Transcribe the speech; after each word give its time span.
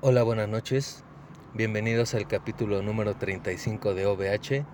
Hola, 0.00 0.22
buenas 0.22 0.48
noches. 0.48 1.02
Bienvenidos 1.54 2.14
al 2.14 2.28
capítulo 2.28 2.82
número 2.82 3.16
35 3.16 3.94
de 3.94 4.06
OVH. 4.06 4.64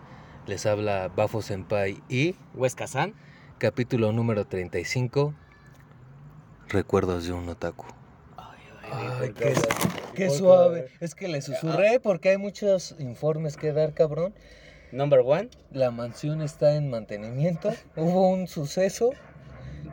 Les 0.47 0.67
habla 0.67 1.09
Bafo 1.09 1.41
Senpai 1.41 2.03
y 2.11 2.37
Huesca-san. 2.53 3.15
capítulo 3.57 4.13
número 4.13 4.47
35. 4.47 5.35
Recuerdos 6.69 7.25
de 7.27 7.33
un 7.33 7.49
otaku. 7.49 7.87
Ay, 8.93 9.33
qué, 9.33 9.55
qué 10.15 10.29
suave. 10.29 10.89
Es 11.01 11.15
que 11.15 11.29
le 11.29 11.41
susurré 11.41 12.01
porque 12.01 12.29
hay 12.29 12.37
muchos 12.37 12.95
informes 12.99 13.57
que 13.57 13.73
dar, 13.73 13.95
cabrón. 13.95 14.35
Number 14.93 15.21
one. 15.25 15.49
La 15.71 15.91
mansión 15.91 16.43
está 16.43 16.75
en 16.75 16.91
mantenimiento. 16.91 17.73
Hubo 17.97 18.29
un 18.29 18.47
suceso. 18.47 19.13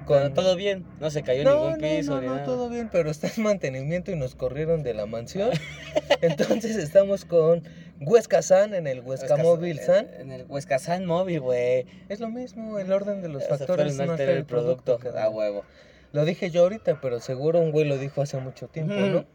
Con... 0.06 0.34
todo 0.34 0.56
bien, 0.56 0.86
no 1.00 1.10
se 1.12 1.24
cayó 1.24 1.44
No, 1.44 1.66
ningún 1.76 1.82
piso 1.82 2.16
no, 2.16 2.22
ni 2.22 2.28
no, 2.28 2.34
nada. 2.36 2.46
todo 2.46 2.70
bien, 2.70 2.90
pero 2.92 3.10
está 3.12 3.28
en 3.36 3.44
mantenimiento 3.44 4.12
y 4.12 4.16
nos 4.16 4.36
corrieron 4.36 4.84
de 4.84 4.94
la 4.94 5.06
mansión. 5.06 5.52
Entonces 6.22 6.76
estamos 6.76 7.26
con 7.26 7.64
Huesca 8.00 8.42
San 8.42 8.74
en 8.74 8.88
el 8.88 9.02
Huesca 9.02 9.36
Huesca- 9.36 9.44
Móvil 9.44 9.80
San. 9.80 10.08
En 10.20 10.32
el 10.32 10.46
Huesca-san 10.48 11.06
móvil, 11.06 11.40
güey. 11.42 11.86
Es 12.10 12.20
lo 12.20 12.30
mismo, 12.30 12.80
el 12.80 12.92
orden 12.92 13.22
de 13.22 13.30
los 13.30 13.48
factores 13.48 13.96
no 13.96 14.04
altera 14.12 14.32
el 14.34 14.46
producto. 14.46 14.96
A 14.96 15.00
cabrón. 15.00 15.36
huevo. 15.36 15.64
Lo 16.14 16.26
dije 16.26 16.50
yo 16.52 16.64
ahorita, 16.64 17.00
pero 17.00 17.20
seguro 17.22 17.60
un 17.60 17.72
güey 17.72 17.86
lo 17.86 17.98
dijo 17.98 18.22
hace 18.22 18.38
mucho 18.38 18.68
tiempo. 18.68 18.94
¿no? 18.94 19.00
Tal 19.04 19.24
vez, 19.24 19.28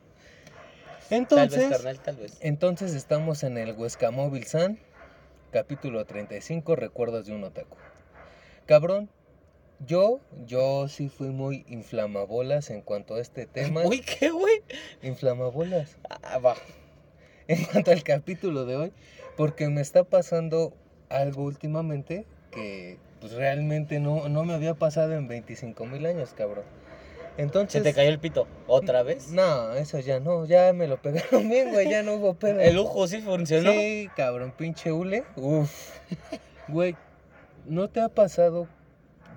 Entonces, 1.10 1.68
carnal, 1.70 2.00
tal 2.00 2.16
vez. 2.16 2.36
entonces 2.40 2.92
estamos 2.94 3.44
en 3.44 3.56
el 3.58 3.72
Huesca 3.72 4.10
Móvil 4.10 4.44
San, 4.44 4.78
capítulo 5.52 6.04
35, 6.04 6.74
Recuerdos 6.76 7.26
de 7.26 7.32
un 7.32 7.44
otaku. 7.44 7.76
Cabrón, 8.66 9.08
yo, 9.84 10.20
yo 10.46 10.88
sí 10.88 11.08
fui 11.08 11.28
muy 11.28 11.64
inflamabolas 11.68 12.70
en 12.70 12.80
cuanto 12.80 13.14
a 13.14 13.20
este 13.20 13.46
tema. 13.46 13.82
Uy, 13.84 14.00
¿qué, 14.00 14.30
güey? 14.30 14.62
Inflamabolas. 15.02 15.96
Ah, 16.08 16.38
va. 16.38 16.56
en 17.48 17.64
cuanto 17.64 17.90
al 17.90 18.02
capítulo 18.02 18.64
de 18.64 18.76
hoy, 18.76 18.92
porque 19.36 19.68
me 19.68 19.80
está 19.80 20.04
pasando 20.04 20.72
algo 21.08 21.44
últimamente 21.44 22.26
que 22.50 22.98
pues 23.20 23.32
realmente 23.32 24.00
no, 24.00 24.28
no 24.28 24.44
me 24.44 24.54
había 24.54 24.74
pasado 24.74 25.14
en 25.14 25.28
25 25.28 25.86
mil 25.86 26.06
años, 26.06 26.32
cabrón. 26.36 26.64
¿Se 27.36 27.42
Entonces... 27.42 27.82
te 27.82 27.92
cayó 27.92 28.08
el 28.08 28.18
pito? 28.18 28.46
¿Otra 28.66 29.02
vez? 29.02 29.28
No, 29.28 29.74
eso 29.74 29.98
ya 29.98 30.20
no, 30.20 30.46
ya 30.46 30.72
me 30.72 30.86
lo 30.86 31.00
pegaron 31.02 31.48
bien, 31.50 31.70
güey, 31.70 31.88
ya 31.90 32.02
no 32.02 32.14
hubo 32.14 32.34
pedo. 32.34 32.60
¿El 32.60 32.76
lujo 32.76 33.06
sí 33.06 33.20
funcionó? 33.20 33.72
Sí, 33.72 34.08
cabrón, 34.16 34.52
pinche 34.56 34.90
hule. 34.92 35.24
Uf. 35.36 35.98
Güey, 36.68 36.96
¿no 37.64 37.88
te 37.88 38.00
ha 38.00 38.08
pasado? 38.08 38.66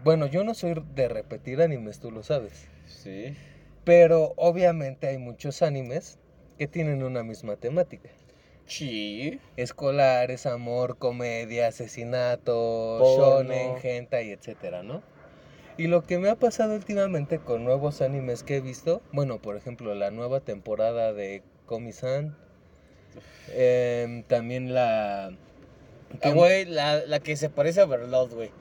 Bueno, 0.04 0.28
yo 0.28 0.44
no 0.44 0.54
soy 0.54 0.76
de 0.96 1.08
repetir 1.08 1.62
animes, 1.62 2.00
tú 2.00 2.12
lo 2.12 2.24
sabes. 2.24 2.68
Sí. 2.86 3.36
Pero 3.84 4.34
obviamente 4.38 5.08
hay 5.08 5.18
muchos 5.18 5.62
animes 5.62 6.20
que 6.58 6.68
tienen 6.68 7.04
una 7.04 7.24
misma 7.24 7.56
temática. 7.56 8.10
Sí. 8.66 9.40
escolares, 9.58 10.46
amor, 10.46 10.98
comedia, 11.00 11.68
asesinato, 11.68 12.98
Porno. 13.00 13.42
shonen, 13.42 13.78
hentai, 13.82 14.30
etcétera, 14.30 14.84
¿no? 14.84 15.02
Y 15.76 15.88
lo 15.88 16.04
que 16.04 16.20
me 16.20 16.30
ha 16.30 16.36
pasado 16.36 16.76
últimamente 16.76 17.40
con 17.40 17.64
nuevos 17.64 18.02
animes 18.02 18.44
que 18.44 18.58
he 18.58 18.62
visto, 18.62 19.02
bueno, 19.12 19.42
por 19.42 19.56
ejemplo, 19.58 19.96
la 19.96 20.12
nueva 20.12 20.42
temporada 20.42 21.14
de 21.14 21.42
Komi-san, 21.66 22.38
em, 23.56 24.22
también 24.24 24.74
la... 24.74 25.32
Ah, 26.22 26.32
güey, 26.32 26.66
la, 26.66 27.04
la 27.06 27.20
que 27.22 27.36
se 27.38 27.50
parece 27.50 27.82
a 27.82 27.86
Overlord, 27.86 28.34
güey. 28.34 28.52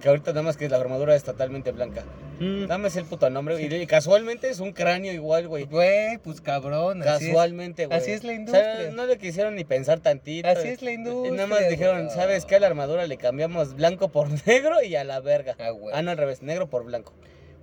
Que 0.00 0.08
ahorita 0.08 0.30
nada 0.30 0.42
más 0.42 0.56
que 0.56 0.68
la 0.68 0.76
armadura 0.76 1.16
es 1.16 1.24
totalmente 1.24 1.72
blanca. 1.72 2.04
Mm, 2.38 2.66
Dame 2.66 2.88
el 2.94 3.04
puto 3.06 3.28
nombre, 3.28 3.54
güey. 3.56 3.82
Y 3.82 3.86
casualmente 3.86 4.48
es 4.48 4.60
un 4.60 4.72
cráneo 4.72 5.12
igual, 5.12 5.48
güey. 5.48 5.64
Güey, 5.64 6.18
pues 6.18 6.40
cabrón, 6.40 7.02
así 7.02 7.26
Casualmente, 7.26 7.86
güey. 7.86 7.98
así 7.98 8.12
es 8.12 8.22
la 8.22 8.30
O 8.32 8.34
sea, 8.34 8.40
industria. 8.40 8.90
no 8.92 9.06
le 9.06 9.18
quisieron 9.18 9.56
ni 9.56 9.64
pensar 9.64 9.98
tantito. 10.00 10.48
así 10.48 10.68
es 10.68 10.82
la 10.82 10.92
Y 10.92 10.94
industria. 10.94 11.32
nada 11.32 11.46
más 11.48 11.68
dijeron, 11.68 12.04
güey. 12.04 12.14
¿sabes 12.16 12.44
qué? 12.44 12.56
A 12.56 12.60
la 12.60 12.68
armadura 12.68 13.06
le 13.06 13.16
cambiamos 13.16 13.74
blanco 13.74 14.10
por 14.10 14.28
negro 14.46 14.82
y 14.82 14.94
a 14.96 15.02
la 15.04 15.20
verga. 15.20 15.56
Ah, 15.58 15.70
güey. 15.70 15.94
Ah, 15.94 16.02
no, 16.02 16.10
al 16.12 16.18
revés, 16.18 16.42
negro 16.42 16.70
por 16.70 16.84
blanco. 16.84 17.12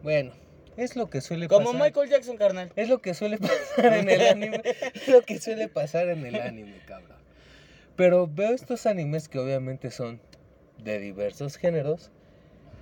Bueno, 0.04 0.34
es 0.76 0.96
lo 0.96 1.10
que 1.10 1.22
suele 1.22 1.48
Como 1.48 1.72
pasar. 1.72 1.82
Michael 1.88 2.10
Jackson, 2.10 2.38
carnal. 2.38 2.72
Es 2.76 2.90
lo 2.90 3.02
que 3.02 3.14
suele 3.14 3.38
pasar 3.78 3.94
en 3.94 4.10
el 4.10 4.22
anime. 4.28 4.62
es 4.94 5.08
lo 5.08 5.22
que 5.22 5.40
suele 5.40 5.70
pasar 5.70 6.10
en 6.10 6.26
el 6.26 6.36
anime, 6.36 6.76
cabrón. 6.86 7.18
Pero 7.96 8.28
veo 8.28 8.52
estos 8.54 8.86
animes 8.86 9.28
que 9.30 9.40
obviamente 9.40 9.90
son 9.92 10.20
de 10.78 11.00
diversos 11.00 11.58
géneros. 11.58 12.12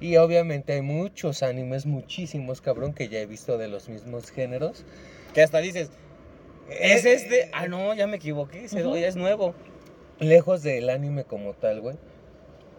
Y 0.01 0.17
obviamente 0.17 0.73
hay 0.73 0.81
muchos 0.81 1.41
animes, 1.41 1.85
muchísimos, 1.85 2.61
cabrón, 2.61 2.93
que 2.93 3.07
ya 3.07 3.19
he 3.19 3.25
visto 3.25 3.57
de 3.57 3.67
los 3.67 3.87
mismos 3.87 4.29
géneros. 4.29 4.83
Que 5.33 5.41
hasta 5.41 5.59
dices, 5.59 5.89
¿es 6.69 7.05
Eh, 7.05 7.13
este? 7.13 7.49
Ah, 7.53 7.67
no, 7.67 7.93
ya 7.93 8.07
me 8.07 8.17
equivoqué. 8.17 8.65
ese 8.65 8.83
Ujú. 8.83 8.97
ya 8.97 9.07
es 9.07 9.15
nuevo. 9.15 9.53
Lejos 10.19 10.63
del 10.63 10.89
anime 10.89 11.23
como 11.23 11.53
tal, 11.53 11.81
güey. 11.81 11.97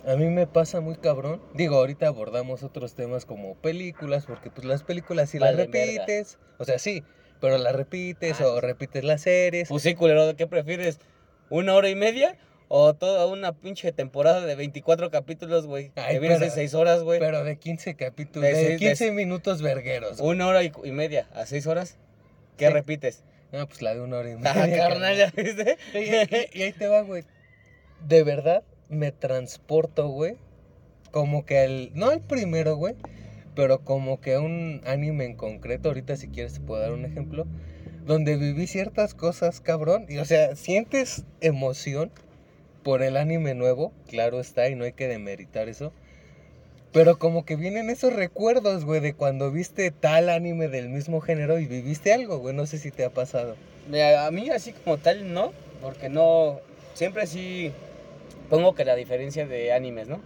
A 0.06 0.14
mí 0.16 0.26
me 0.26 0.46
pasa 0.46 0.80
muy 0.80 0.96
cabrón. 0.96 1.42
Digo, 1.54 1.76
ahorita 1.76 2.06
abordamos 2.06 2.62
otros 2.62 2.94
temas 2.94 3.24
como 3.24 3.54
películas, 3.56 4.24
porque 4.26 4.50
pues 4.50 4.64
las 4.66 4.84
películas 4.84 5.30
si 5.30 5.38
las 5.38 5.52
Valen 5.56 5.70
verga. 5.70 6.06
repites, 6.06 6.38
o 6.58 6.64
sea, 6.64 6.78
sí, 6.78 7.02
pero 7.40 7.58
las 7.58 7.74
repites 7.74 8.40
Ah, 8.40 8.46
o 8.48 8.60
repites 8.60 9.02
las 9.04 9.22
series. 9.22 9.68
Pues 9.68 9.82
sí, 9.82 9.94
culero, 9.94 10.36
¿qué 10.36 10.46
prefieres? 10.46 11.00
¿Una 11.48 11.74
hora 11.74 11.88
y 11.88 11.94
media? 11.96 12.36
¿O 12.68 12.94
toda 12.94 13.26
una 13.26 13.52
pinche 13.52 13.92
temporada 13.92 14.44
de 14.44 14.54
24 14.56 15.10
capítulos, 15.10 15.66
güey? 15.66 15.90
Que 15.90 16.18
vienes 16.18 16.38
pero- 16.38 16.50
de 16.50 16.50
6 16.50 16.74
horas, 16.74 17.02
güey. 17.02 17.20
Pero 17.20 17.44
de 17.44 17.56
15 17.58 17.94
capítulos, 17.94 18.48
De 18.48 18.54
de, 18.56 18.66
seis- 18.66 18.80
de 18.80 18.86
15 18.88 19.12
minutos 19.12 19.62
vergueros. 19.62 20.18
güey. 20.20 20.32
Una 20.34 20.48
hora 20.48 20.64
y, 20.64 20.72
y 20.84 20.90
media 20.90 21.28
a 21.34 21.46
6 21.46 21.66
horas. 21.68 21.96
¿Qué 22.56 22.66
Sí. 22.68 22.72
repites? 22.72 23.22
No, 23.52 23.68
pues 23.68 23.82
la 23.82 23.94
de 23.94 24.00
una 24.00 24.16
hora 24.18 24.30
y 24.30 24.32
Ah, 24.44 24.54
media. 24.54 24.88
carnal, 24.88 25.16
¿ya 25.16 25.30
viste? 25.36 25.76
Y, 25.94 25.98
y- 25.98 26.58
y 26.60 26.62
ahí 26.62 26.72
te 26.72 26.88
va, 26.88 27.02
güey. 27.02 27.22
De 28.06 28.24
verdad, 28.24 28.64
me 28.88 29.12
transporto, 29.12 30.08
güey. 30.08 30.36
Como 31.12 31.44
que 31.46 31.64
el. 31.64 31.92
No 31.94 32.10
el 32.10 32.20
primero, 32.20 32.74
güey. 32.76 32.94
Pero 33.54 33.78
como 33.84 34.20
que 34.20 34.36
un 34.38 34.82
anime 34.86 35.24
en 35.24 35.34
concreto. 35.36 35.88
Ahorita, 35.88 36.16
si 36.16 36.28
quieres, 36.28 36.54
te 36.54 36.60
puedo 36.60 36.80
dar 36.82 36.92
un 36.92 37.04
ejemplo. 37.04 37.46
Donde 38.04 38.36
viví 38.36 38.66
ciertas 38.66 39.14
cosas, 39.14 39.60
cabrón. 39.60 40.06
Y 40.08 40.18
o 40.18 40.24
sea, 40.24 40.54
sientes 40.56 41.24
emoción 41.40 42.10
por 42.86 43.02
el 43.02 43.16
anime 43.16 43.54
nuevo. 43.54 43.92
Claro 44.06 44.38
está, 44.38 44.68
y 44.68 44.76
no 44.76 44.84
hay 44.84 44.92
que 44.92 45.08
demeritar 45.08 45.68
eso. 45.68 45.92
Pero 46.92 47.18
como 47.18 47.44
que 47.44 47.56
vienen 47.56 47.90
esos 47.90 48.12
recuerdos, 48.12 48.84
güey, 48.84 49.00
de 49.00 49.12
cuando 49.12 49.50
viste 49.50 49.90
tal 49.90 50.30
anime 50.30 50.68
del 50.68 50.88
mismo 50.88 51.20
género 51.20 51.58
y 51.58 51.66
viviste 51.66 52.12
algo, 52.12 52.38
güey. 52.38 52.54
No 52.54 52.64
sé 52.64 52.78
si 52.78 52.92
te 52.92 53.04
ha 53.04 53.10
pasado. 53.10 53.56
A 53.92 54.30
mí 54.30 54.50
así 54.50 54.72
como 54.72 54.98
tal 54.98 55.34
no, 55.34 55.52
porque 55.82 56.08
no, 56.08 56.60
siempre 56.94 57.26
sí 57.26 57.72
pongo 58.48 58.76
que 58.76 58.84
la 58.84 58.94
diferencia 58.94 59.48
de 59.48 59.72
animes, 59.72 60.06
¿no? 60.06 60.20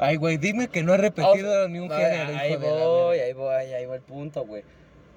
Ay, 0.00 0.16
güey, 0.16 0.38
dime 0.38 0.66
que 0.66 0.82
no 0.82 0.94
has 0.94 1.00
repetido 1.00 1.68
ni 1.68 1.78
un 1.78 1.92
Ah, 1.92 1.98
género, 1.98 2.36
ahí 2.36 2.56
voy, 2.56 3.18
ahí 3.20 3.32
voy, 3.32 3.54
ahí 3.54 3.86
va 3.86 3.94
el 3.94 4.02
punto, 4.02 4.44
güey. 4.44 4.64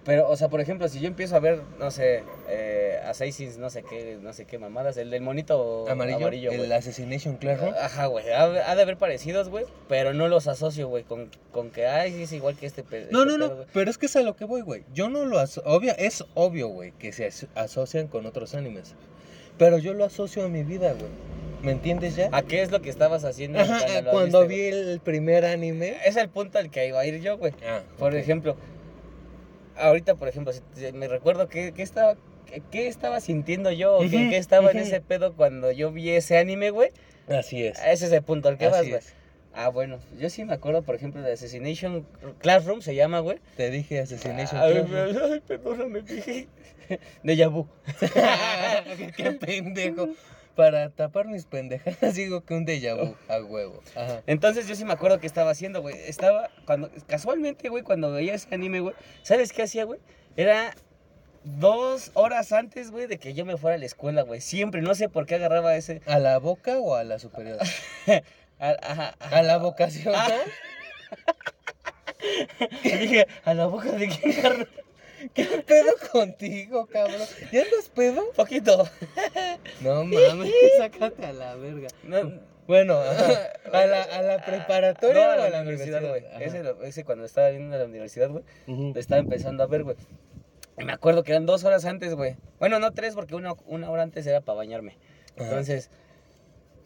Pero, 0.06 0.30
o 0.30 0.38
sea, 0.38 0.50
por 0.50 0.62
ejemplo, 0.62 0.88
si 0.88 1.00
yo 1.00 1.08
empiezo 1.08 1.36
a 1.36 1.40
ver, 1.40 1.62
no 1.80 1.90
sé, 1.90 2.22
eh, 2.48 3.00
Assassins, 3.06 3.58
no 3.58 3.72
sé 3.72 3.82
qué, 3.82 4.20
no 4.22 4.34
sé 4.34 4.46
qué 4.46 4.60
mamadas, 4.60 4.98
el 4.98 5.10
del 5.10 5.22
monito 5.24 5.86
Amarillo, 5.90 6.20
güey. 6.52 6.62
el 6.62 6.72
Assassination 6.72 7.38
Classroom. 7.38 7.74
Ajá, 7.82 8.06
güey, 8.06 8.30
ha, 8.30 8.44
ha 8.44 8.76
de 8.76 8.82
haber 8.84 8.98
parecidos, 8.98 9.50
güey, 9.50 9.66
pero 9.90 10.14
no 10.14 10.28
los 10.28 10.48
asocio, 10.48 10.88
güey, 10.90 11.04
con, 11.06 11.32
con 11.52 11.72
que, 11.72 11.88
ay, 11.88 12.22
es 12.22 12.32
igual 12.34 12.56
que 12.56 12.68
este 12.68 12.84
No, 12.84 12.88
este 12.98 13.12
no, 13.12 13.26
pedo, 13.26 13.38
no, 13.40 13.56
güey. 13.56 13.68
pero 13.74 13.90
es 13.90 13.98
que 13.98 14.06
es 14.06 14.16
a 14.16 14.22
lo 14.22 14.36
que 14.36 14.46
voy, 14.46 14.62
güey. 14.62 14.84
Yo 14.94 15.10
no 15.10 15.26
lo 15.26 15.40
asocio, 15.40 15.64
obvia, 15.72 15.94
es 15.94 16.24
obvio, 16.36 16.68
güey, 16.68 16.92
que 16.92 17.12
se 17.12 17.26
as- 17.26 17.48
asocian 17.56 18.06
con 18.08 18.28
otros 18.28 18.54
animes. 18.54 18.94
Pero 19.58 19.80
yo 19.80 19.96
lo 19.96 20.06
asocio 20.06 20.46
a 20.46 20.50
mi 20.50 20.64
vida, 20.64 20.92
güey. 20.94 21.10
¿Me 21.64 21.72
entiendes 21.72 22.16
ya? 22.16 22.30
¿A 22.32 22.44
qué 22.44 22.62
es 22.62 22.70
lo 22.70 22.80
que 22.84 22.92
estabas 22.92 23.24
haciendo 23.24 23.58
Ajá, 23.60 23.80
cuando 24.12 24.46
viste, 24.46 24.56
vi 24.72 24.78
el 24.92 25.00
primer 25.00 25.46
anime. 25.46 25.96
Es 26.06 26.16
el 26.16 26.30
punto 26.30 26.60
al 26.60 26.70
que 26.70 26.88
iba 26.88 27.00
a 27.00 27.06
ir 27.08 27.22
yo, 27.22 27.40
güey. 27.40 27.54
Ah, 27.68 27.82
Por 27.98 28.16
ejemplo, 28.16 28.56
ahorita, 29.78 30.16
por 30.16 30.28
ejemplo, 30.28 30.54
me 30.94 31.08
recuerdo 31.08 31.48
qué, 31.48 31.72
qué 31.74 31.84
estaba, 31.84 32.16
qué, 32.46 32.62
qué 32.72 32.88
estaba 32.88 33.20
sintiendo 33.20 33.72
yo, 33.72 33.98
o 33.98 34.00
qué, 34.02 34.08
Ujú, 34.08 34.30
qué 34.30 34.38
estaba 34.38 34.72
en 34.72 34.80
ese 34.80 35.02
pedo 35.02 35.34
cuando 35.34 35.72
yo 35.72 35.92
vi 35.92 36.10
ese 36.10 36.38
anime, 36.38 36.70
güey. 36.70 36.92
Así 37.28 37.66
es. 37.66 37.80
Ese 37.80 38.06
es 38.06 38.12
el 38.12 38.24
punto 38.24 38.50
al 38.50 38.58
que 38.58 38.68
vas, 38.68 38.88
güey. 38.88 39.02
Ah, 39.58 39.70
bueno, 39.70 40.00
yo 40.20 40.30
sí 40.30 40.44
me 40.44 40.54
acuerdo, 40.54 40.82
por 40.82 40.96
ejemplo, 40.96 41.22
de 41.22 41.32
Assassination 41.32 42.06
Classroom, 42.40 42.82
se 42.82 42.94
llama, 42.94 43.20
güey. 43.20 43.40
Te 43.56 43.70
dije 43.70 44.02
Assassination 44.02 44.62
Ay, 44.62 44.74
Classroom. 44.74 45.32
ay, 45.32 45.40
perdóname, 45.48 46.02
dije. 46.04 46.50
De 47.24 47.48
vu. 47.48 47.68
Qué 49.16 49.32
pendejo. 49.32 50.10
Para 50.56 50.90
tapar 50.90 51.28
mis 51.28 51.46
pendejadas 51.46 52.00
digo 52.16 52.46
que 52.46 52.54
un 52.54 52.66
déjà 52.66 52.96
vu 52.96 53.16
a 53.28 53.42
huevo. 53.44 53.82
Ajá. 53.96 54.22
Entonces 54.26 54.68
yo 54.68 54.76
sí 54.76 54.86
me 54.86 54.94
acuerdo 54.94 55.20
que 55.20 55.28
estaba 55.28 55.52
haciendo, 55.52 55.82
güey. 55.82 55.96
Estaba, 56.08 56.50
cuando, 56.66 56.90
casualmente, 57.08 57.68
güey, 57.70 57.84
cuando 57.84 58.12
veía 58.12 58.34
ese 58.36 58.54
anime, 58.56 58.80
güey, 58.80 58.96
¿sabes 59.24 59.52
qué 59.52 59.64
hacía, 59.64 59.84
güey? 59.84 60.00
Era 60.38 60.74
dos 61.44 62.12
horas 62.14 62.52
antes, 62.54 62.90
güey, 62.92 63.08
de 63.08 63.18
que 63.20 63.34
yo 63.34 63.46
me 63.46 63.58
fuera 63.58 63.76
a 63.76 63.80
la 63.80 63.86
escuela, 63.86 64.22
güey. 64.24 64.40
Siempre, 64.42 64.82
no 64.82 64.96
sé 64.96 65.10
por 65.10 65.26
qué 65.26 65.36
agarraba 65.36 65.76
ese. 65.76 66.02
¿A 66.08 66.20
la 66.20 66.40
boca 66.40 66.80
o 66.80 66.96
a 66.96 67.04
la 67.04 67.20
superior? 67.20 67.60
A, 68.58 68.70
ajá. 68.82 69.16
A 69.20 69.42
la 69.44 69.58
vocación, 69.58 70.16
Ah. 70.16 70.28
¿no? 70.30 70.36
Y 72.84 72.90
dije, 72.98 73.28
a 73.44 73.54
la 73.54 73.66
boca 73.68 73.92
de 73.92 74.08
quién, 74.08 74.34
carnal? 74.42 74.68
¿Qué 75.34 75.46
pedo 75.66 75.94
contigo, 76.12 76.86
cabrón? 76.88 77.22
¿Ya 77.52 77.62
andas 77.62 77.90
pedo? 77.94 78.32
Poquito. 78.36 78.88
No 79.82 80.04
mames, 80.06 80.52
sácate 80.78 81.26
a 81.26 81.34
la 81.34 81.56
verga. 81.56 81.88
No, 82.04 82.40
Bueno, 82.68 82.94
ajá, 83.00 83.54
a 83.72 83.86
la, 83.86 84.04
a 84.04 84.22
la 84.22 84.46
preparatoria 84.46 85.36
no, 85.36 85.42
o 85.42 85.46
a 85.46 85.50
la 85.50 85.62
universidad, 85.62 86.08
güey. 86.08 86.24
Ese, 86.40 86.64
ese 86.84 87.04
cuando 87.04 87.26
estaba 87.26 87.52
yendo 87.52 87.76
a 87.76 87.80
la 87.80 87.86
universidad, 87.86 88.30
güey, 88.30 88.44
lo 88.68 89.00
estaba 89.00 89.20
empezando 89.20 89.64
a 89.64 89.68
ver, 89.68 89.84
güey. 89.84 89.96
Me 90.78 90.92
acuerdo 90.92 91.24
que 91.24 91.32
eran 91.32 91.46
dos 91.46 91.64
horas 91.64 91.86
antes, 91.86 92.16
güey. 92.16 92.36
Bueno, 92.60 92.80
no 92.80 92.92
tres, 92.92 93.16
porque 93.16 93.36
una, 93.36 93.54
una 93.66 93.90
hora 93.90 94.04
antes 94.04 94.28
era 94.28 94.42
para 94.42 94.58
bañarme. 94.58 94.98
Ajá. 95.36 95.46
Entonces, 95.46 95.90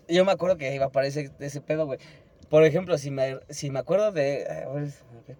yo 0.08 0.26
me 0.26 0.32
acuerdo 0.32 0.58
que 0.58 0.74
iba 0.74 0.86
a 0.86 0.90
aparecer 0.90 1.32
ese 1.40 1.62
pedo, 1.62 1.86
güey. 1.86 2.00
Por 2.50 2.64
ejemplo, 2.66 2.98
si 2.98 3.12
me, 3.12 3.40
si 3.50 3.70
me 3.72 3.80
acuerdo 3.80 4.12
de. 4.12 4.46
A 4.48 4.70
ver, 4.70 4.90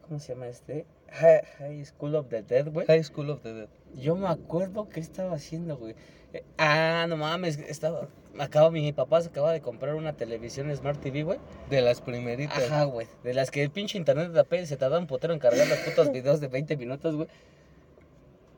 ¿cómo 0.02 0.20
se 0.20 0.34
llama 0.34 0.48
este? 0.48 0.86
High, 1.14 1.42
High 1.60 1.86
School 1.86 2.16
of 2.16 2.28
the 2.30 2.42
Dead, 2.44 2.68
güey. 2.72 2.86
High 2.88 3.04
School 3.04 3.30
of 3.30 3.42
the 3.42 3.54
Dead. 3.54 3.70
Yo 3.96 4.16
me 4.16 4.28
acuerdo 4.28 4.90
qué 4.90 5.00
estaba 5.00 5.36
haciendo, 5.36 5.78
güey. 5.78 5.96
Eh, 6.34 6.44
ah, 6.58 7.06
no 7.10 7.18
mames, 7.18 7.58
estaba. 7.58 8.08
Acaba, 8.38 8.70
mi 8.70 8.94
papá 8.94 9.22
se 9.22 9.30
acaba 9.30 9.52
de 9.52 9.62
comprar 9.62 9.96
una 9.96 10.14
televisión 10.14 10.74
Smart 10.76 11.02
TV, 11.02 11.24
güey. 11.24 11.40
De 11.70 11.82
las 11.82 12.02
primeritas. 12.02 12.64
Ajá, 12.64 12.84
güey. 12.84 13.08
De 13.24 13.34
las 13.34 13.52
que 13.52 13.64
el 13.64 13.72
pinche 13.72 13.98
internet 13.98 14.32
de 14.32 14.40
AP 14.40 14.66
se 14.66 14.78
tardaba 14.78 15.02
un 15.02 15.08
putero 15.08 15.34
en 15.34 15.40
cargar 15.40 15.68
los 15.68 15.80
putos 15.80 16.12
videos 16.14 16.40
de 16.40 16.48
20 16.48 16.78
minutos, 16.78 17.16
güey. 17.16 17.28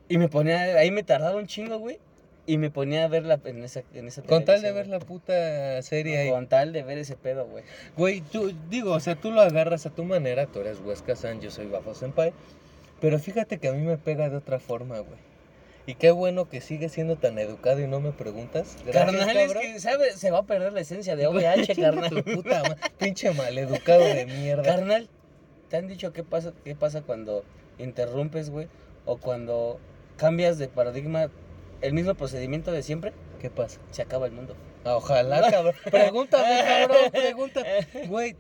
Y 0.09 0.18
me 0.18 0.27
ponía, 0.27 0.77
ahí 0.77 0.92
me 0.92 1.04
tardaba 1.04 1.38
un 1.38 1.47
chingo, 1.47 1.80
güey. 1.80 2.00
Y 2.48 2.58
me 2.58 2.72
ponía 2.72 3.04
a 3.04 3.08
verla 3.08 3.40
en 3.46 3.64
esa, 3.64 3.84
en 3.94 4.08
esa 4.08 4.24
Con 4.24 4.46
tal 4.46 4.62
de 4.62 4.72
ver 4.72 4.88
la 4.88 5.00
puta 5.00 5.82
serie 5.84 6.18
ahí. 6.18 6.30
Con 6.32 6.48
tal 6.48 6.74
de 6.74 6.82
ver 6.84 6.98
ese 6.98 7.16
pedo, 7.16 7.46
güey. 7.46 7.64
Güey, 7.96 8.22
tú, 8.22 8.52
digo, 8.70 8.94
o 8.94 9.00
sea, 9.00 9.16
tú 9.16 9.32
lo 9.32 9.42
agarras 9.42 9.86
a 9.86 9.92
tu 9.92 10.04
manera, 10.04 10.48
tú 10.48 10.60
eres 10.62 10.80
Huesca 10.80 11.16
San, 11.16 11.40
yo 11.40 11.52
soy 11.52 11.68
Bafo 11.68 11.94
Senpai, 11.94 12.34
pero 13.00 13.20
fíjate 13.20 13.60
que 13.60 13.68
a 13.68 13.74
mí 13.74 13.86
me 13.86 13.98
pega 13.98 14.30
de 14.30 14.38
otra 14.38 14.60
forma, 14.60 15.00
güey. 15.00 15.20
Y 15.86 15.96
qué 15.96 16.12
bueno 16.12 16.48
que 16.50 16.62
sigues 16.62 16.92
siendo 16.92 17.16
tan 17.16 17.38
educado 17.40 17.80
y 17.82 17.88
no 17.88 18.00
me 18.00 18.12
preguntas. 18.12 18.78
Gracias, 18.86 19.16
carnal, 19.26 19.38
es 19.38 19.54
que, 19.54 19.80
¿sabes? 19.80 20.16
Se 20.16 20.30
va 20.32 20.40
a 20.40 20.44
perder 20.46 20.74
la 20.74 20.82
esencia 20.82 21.16
de 21.16 21.28
OVH, 21.28 21.76
carnal. 21.80 22.24
puta 22.24 22.64
ma- 22.64 22.78
pinche 22.98 23.32
maleducado 23.34 24.04
de 24.04 24.26
mierda. 24.26 24.64
Carnal, 24.64 25.10
¿te 25.70 25.78
han 25.78 25.88
dicho 25.88 26.12
qué 26.14 26.24
pasa, 26.24 26.54
qué 26.64 26.76
pasa 26.76 27.02
cuando 27.02 27.44
interrumpes, 27.80 28.50
güey? 28.52 28.68
O 29.06 29.18
cuando 29.18 29.80
cambias 30.18 30.60
de 30.60 30.68
paradigma, 30.68 31.30
el 31.81 31.94
mismo 31.94 32.13
procedimiento 32.16 32.72
de 32.72 32.83
siempre, 32.83 33.13
¿Qué 33.39 33.50
pasa? 33.50 33.80
se 33.92 34.01
acaba 34.01 34.25
el 34.28 34.31
mundo. 34.31 34.56
Ah, 34.86 34.95
Ojalá, 34.95 35.42
cabrón. 35.51 35.74
Pregúntame, 35.89 36.63
cabrón, 36.66 37.12
pregunta. 37.12 37.63
Güey, 38.07 38.36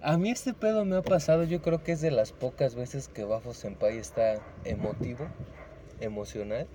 a 0.00 0.16
mí 0.18 0.30
este 0.30 0.54
pedo 0.54 0.84
me 0.84 0.96
ha 0.96 1.02
pasado, 1.02 1.44
yo 1.44 1.62
creo 1.62 1.82
que 1.82 1.92
es 1.92 2.00
de 2.00 2.10
las 2.10 2.32
pocas 2.32 2.74
veces 2.74 3.08
que 3.08 3.24
Bafo 3.24 3.54
Senpai 3.54 3.98
está 3.98 4.40
emotivo, 4.64 5.26
emocional. 6.00 6.66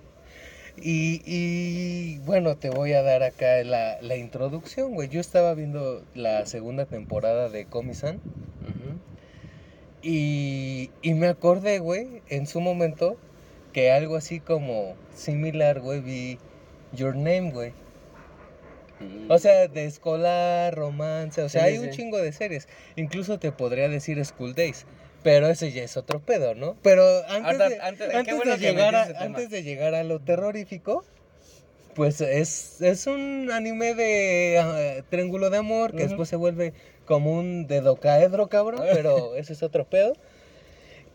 Y, 0.80 1.22
y, 1.26 2.18
bueno, 2.20 2.56
te 2.56 2.70
voy 2.70 2.92
a 2.92 3.02
dar 3.02 3.24
acá 3.24 3.64
la, 3.64 4.00
la 4.00 4.16
introducción, 4.16 4.94
güey. 4.94 5.08
Yo 5.08 5.20
estaba 5.20 5.52
viendo 5.54 6.04
la 6.14 6.46
segunda 6.46 6.86
temporada 6.86 7.48
de 7.48 7.64
Komi-san 7.66 8.20
y, 10.02 10.90
y 11.02 11.14
me 11.14 11.26
acordé, 11.26 11.80
güey, 11.80 12.22
en 12.28 12.46
su 12.46 12.60
momento, 12.60 13.16
que 13.78 13.92
algo 13.92 14.16
así 14.16 14.40
como 14.40 14.96
similar, 15.14 15.78
güey, 15.78 16.00
vi 16.00 16.38
Your 16.92 17.14
Name, 17.14 17.52
güey. 17.52 17.70
Mm. 18.98 19.30
O 19.30 19.38
sea, 19.38 19.68
de 19.68 19.84
escolar, 19.84 20.74
romance, 20.74 21.40
o 21.42 21.48
sea, 21.48 21.62
Sí, 21.62 21.68
hay 21.68 21.78
sí, 21.78 21.84
un 21.84 21.90
chingo 21.90 22.18
de 22.18 22.32
series. 22.32 22.66
Incluso 22.96 23.38
te 23.38 23.52
podría 23.52 23.88
decir 23.88 24.24
School 24.24 24.56
Days. 24.56 24.84
Pero 25.22 25.46
ese 25.46 25.70
ya 25.70 25.84
es 25.84 25.96
otro 25.96 26.18
pedo, 26.18 26.56
¿no? 26.56 26.76
Pero 26.82 27.04
antes, 27.28 27.58
de, 27.58 27.80
antes- 27.80 28.08
qué 28.08 28.16
antes 28.16 28.36
bueno 28.36 28.52
de 28.52 28.58
que 28.58 28.64
llegar 28.72 28.96
a, 28.96 29.04
antes 29.20 29.48
de 29.48 29.62
llegar 29.62 29.94
a 29.94 30.02
lo 30.02 30.18
terrorífico, 30.18 31.04
pues 31.94 32.20
es, 32.20 32.80
es 32.82 33.06
un 33.06 33.48
anime 33.52 33.94
de 33.94 34.58
ah, 34.60 35.04
triángulo 35.08 35.50
de 35.50 35.58
amor 35.58 35.94
que 35.94 36.02
después 36.02 36.28
se 36.28 36.34
vuelve 36.34 36.72
como 37.04 37.32
un 37.32 37.68
dedocaedro, 37.68 38.48
cabrón, 38.48 38.82
pero 38.92 39.34
ese 39.36 39.52
es 39.52 39.62
otro 39.62 39.84
pedo. 39.84 40.14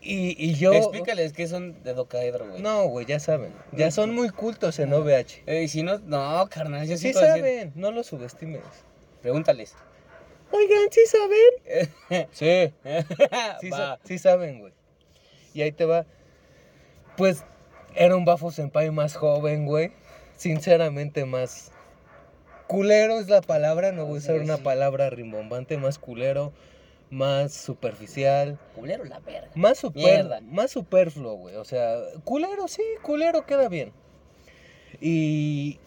Y, 0.06 0.36
y 0.38 0.54
yo... 0.54 0.72
Explícales 0.74 1.32
qué 1.32 1.46
son 1.46 1.82
de 1.82 1.94
docaedro, 1.94 2.46
güey. 2.48 2.60
No, 2.60 2.84
güey, 2.88 3.06
ya 3.06 3.18
saben. 3.18 3.52
Ya 3.72 3.90
son 3.90 4.14
muy 4.14 4.28
cultos 4.28 4.78
en 4.78 4.92
OVH. 4.92 5.42
Eh, 5.46 5.62
y 5.62 5.68
si 5.68 5.82
no, 5.82 5.98
no, 5.98 6.46
carnal, 6.50 6.86
yo 6.86 6.98
Sí 6.98 7.08
sí 7.08 7.12
saben, 7.14 7.72
no 7.74 7.90
lo 7.90 8.02
subestimes. 8.04 8.62
Pregúntales. 9.22 9.74
Oigan, 10.52 10.88
¿sí 10.90 11.00
saben? 11.06 12.28
Sí, 12.32 12.72
sí, 13.60 13.70
sa- 13.70 13.98
sí 14.04 14.18
saben, 14.18 14.60
güey. 14.60 14.72
Y 15.54 15.62
ahí 15.62 15.72
te 15.72 15.86
va. 15.86 16.04
Pues 17.16 17.44
era 17.94 18.14
un 18.16 18.24
Bafo 18.24 18.50
Senpai 18.50 18.90
más 18.90 19.16
joven, 19.16 19.64
güey. 19.66 19.92
Sinceramente 20.36 21.24
más 21.24 21.70
culero 22.66 23.18
es 23.20 23.28
la 23.28 23.40
palabra, 23.40 23.92
no 23.92 24.04
voy 24.04 24.16
a 24.16 24.18
usar 24.18 24.36
una 24.36 24.58
palabra 24.58 25.08
rimbombante, 25.10 25.76
más 25.78 25.98
culero, 25.98 26.52
más 27.14 27.52
superficial, 27.52 28.58
Culero 28.74 29.04
la 29.04 29.20
verga. 29.20 29.50
más 29.54 29.78
super, 29.78 30.42
más 30.42 30.72
superfluo, 30.72 31.34
güey. 31.34 31.56
O 31.56 31.64
sea, 31.64 31.96
culero, 32.24 32.68
sí, 32.68 32.82
culero 33.02 33.46
queda 33.46 33.68
bien. 33.68 33.92
Y 35.00 35.78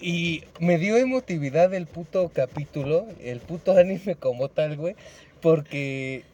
y 0.00 0.44
me 0.60 0.76
dio 0.78 0.96
emotividad 0.98 1.72
el 1.72 1.86
puto 1.86 2.30
capítulo, 2.32 3.06
el 3.22 3.40
puto 3.40 3.72
anime 3.78 4.16
como 4.16 4.48
tal, 4.48 4.76
güey, 4.76 4.94
porque 5.40 6.24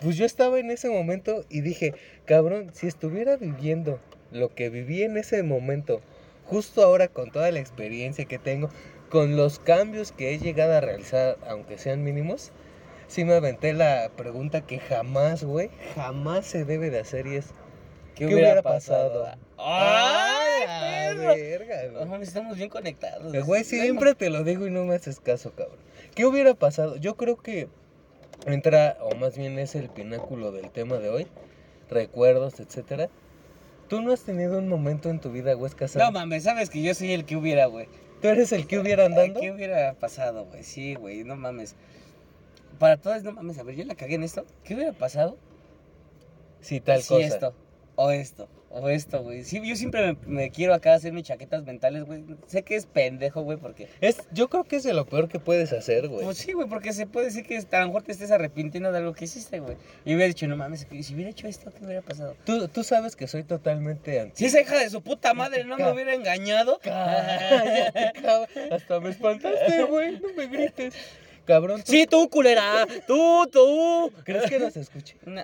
pues 0.00 0.16
yo 0.16 0.24
estaba 0.24 0.58
en 0.58 0.70
ese 0.70 0.88
momento 0.90 1.44
y 1.48 1.60
dije, 1.60 1.94
cabrón, 2.24 2.70
si 2.72 2.86
estuviera 2.86 3.36
viviendo 3.36 4.00
lo 4.32 4.54
que 4.54 4.68
viví 4.70 5.02
en 5.02 5.16
ese 5.16 5.42
momento, 5.42 6.00
justo 6.46 6.82
ahora 6.82 7.08
con 7.08 7.30
toda 7.30 7.50
la 7.50 7.60
experiencia 7.60 8.24
que 8.24 8.38
tengo, 8.38 8.70
con 9.10 9.36
los 9.36 9.58
cambios 9.58 10.12
que 10.12 10.34
he 10.34 10.38
llegado 10.38 10.74
a 10.74 10.80
realizar, 10.80 11.36
aunque 11.48 11.78
sean 11.78 12.02
mínimos, 12.02 12.52
sí 13.08 13.24
me 13.24 13.34
aventé 13.34 13.72
la 13.72 14.10
pregunta 14.16 14.60
que 14.66 14.78
jamás, 14.78 15.44
güey, 15.44 15.70
jamás 15.94 16.46
se 16.46 16.64
debe 16.64 16.90
de 16.90 17.00
hacer 17.00 17.26
y 17.26 17.36
es, 17.36 17.46
¿Qué, 18.14 18.26
¿Qué 18.26 18.34
hubiera, 18.34 18.62
pasado? 18.62 19.22
pasado? 19.24 19.38
¡Ay, 19.58 20.62
¡Ay, 20.68 21.16
perro! 21.16 21.34
verga, 21.34 21.82
No 22.00 22.06
güey! 22.06 22.22
estamos 22.22 22.56
bien 22.56 22.68
conectados. 22.68 23.34
Eh, 23.34 23.40
Güey, 23.40 23.64
siempre 23.64 24.14
te 24.14 24.30
lo 24.30 24.44
digo 24.44 24.66
y 24.66 24.70
no 24.70 24.84
me 24.84 24.94
haces 24.94 25.18
caso, 25.20 25.52
cabrón. 25.52 25.78
¿Qué 26.14 26.24
hubiera 26.26 26.54
pasado? 26.54 26.96
Yo 26.96 27.16
creo 27.16 27.36
que 27.36 27.68
entra, 28.46 28.96
o 29.00 29.14
más 29.16 29.36
bien 29.36 29.58
es 29.58 29.74
el 29.74 29.88
pináculo 29.88 30.52
del 30.52 30.70
tema 30.70 30.98
de 30.98 31.08
hoy, 31.10 31.26
recuerdos, 31.90 32.60
etcétera. 32.60 33.08
¿Tú 33.88 34.00
no 34.00 34.12
has 34.12 34.22
tenido 34.22 34.58
un 34.58 34.68
momento 34.68 35.10
en 35.10 35.20
tu 35.20 35.30
vida, 35.30 35.56
Huesca 35.56 35.88
San? 35.88 36.00
No 36.02 36.12
mames, 36.12 36.44
sabes 36.44 36.70
que 36.70 36.82
yo 36.82 36.94
soy 36.94 37.12
el 37.12 37.24
que 37.24 37.36
hubiera, 37.36 37.66
güey. 37.66 37.88
¿Tú 38.22 38.28
eres 38.28 38.52
el 38.52 38.66
que 38.66 38.78
hubiera 38.78 39.06
andando? 39.06 39.40
¿Qué 39.40 39.50
hubiera 39.52 39.92
pasado, 39.94 40.46
güey? 40.46 40.62
Sí, 40.62 40.94
güey, 40.94 41.24
no 41.24 41.36
mames. 41.36 41.74
Para 42.78 42.96
todas, 42.96 43.22
no 43.22 43.32
mames, 43.32 43.58
a 43.58 43.62
ver, 43.62 43.76
yo 43.76 43.84
la 43.84 43.94
cagué 43.94 44.14
en 44.16 44.22
esto. 44.22 44.44
¿Qué 44.64 44.74
hubiera 44.74 44.92
pasado 44.92 45.36
Sí, 46.60 46.80
tal 46.80 47.02
si 47.02 47.08
cosa. 47.08 47.26
esto, 47.26 47.54
o 47.94 48.10
esto, 48.10 48.48
o 48.70 48.88
esto, 48.88 49.22
güey? 49.22 49.44
Sí, 49.44 49.60
yo 49.62 49.76
siempre 49.76 50.00
me, 50.00 50.16
me 50.26 50.50
quiero 50.50 50.72
acá 50.72 50.94
hacer 50.94 51.12
mis 51.12 51.24
chaquetas 51.24 51.62
mentales, 51.64 52.04
güey. 52.04 52.24
Sé 52.46 52.62
que 52.62 52.74
es 52.74 52.86
pendejo, 52.86 53.42
güey, 53.42 53.58
porque... 53.58 53.86
Es, 54.00 54.22
yo 54.32 54.48
creo 54.48 54.64
que 54.64 54.76
es 54.76 54.82
de 54.82 54.94
lo 54.94 55.04
peor 55.04 55.28
que 55.28 55.38
puedes 55.38 55.74
hacer, 55.74 56.08
güey. 56.08 56.24
Pues 56.24 56.38
sí, 56.38 56.54
güey, 56.54 56.66
porque 56.66 56.94
se 56.94 57.06
puede 57.06 57.26
decir 57.26 57.44
que 57.44 57.58
a 57.70 57.80
lo 57.80 57.88
mejor 57.88 58.02
te 58.02 58.12
estés 58.12 58.30
arrepintiendo 58.30 58.90
de 58.92 58.98
algo 58.98 59.12
que 59.12 59.26
hiciste, 59.26 59.60
güey. 59.60 59.76
Y 60.06 60.14
hubiera 60.14 60.26
dicho, 60.26 60.48
no 60.48 60.56
mames, 60.56 60.86
si 61.02 61.14
hubiera 61.14 61.30
hecho 61.30 61.46
esto, 61.48 61.70
¿qué 61.70 61.84
hubiera 61.84 62.00
pasado? 62.00 62.34
Tú, 62.46 62.66
tú 62.68 62.82
sabes 62.82 63.14
que 63.14 63.28
soy 63.28 63.44
totalmente 63.44 64.20
anti. 64.20 64.38
Si 64.38 64.46
esa 64.46 64.62
hija 64.62 64.78
de 64.78 64.88
su 64.88 65.02
puta 65.02 65.34
madre 65.34 65.64
no 65.64 65.76
me 65.76 65.92
hubiera 65.92 66.14
engañado... 66.14 66.80
Cállate. 66.82 68.12
Hasta 68.72 69.00
me 69.00 69.10
espantaste, 69.10 69.84
güey. 69.84 70.18
No 70.18 70.32
me 70.34 70.46
grites. 70.46 70.94
Cabrón, 71.44 71.82
¿tú 71.84 71.92
Sí, 71.92 72.06
tú, 72.06 72.28
culera. 72.30 72.86
Tú, 73.06 73.46
tú. 73.52 74.12
crees 74.24 74.48
que 74.50 74.58
nos 74.58 74.76
escuche? 74.76 75.16
No, 75.26 75.42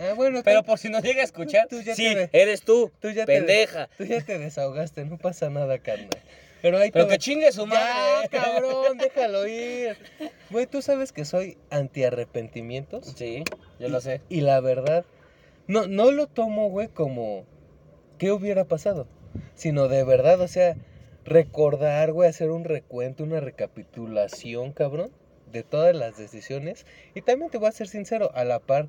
Ah, 0.00 0.14
bueno, 0.16 0.40
pero 0.44 0.60
tú- 0.62 0.66
por 0.66 0.78
si 0.78 0.88
no 0.88 1.00
llega 1.00 1.20
a 1.20 1.24
escuchar, 1.24 1.68
Tú 1.68 1.80
ya 1.82 1.94
sí, 1.94 2.02
te- 2.14 2.30
eres 2.32 2.62
tú, 2.62 2.90
tú 3.00 3.10
ya 3.10 3.26
te- 3.26 3.36
pendeja. 3.36 3.88
Tú 3.98 4.04
ya 4.04 4.20
te 4.24 4.38
desahogaste, 4.38 5.04
no 5.04 5.18
pasa 5.18 5.50
nada, 5.50 5.78
carnal. 5.78 6.08
Pero 6.62 6.78
ahí 6.78 6.90
Pero 6.90 7.06
te 7.06 7.12
que 7.12 7.18
chingue 7.18 7.52
su 7.52 7.60
Ya, 7.62 7.66
madre. 7.66 8.28
cabrón, 8.30 8.98
déjalo 8.98 9.46
ir. 9.46 9.96
Güey, 10.50 10.66
tú 10.66 10.82
sabes 10.82 11.12
que 11.12 11.24
soy 11.24 11.56
anti-arrepentimientos. 11.70 13.14
Sí, 13.16 13.44
yo 13.78 13.88
lo 13.88 14.00
sé. 14.00 14.20
Y 14.28 14.40
la 14.40 14.60
verdad, 14.60 15.04
no, 15.68 15.86
no 15.86 16.10
lo 16.10 16.26
tomo, 16.26 16.70
güey, 16.70 16.88
como 16.88 17.44
qué 18.18 18.32
hubiera 18.32 18.64
pasado. 18.64 19.06
Sino 19.54 19.86
de 19.88 20.02
verdad, 20.02 20.40
o 20.40 20.48
sea, 20.48 20.74
recordar, 21.24 22.12
güey, 22.12 22.28
hacer 22.28 22.50
un 22.50 22.64
recuento, 22.64 23.24
una 23.24 23.40
recapitulación, 23.40 24.72
cabrón, 24.72 25.10
de 25.52 25.62
todas 25.62 25.94
las 25.94 26.16
decisiones. 26.16 26.86
Y 27.14 27.22
también 27.22 27.50
te 27.50 27.58
voy 27.58 27.68
a 27.68 27.72
ser 27.72 27.88
sincero, 27.88 28.30
a 28.34 28.44
la 28.44 28.60
par 28.60 28.88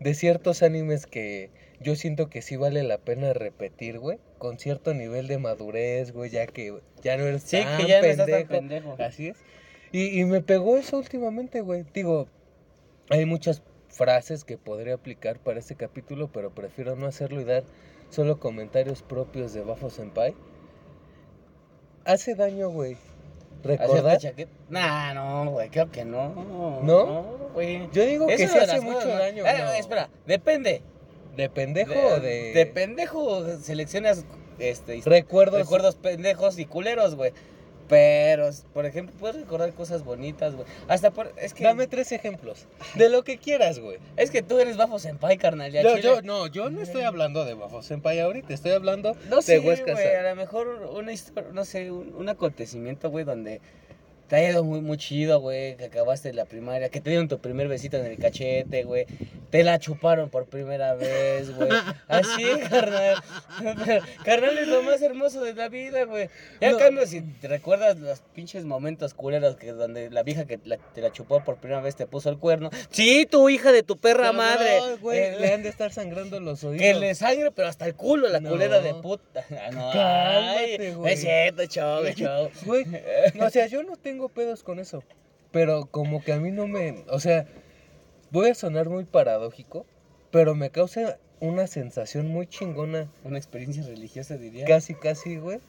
de 0.00 0.14
ciertos 0.14 0.62
animes 0.62 1.06
que 1.06 1.50
yo 1.80 1.94
siento 1.96 2.28
que 2.28 2.42
sí 2.42 2.56
vale 2.56 2.82
la 2.82 2.98
pena 2.98 3.32
repetir, 3.32 3.98
güey, 3.98 4.18
con 4.38 4.58
cierto 4.58 4.94
nivel 4.94 5.26
de 5.26 5.38
madurez, 5.38 6.12
güey, 6.12 6.30
ya 6.30 6.46
que 6.46 6.78
ya 7.02 7.16
no 7.16 7.24
eres 7.24 7.42
Sí, 7.42 7.58
tan 7.62 7.78
que 7.78 7.86
ya 7.88 8.00
no 8.00 8.06
estás 8.06 8.26
tan 8.26 8.46
pendejo. 8.46 8.96
pendejo. 8.96 8.96
Así 9.02 9.28
es. 9.28 9.36
Y, 9.92 10.20
y 10.20 10.24
me 10.24 10.42
pegó 10.42 10.76
eso 10.76 10.98
últimamente, 10.98 11.60
güey. 11.60 11.84
Digo, 11.94 12.28
hay 13.08 13.24
muchas 13.24 13.62
frases 13.88 14.44
que 14.44 14.58
podría 14.58 14.94
aplicar 14.94 15.38
para 15.38 15.58
este 15.58 15.76
capítulo, 15.76 16.30
pero 16.32 16.54
prefiero 16.54 16.96
no 16.96 17.06
hacerlo 17.06 17.40
y 17.40 17.44
dar 17.44 17.64
solo 18.10 18.38
comentarios 18.38 19.02
propios 19.02 19.52
de 19.54 19.62
Bafo 19.62 19.90
Senpai. 19.90 20.34
Hace 22.06 22.34
daño, 22.34 22.70
güey. 22.70 22.96
¿Recordar? 23.64 24.18
Nah, 24.68 25.12
no, 25.12 25.50
güey, 25.50 25.68
creo 25.70 25.90
que 25.90 26.04
no. 26.04 26.28
¿No? 26.82 27.22
güey. 27.52 27.88
Yo 27.92 28.04
digo 28.04 28.26
que 28.28 28.38
sí 28.38 28.46
de 28.46 28.60
hace 28.60 28.80
mucho 28.80 28.98
cosas, 28.98 29.12
¿no? 29.12 29.18
daño. 29.18 29.46
Eh, 29.46 29.58
no. 29.58 29.72
espera, 29.72 30.08
depende. 30.24 30.82
¿De 31.36 31.50
pendejo 31.50 31.92
o 31.92 32.20
de.? 32.20 32.52
De 32.54 32.66
pendejo 32.66 33.58
seleccionas 33.58 34.24
este, 34.58 35.02
Recuerdos. 35.04 35.60
recuerdos 35.60 35.96
pendejos 35.96 36.58
y 36.58 36.64
culeros, 36.64 37.14
güey. 37.16 37.32
Pero, 37.88 38.50
por 38.72 38.86
ejemplo, 38.86 39.14
puedes 39.18 39.36
recordar 39.36 39.72
cosas 39.72 40.04
bonitas, 40.04 40.54
güey. 40.54 40.66
Hasta 40.88 41.10
por. 41.10 41.32
Es 41.36 41.54
que. 41.54 41.64
Dame 41.64 41.86
tres 41.86 42.12
ejemplos. 42.12 42.66
De 42.94 43.08
lo 43.08 43.22
que 43.24 43.38
quieras, 43.38 43.78
güey. 43.78 43.98
Es 44.16 44.30
que 44.30 44.42
tú 44.42 44.58
eres 44.58 44.76
bafo 44.76 44.98
senpai, 44.98 45.38
carnal. 45.38 45.70
ya 45.70 45.82
Yo, 46.00 46.22
no, 46.22 46.46
yo 46.46 46.70
no 46.70 46.82
estoy 46.82 47.02
hablando 47.02 47.44
de 47.44 47.54
Bafo 47.54 47.82
Senpai 47.82 48.20
ahorita, 48.20 48.52
estoy 48.52 48.72
hablando 48.72 49.16
No 49.28 49.36
de 49.36 49.42
sé, 49.42 49.58
Huesca 49.58 49.92
güey, 49.92 50.14
a 50.14 50.30
lo 50.30 50.36
mejor 50.36 50.66
una 50.94 51.12
historia, 51.12 51.50
no 51.52 51.64
sé, 51.64 51.90
un, 51.90 52.14
un 52.14 52.28
acontecimiento, 52.28 53.10
güey, 53.10 53.24
donde 53.24 53.60
te 54.28 54.36
ha 54.36 54.50
ido 54.50 54.64
muy, 54.64 54.80
muy 54.80 54.96
chido, 54.98 55.40
güey, 55.40 55.76
que 55.76 55.84
acabaste 55.86 56.32
la 56.32 56.44
primaria, 56.46 56.88
que 56.88 57.00
te 57.00 57.10
dieron 57.10 57.28
tu 57.28 57.38
primer 57.38 57.68
besito 57.68 57.96
en 57.96 58.06
el 58.06 58.18
cachete, 58.18 58.84
güey, 58.84 59.06
te 59.50 59.62
la 59.62 59.78
chuparon 59.78 60.30
por 60.30 60.46
primera 60.46 60.94
vez, 60.94 61.54
güey, 61.54 61.68
así, 62.08 62.44
carnal, 62.68 63.22
carnal 64.24 64.58
es 64.58 64.68
lo 64.68 64.82
más 64.82 65.00
hermoso 65.02 65.42
de 65.42 65.54
la 65.54 65.68
vida, 65.68 66.04
güey, 66.04 66.28
ya 66.60 66.72
No. 66.72 66.78
cambio 66.78 67.06
si 67.06 67.20
te 67.22 67.48
recuerdas 67.48 67.98
los 67.98 68.20
pinches 68.34 68.64
momentos 68.64 69.14
culeros 69.14 69.56
que 69.56 69.72
donde 69.72 70.10
la 70.10 70.22
vieja 70.22 70.44
que 70.46 70.58
la- 70.64 70.78
te 70.78 71.00
la 71.00 71.12
chupó 71.12 71.44
por 71.44 71.56
primera 71.56 71.80
vez 71.80 71.94
te 71.96 72.06
puso 72.06 72.28
el 72.30 72.38
cuerno, 72.38 72.70
sí, 72.90 73.26
tu 73.30 73.48
hija 73.48 73.72
de 73.72 73.82
tu 73.82 73.96
perra 73.98 74.32
madre, 74.32 74.96
güey, 75.00 75.18
eh, 75.20 75.36
le 75.38 75.52
han 75.54 75.62
de 75.62 75.68
estar 75.68 75.92
sangrando 75.92 76.40
los 76.40 76.64
oídos. 76.64 76.82
que 76.82 76.94
le 76.94 77.14
sangre, 77.14 77.50
pero 77.52 77.68
hasta 77.68 77.86
el 77.86 77.94
culo, 77.94 78.28
la 78.28 78.40
No. 78.40 78.50
culera 78.50 78.80
de 78.80 78.94
puta. 78.94 79.44
No, 79.72 79.90
Cálmate, 79.92 80.76
ay, 80.80 80.94
güey. 80.94 81.12
Es 81.14 81.20
cierto, 81.20 81.66
chavo, 81.66 82.02
chavo. 82.14 82.50
Güey, 82.64 82.84
no, 83.34 83.46
o 83.46 83.50
sea, 83.50 83.66
yo 83.66 83.82
no 83.82 83.96
tengo 83.96 84.15
pedos 84.28 84.62
con 84.62 84.78
eso. 84.78 85.02
Pero 85.52 85.86
como 85.86 86.22
que 86.22 86.32
a 86.32 86.38
mí 86.40 86.50
no 86.50 86.66
me. 86.66 87.04
O 87.08 87.20
sea, 87.20 87.46
voy 88.30 88.50
a 88.50 88.54
sonar 88.54 88.88
muy 88.88 89.04
paradójico, 89.04 89.86
pero 90.30 90.54
me 90.54 90.70
causa 90.70 91.18
una 91.40 91.66
sensación 91.66 92.28
muy 92.28 92.46
chingona, 92.46 93.10
Una 93.24 93.38
experiencia 93.38 93.82
religiosa, 93.84 94.36
diría. 94.36 94.64
casi, 94.64 94.94
casi, 94.94 95.36
güey. 95.36 95.60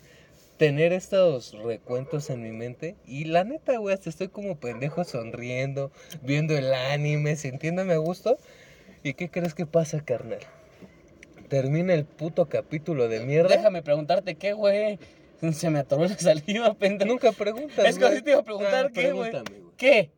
Tener 0.57 0.91
estos 0.91 1.53
recuentos 1.63 2.29
en 2.31 2.41
mi 2.41 2.51
mente. 2.51 2.95
Y 3.05 3.25
la 3.25 3.43
neta, 3.43 3.77
güey, 3.77 3.93
hasta 3.93 4.09
estoy 4.09 4.29
como 4.29 4.57
pendejo 4.57 5.03
sonriendo, 5.03 5.91
viendo 6.23 6.57
el 6.57 6.73
anime, 6.73 7.35
sintiéndome 7.35 7.93
a 7.93 7.97
gusto. 7.97 8.37
¿Y 9.03 9.13
qué 9.13 9.29
crees 9.29 9.53
que 9.53 9.65
pasa, 9.67 10.01
carnal? 10.03 10.39
Termina 11.49 11.93
el 11.93 12.05
puto 12.05 12.47
capítulo 12.47 13.07
de 13.07 13.19
mierda. 13.21 13.55
Déjame 13.55 13.81
preguntarte 13.83 14.35
qué, 14.35 14.53
güey. 14.53 14.99
Se 15.53 15.69
me 15.69 15.79
atoró 15.79 16.05
la 16.05 16.17
saliva, 16.17 16.73
pendejo. 16.73 17.11
Nunca 17.11 17.31
preguntas. 17.31 17.85
Es 17.85 17.97
que 17.97 18.05
así 18.05 18.21
te 18.21 18.31
iba 18.31 18.39
a 18.39 18.43
preguntar, 18.43 18.91
¿qué, 18.91 19.11
güey? 19.11 19.31
¿Qué? 19.77 20.11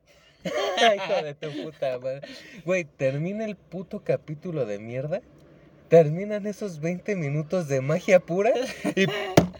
Hijo 0.43 1.21
de 1.23 1.33
tu 1.35 1.63
puta 1.63 1.99
madre. 1.99 2.21
Güey, 2.65 2.85
termina 2.85 3.45
el 3.45 3.55
puto 3.55 4.03
capítulo 4.03 4.65
de 4.65 4.79
mierda. 4.79 5.21
Terminan 5.89 6.45
esos 6.45 6.79
20 6.79 7.15
minutos 7.15 7.67
de 7.67 7.81
magia 7.81 8.19
pura 8.19 8.51
y 8.95 9.07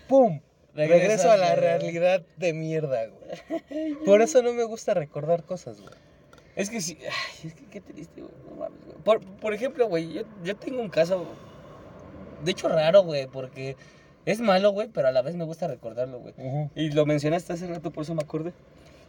¡pum! 0.08 0.42
Regreso 0.76 1.32
a 1.32 1.38
la 1.38 1.56
realidad 1.56 2.24
de 2.38 2.54
mierda, 2.54 3.08
güey. 3.08 3.96
Por 4.06 4.22
eso 4.22 4.44
no 4.44 4.54
me 4.54 4.64
gusta 4.64 4.94
recordar 4.94 5.44
cosas, 5.44 5.82
güey. 5.82 5.94
Es 6.56 6.70
que 6.70 6.82
sí. 6.82 7.00
Ay, 7.02 7.48
es 7.48 7.54
que 7.56 7.66
qué 7.66 7.82
triste, 7.82 8.22
güey. 8.22 8.34
No 8.48 8.56
mames, 8.56 8.86
güey. 8.86 8.98
Por, 9.04 9.22
por 9.38 9.54
ejemplo, 9.56 9.88
güey, 9.88 10.14
yo, 10.14 10.22
yo 10.44 10.56
tengo 10.56 10.82
un 10.82 10.90
caso. 10.90 11.26
De 12.44 12.52
hecho, 12.52 12.70
raro, 12.70 13.02
güey, 13.02 13.26
porque 13.26 13.76
es 14.32 14.42
malo, 14.42 14.72
güey, 14.72 14.88
pero 14.88 15.08
a 15.08 15.12
la 15.12 15.22
vez 15.22 15.36
me 15.36 15.44
gusta 15.46 15.68
recordarlo, 15.68 16.20
güey. 16.20 16.34
Y 16.76 16.92
lo 16.92 17.06
mencionaste 17.06 17.54
hace 17.54 17.68
rato, 17.68 17.92
por 17.92 18.04
eso 18.04 18.16
me 18.16 18.22
acordé. 18.24 18.54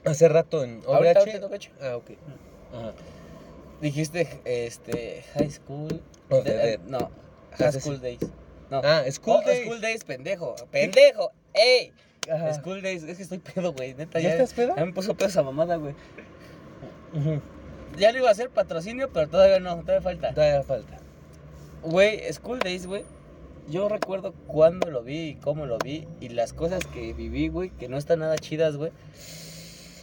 Hace 0.05 0.29
rato 0.29 0.65
en 0.65 0.81
OVH. 0.87 1.19
ahorita 1.19 1.37
en 1.37 1.45
OVH. 1.45 1.71
Ah, 1.83 1.97
ok. 1.97 2.11
Ajá. 2.75 2.93
Dijiste, 3.81 4.41
este, 4.45 5.25
high 5.35 5.51
school. 5.51 6.01
O 6.29 6.43
de- 6.43 6.55
de- 6.57 6.79
no, 6.87 7.11
high 7.59 7.73
school 7.73 8.01
days. 8.01 8.21
No. 8.71 8.81
Ah, 8.85 9.03
School 9.11 9.39
Oh, 9.43 9.47
Days. 9.47 9.65
School 9.67 9.81
days, 9.81 10.05
pendejo. 10.05 10.55
Pendejo. 10.71 11.33
¡Ey! 11.55 11.93
Ajá. 12.33 12.55
School 12.55 12.83
days. 12.83 13.03
Es 13.03 13.17
que 13.17 13.25
estoy 13.25 13.39
pedo, 13.39 13.73
güey. 13.73 13.95
Neta, 13.95 14.21
¿Ya 14.21 14.29
ya. 14.29 14.35
estás 14.35 14.55
pedo? 14.55 14.77
Ya 14.77 14.85
me 14.85 14.93
puso 14.93 15.15
pedo 15.17 15.29
esa 15.29 15.43
mamada, 15.43 15.75
güey. 15.75 15.95
Ya 17.99 18.13
lo 18.13 18.19
iba 18.19 18.29
a 18.29 18.33
hacer 18.33 18.51
patrocinio, 18.51 19.11
pero 19.13 19.29
todavía 19.29 19.59
no. 19.59 19.81
Todavía 19.81 20.01
falta. 20.03 20.33
Todavía 20.35 20.63
falta. 20.63 20.99
Güey, 21.83 22.33
School 22.33 22.61
days, 22.61 22.87
güey. 22.87 23.05
Yo 23.71 23.89
recuerdo 23.89 24.33
cuándo 24.47 24.91
lo 24.91 25.03
vi 25.03 25.29
y 25.31 25.35
cómo 25.37 25.67
lo 25.67 25.79
vi. 25.79 26.07
Y 26.21 26.31
las 26.31 26.53
cosas 26.53 26.81
que 26.93 27.13
viví, 27.13 27.49
güey, 27.49 27.71
que 27.71 27.89
no 27.89 27.97
están 27.99 28.19
nada 28.21 28.37
chidas, 28.39 28.77
güey. 28.77 28.93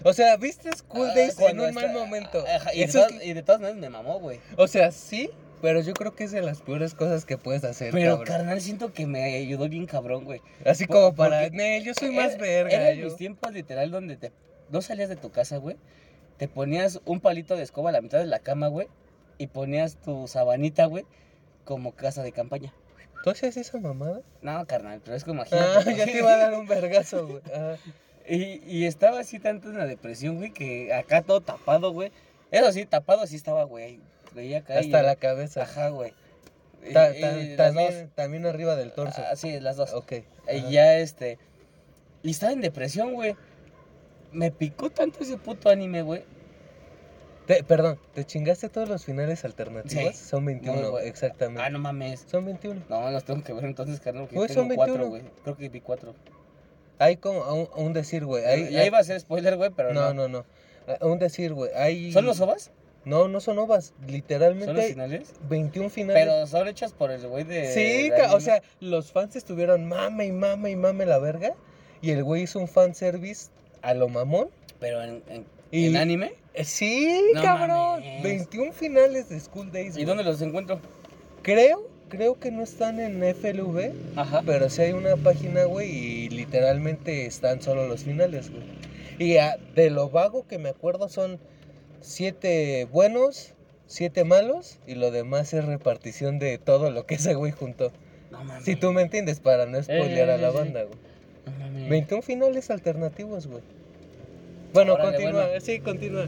O 0.03 0.13
sea, 0.13 0.37
¿viste 0.37 0.69
School 0.75 1.09
Ah, 1.09 1.15
Days 1.15 1.39
en 1.39 1.59
un 1.59 1.67
está- 1.69 1.81
mal 1.81 1.93
momento? 1.93 2.43
Ajá, 2.47 2.73
y, 2.73 2.79
de 2.79 2.83
Eso 2.85 2.99
todas, 3.07 3.25
y 3.25 3.33
de 3.33 3.43
todas 3.43 3.61
maneras 3.61 3.79
me 3.81 3.89
mamó, 3.89 4.19
güey. 4.19 4.39
O 4.55 4.67
sea, 4.67 4.91
sí, 4.91 5.29
pero 5.61 5.81
yo 5.81 5.93
creo 5.93 6.15
que 6.15 6.23
es 6.25 6.31
de 6.31 6.41
las 6.43 6.61
peores 6.61 6.93
cosas 6.93 7.25
que 7.25 7.37
puedes 7.37 7.63
hacer, 7.63 7.91
Pero, 7.91 8.17
cabrón. 8.19 8.27
carnal, 8.27 8.61
siento 8.61 8.93
que 8.93 9.07
me 9.07 9.23
ayudó 9.35 9.67
bien 9.67 9.85
cabrón, 9.87 10.23
güey. 10.23 10.41
Así 10.65 10.85
por- 10.85 10.97
como 10.97 11.15
para, 11.15 11.49
"Nel, 11.49 11.83
yo 11.83 11.93
soy 11.93 12.11
más 12.11 12.33
Era- 12.35 12.41
verga. 12.41 12.71
Era 12.73 12.91
en 12.91 12.99
yo". 12.99 13.05
mis 13.05 13.15
tiempos 13.17 13.51
literal 13.53 13.89
donde 13.91 14.17
te 14.17 14.31
no 14.69 14.81
salías 14.81 15.09
de 15.09 15.15
tu 15.15 15.31
casa, 15.31 15.57
güey. 15.57 15.77
Te 16.37 16.47
ponías 16.47 17.01
un 17.05 17.19
palito 17.19 17.55
de 17.55 17.63
escoba 17.63 17.89
a 17.89 17.93
la 17.93 18.01
mitad 18.01 18.19
de 18.19 18.27
la 18.27 18.39
cama, 18.39 18.67
güey. 18.67 18.87
Y 19.39 19.47
ponías 19.47 19.95
tu 19.95 20.27
sabanita, 20.27 20.85
güey, 20.85 21.05
como 21.65 21.93
casa 21.93 22.21
de 22.21 22.31
campaña. 22.31 22.71
¿Tú 23.23 23.29
hacías 23.31 23.57
esa 23.57 23.79
mamada? 23.79 24.21
No, 24.41 24.65
carnal, 24.67 25.01
pero 25.03 25.15
es 25.17 25.23
como 25.23 25.41
Ah, 25.43 25.47
imagínate. 25.51 25.95
ya 25.97 26.05
te 26.05 26.17
iba 26.17 26.31
a 26.33 26.37
dar 26.37 26.53
un 26.53 26.67
vergazo, 26.67 27.27
güey. 27.27 27.41
Ah, 27.53 27.75
y, 28.27 28.61
y 28.65 28.85
estaba 28.85 29.19
así 29.19 29.39
tanto 29.39 29.69
en 29.69 29.77
la 29.77 29.85
depresión, 29.85 30.37
güey, 30.37 30.51
que 30.51 30.93
acá 30.93 31.21
todo 31.21 31.41
tapado, 31.41 31.91
güey. 31.91 32.11
Eso 32.51 32.71
sí, 32.71 32.85
tapado 32.85 33.25
sí 33.27 33.35
estaba, 33.35 33.63
güey. 33.63 33.99
Veía 34.33 34.59
acá 34.59 34.75
y- 34.75 34.85
hasta 34.85 35.01
la 35.03 35.15
cabeza. 35.15 35.63
Ajá, 35.63 35.89
güey. 35.89 36.13
Ta- 36.93 37.11
ta- 37.13 37.55
también, 37.57 38.09
también 38.15 38.45
arriba 38.45 38.75
del 38.75 38.91
torso. 38.93 39.21
Ah, 39.29 39.35
sí, 39.35 39.59
las 39.59 39.75
dos. 39.77 39.93
ok. 39.93 40.13
Y 40.53 40.71
ya 40.71 40.97
este. 40.99 41.37
Y 42.23 42.31
estaba 42.31 42.53
en 42.53 42.61
depresión, 42.61 43.13
güey. 43.13 43.35
Me 44.31 44.51
picó 44.51 44.89
tanto 44.89 45.19
ese 45.23 45.37
puto 45.37 45.69
anime, 45.69 46.01
güey. 46.01 46.23
Te- 47.47 47.63
perdón, 47.63 47.97
¿te 48.13 48.25
chingaste 48.25 48.67
todos 48.69 48.87
los 48.89 49.05
finales 49.05 49.43
alternativos? 49.45 50.15
Sí. 50.15 50.25
Son 50.25 50.45
21, 50.45 50.73
Muy 50.81 50.89
bueno. 50.89 51.07
exactamente. 51.07 51.61
Ah, 51.63 51.69
no 51.69 51.79
mames. 51.79 52.25
Son 52.29 52.45
21. 52.45 52.81
No, 52.89 53.09
los 53.09 53.23
tengo 53.23 53.43
que 53.43 53.53
ver 53.53 53.65
entonces, 53.65 53.99
carnal. 54.01 54.23
Porque 54.23 54.35
Güey, 54.35 54.47
tengo 54.49 54.61
son 54.61 54.75
cuatro, 54.75 54.93
21. 54.95 55.09
güey. 55.09 55.21
Creo 55.43 55.57
que 55.57 55.69
vi 55.69 55.81
cuatro. 55.81 56.13
Hay 56.99 57.17
como 57.17 57.39
un, 57.53 57.69
un 57.85 57.93
decir, 57.93 58.25
güey. 58.25 58.43
hay- 58.45 58.69
ya 58.71 58.81
hay- 58.81 58.87
iba 58.87 58.97
a 58.99 59.03
ser 59.03 59.19
spoiler, 59.19 59.55
güey, 59.55 59.69
pero 59.75 59.93
no. 59.93 60.13
No, 60.13 60.27
no, 60.27 60.45
no. 60.89 61.07
Un 61.07 61.19
decir, 61.19 61.53
güey. 61.53 61.71
Hay... 61.75 62.11
¿Son 62.11 62.25
los 62.25 62.39
ovas? 62.41 62.71
No, 63.05 63.27
no 63.29 63.39
son 63.39 63.57
ovas. 63.59 63.93
Literalmente 64.07 64.65
¿Son 64.65 64.75
los 64.75 64.85
finales? 64.85 65.33
21 65.47 65.89
finales. 65.89 66.21
Pero 66.25 66.47
son 66.47 66.67
hechas 66.67 66.91
por 66.91 67.11
el 67.11 67.25
güey 67.27 67.45
de. 67.45 67.71
Sí, 67.73 68.09
de 68.09 68.21
o 68.33 68.39
sea, 68.41 68.61
los 68.81 69.11
fans 69.13 69.37
estuvieron 69.37 69.85
mame 69.87 70.25
y 70.25 70.31
mame 70.33 70.71
y 70.71 70.75
mame 70.75 71.05
la 71.05 71.17
verga. 71.17 71.53
Y 72.01 72.11
el 72.11 72.23
güey 72.23 72.43
hizo 72.43 72.59
un 72.59 72.67
fanservice 72.67 73.49
a 73.81 73.93
lo 73.93 74.09
mamón. 74.09 74.49
Pero 74.79 75.01
en, 75.03 75.23
en, 75.29 75.45
Y- 75.71 75.87
en 75.87 75.95
anime. 75.97 76.33
Sí, 76.63 77.21
No 77.33 77.41
cabrón. 77.41 78.01
mames. 78.01 78.23
21 78.23 78.71
finales 78.73 79.29
de 79.29 79.39
School 79.39 79.71
Days. 79.71 79.89
¿Y 79.91 80.03
güey. 80.03 80.05
dónde 80.05 80.23
los 80.23 80.41
encuentro? 80.41 80.79
Creo, 81.43 81.87
creo 82.09 82.39
que 82.39 82.51
no 82.51 82.63
están 82.63 82.99
en 82.99 83.21
FLV. 83.23 83.91
Ajá. 84.15 84.41
Pero 84.45 84.69
sí 84.69 84.81
hay 84.81 84.93
una 84.93 85.15
página, 85.17 85.65
güey, 85.65 85.89
y 85.91 86.29
literalmente 86.29 87.25
están 87.25 87.61
solo 87.61 87.87
los 87.87 88.03
finales, 88.03 88.49
güey. 88.51 88.63
Y 89.19 89.37
ah, 89.37 89.57
de 89.75 89.89
lo 89.89 90.09
vago 90.09 90.45
que 90.47 90.57
me 90.59 90.69
acuerdo 90.69 91.09
son 91.09 91.39
siete 92.01 92.85
buenos, 92.91 93.53
siete 93.87 94.23
malos, 94.23 94.79
y 94.85 94.95
lo 94.95 95.11
demás 95.11 95.53
es 95.53 95.65
repartición 95.65 96.39
de 96.39 96.57
todo 96.57 96.91
lo 96.91 97.05
que 97.05 97.15
ese 97.15 97.33
güey 97.35 97.51
juntó. 97.51 97.91
No 98.31 98.43
mames. 98.43 98.65
Si 98.65 98.75
tú 98.75 98.91
me 98.91 99.01
entiendes, 99.01 99.39
para 99.39 99.65
no 99.65 99.81
spoilear 99.81 100.29
Eh, 100.29 100.33
a 100.33 100.37
la 100.37 100.49
sí, 100.51 100.53
sí. 100.53 100.63
banda, 100.63 100.83
güey. 100.83 100.97
No 101.45 101.51
mames. 101.53 101.89
21 101.89 102.21
finales 102.21 102.69
alternativos, 102.69 103.47
güey. 103.47 103.61
Bueno, 104.73 104.93
Órale, 104.93 105.17
continúa, 105.17 105.45
bueno. 105.45 105.61
sí, 105.61 105.79
continúa. 105.79 106.27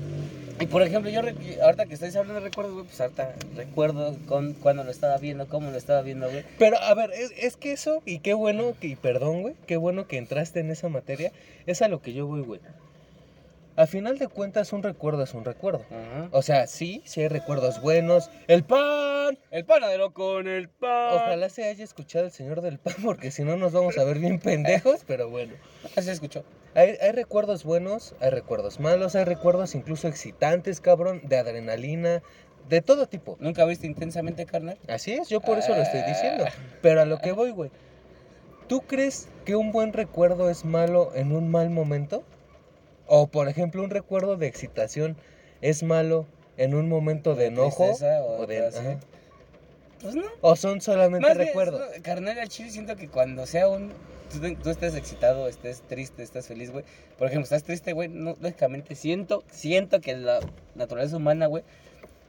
Y 0.61 0.65
por 0.65 0.81
ejemplo, 0.81 1.09
yo 1.09 1.21
ahorita 1.21 1.85
que 1.85 1.93
estáis 1.93 2.15
hablando 2.17 2.41
de 2.41 2.49
recuerdos, 2.49 2.73
güey, 2.73 2.85
pues 2.85 2.99
ahorita 2.99 3.33
recuerdo 3.55 4.17
con, 4.27 4.53
cuando 4.53 4.83
lo 4.83 4.91
estaba 4.91 5.17
viendo, 5.17 5.47
cómo 5.47 5.71
lo 5.71 5.77
estaba 5.77 6.01
viendo, 6.01 6.29
güey. 6.29 6.43
Pero, 6.57 6.77
a 6.79 6.93
ver, 6.95 7.11
es, 7.13 7.31
es 7.37 7.55
que 7.55 7.71
eso, 7.71 8.01
y 8.05 8.19
qué 8.19 8.33
bueno, 8.33 8.73
que, 8.79 8.87
y 8.87 8.95
perdón, 8.97 9.41
güey, 9.41 9.55
qué 9.67 9.77
bueno 9.77 10.07
que 10.07 10.17
entraste 10.17 10.59
en 10.59 10.69
esa 10.69 10.89
materia, 10.89 11.31
es 11.65 11.81
a 11.81 11.87
lo 11.87 12.01
que 12.01 12.11
yo 12.11 12.27
voy, 12.27 12.41
güey. 12.41 12.59
A 13.79 13.87
final 13.87 14.17
de 14.17 14.27
cuentas, 14.27 14.73
un 14.73 14.83
recuerdo 14.83 15.23
es 15.23 15.33
un 15.33 15.45
recuerdo. 15.45 15.85
Ajá. 15.89 16.27
O 16.33 16.41
sea, 16.41 16.67
sí, 16.67 17.01
sí 17.05 17.21
hay 17.21 17.29
recuerdos 17.29 17.81
buenos. 17.81 18.29
¡El 18.49 18.65
pan! 18.65 19.39
El 19.51 19.63
panadero 19.63 20.13
con 20.13 20.49
el 20.49 20.67
pan. 20.67 21.13
Ojalá 21.13 21.47
se 21.47 21.63
haya 21.63 21.85
escuchado 21.85 22.25
el 22.25 22.31
señor 22.31 22.59
del 22.59 22.77
pan, 22.77 22.95
porque 23.05 23.31
si 23.31 23.45
no 23.45 23.55
nos 23.55 23.71
vamos 23.71 23.97
a 23.97 24.03
ver 24.03 24.19
bien 24.19 24.39
pendejos, 24.39 25.05
pero 25.07 25.29
bueno. 25.29 25.53
Así 25.95 26.07
se 26.07 26.11
escuchó. 26.11 26.43
Hay, 26.75 26.97
hay 26.99 27.13
recuerdos 27.13 27.63
buenos, 27.63 28.15
hay 28.19 28.31
recuerdos 28.31 28.81
malos, 28.81 29.15
hay 29.15 29.23
recuerdos 29.23 29.73
incluso 29.75 30.09
excitantes, 30.09 30.81
cabrón, 30.81 31.21
de 31.23 31.37
adrenalina, 31.37 32.21
de 32.67 32.81
todo 32.81 33.07
tipo. 33.07 33.37
¿Nunca 33.39 33.63
viste 33.63 33.87
intensamente, 33.87 34.45
carnal? 34.45 34.77
Así 34.89 35.13
es, 35.13 35.29
yo 35.29 35.39
por 35.39 35.57
eso 35.57 35.73
lo 35.73 35.81
estoy 35.81 36.01
diciendo. 36.01 36.43
Ah. 36.45 36.51
Pero 36.81 36.99
a 36.99 37.05
lo 37.05 37.19
que 37.19 37.31
voy, 37.31 37.51
güey. 37.51 37.71
¿Tú 38.67 38.81
crees 38.81 39.29
que 39.45 39.55
un 39.55 39.71
buen 39.71 39.93
recuerdo 39.93 40.49
es 40.49 40.65
malo 40.65 41.15
en 41.15 41.31
un 41.31 41.49
mal 41.49 41.69
momento? 41.69 42.25
O, 43.11 43.27
por 43.27 43.49
ejemplo, 43.49 43.83
un 43.83 43.89
recuerdo 43.89 44.37
de 44.37 44.45
excitación 44.47 45.17
es 45.61 45.81
malo 45.81 46.27
en 46.57 46.75
un 46.75 46.87
momento 46.87 47.33
de, 47.35 47.47
enojo. 47.47 47.85
tristeza 47.85 48.21
o 48.21 48.43
o, 48.43 48.45
de, 48.45 48.67
ajá. 48.67 48.99
Pues 50.01 50.15
no. 50.15 50.23
o 50.41 50.55
son 50.55 50.79
solamente 50.79 51.27
Más 51.27 51.35
bien, 51.35 51.47
recuerdos. 51.47 51.81
no, 51.81 52.03
carnal, 52.03 52.37
al 52.39 52.47
chile 52.47 52.69
siento 52.69 52.95
que 52.95 53.09
cuando 53.09 53.45
sea 53.45 53.67
un... 53.67 53.91
Tú, 54.31 54.39
tú 54.61 54.69
estés 54.69 54.93
excitado, 54.95 55.47
estés 55.47 55.81
triste, 55.81 56.21
estás 56.21 56.45
feliz, 56.47 56.71
güey. 56.71 56.85
Por 57.17 57.27
ejemplo, 57.27 57.43
estás 57.45 57.63
triste, 57.63 57.93
güey. 57.93 58.07
No, 58.09 58.37
lógicamente 58.39 58.93
siento, 58.95 59.43
siento 59.49 59.99
que 60.01 60.15
la 60.15 60.39
naturaleza 60.75 61.17
humana, 61.17 61.47
güey. 61.47 61.63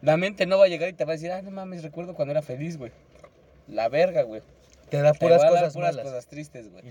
La 0.00 0.16
mente 0.16 0.46
no 0.46 0.58
va 0.58 0.64
a 0.64 0.68
llegar 0.68 0.88
y 0.88 0.94
te 0.94 1.04
va 1.04 1.12
a 1.12 1.16
decir, 1.16 1.30
ah, 1.30 1.42
no 1.42 1.50
mames, 1.50 1.82
recuerdo 1.82 2.14
cuando 2.14 2.32
era 2.32 2.40
feliz, 2.40 2.78
güey. 2.78 2.90
La 3.68 3.90
verga, 3.90 4.22
güey. 4.22 4.40
Te 4.88 5.02
da 5.02 5.12
Te 5.12 5.18
puras 5.18 5.42
va 5.42 5.48
a 5.48 5.50
dar 5.50 5.58
cosas 5.60 5.74
puras 5.74 5.94
malas. 5.94 6.06
cosas 6.06 6.26
tristes, 6.26 6.72
güey. 6.72 6.82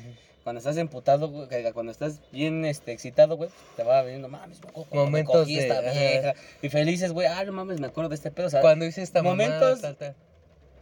Cuando 0.43 0.59
estás 0.59 0.77
emputado, 0.77 1.29
güey, 1.29 1.47
cuando 1.73 1.91
estás 1.91 2.21
bien 2.31 2.63
este, 2.65 2.91
excitado, 2.91 3.35
güey, 3.37 3.49
te 3.75 3.83
va 3.83 4.01
veniendo, 4.01 4.29
mames, 4.29 4.61
me 4.63 4.69
acuerdo 4.69 4.89
cuando 4.89 5.05
me 5.11 5.23
Momentos 5.23 5.35
cogí 5.41 5.55
de- 5.55 5.61
esta 5.67 5.81
vieja. 5.81 6.33
Y 6.61 6.69
felices, 6.69 7.11
güey, 7.11 7.27
ah, 7.27 7.43
no 7.43 7.51
mames, 7.51 7.79
me 7.79 7.87
acuerdo 7.87 8.09
de 8.09 8.15
este 8.15 8.31
pedo, 8.31 8.47
o 8.47 8.49
sea, 8.49 8.61
Cuando 8.61 8.85
hice 8.85 9.01
esta 9.01 9.21
momentos- 9.21 9.59
momentos, 9.59 9.81
tal, 9.81 9.95
tal. 9.97 10.15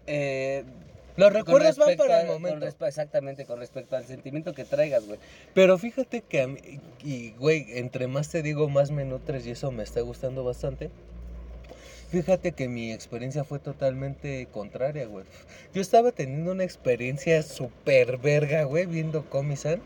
eh, 0.06 0.64
Los 1.16 1.34
recuerdos 1.34 1.78
van 1.78 1.98
para 1.98 2.22
el 2.22 2.28
momento. 2.28 2.68
exactamente, 2.86 3.46
con 3.46 3.60
respecto 3.60 3.96
al 3.96 4.06
sentimiento 4.06 4.54
que 4.54 4.64
traigas, 4.64 5.06
güey. 5.08 5.20
Pero 5.56 5.78
fíjate 5.80 6.22
que 6.22 6.42
a 6.42 6.48
mí, 6.48 6.60
y 7.04 7.32
güey, 7.32 7.66
entre 7.80 8.06
más 8.08 8.30
te 8.30 8.44
digo, 8.44 8.70
más 8.70 8.92
me 8.92 9.04
nutres 9.06 9.48
y 9.48 9.52
eso 9.52 9.72
me 9.72 9.82
está 9.84 10.02
gustando 10.02 10.44
bastante. 10.44 10.92
Fíjate 12.10 12.54
que 12.54 12.70
mi 12.70 12.92
experiencia 12.94 13.44
fue 13.44 13.60
totalmente 13.60 14.48
contraria, 14.52 15.06
güey. 15.08 15.26
Yo 15.74 15.82
estaba 15.82 16.12
teniendo 16.12 16.52
una 16.54 16.64
experiencia 16.64 17.44
súper 17.44 18.18
verga, 18.18 18.64
güey, 18.64 18.86
viendo 18.86 19.26
Comisan. 19.30 19.82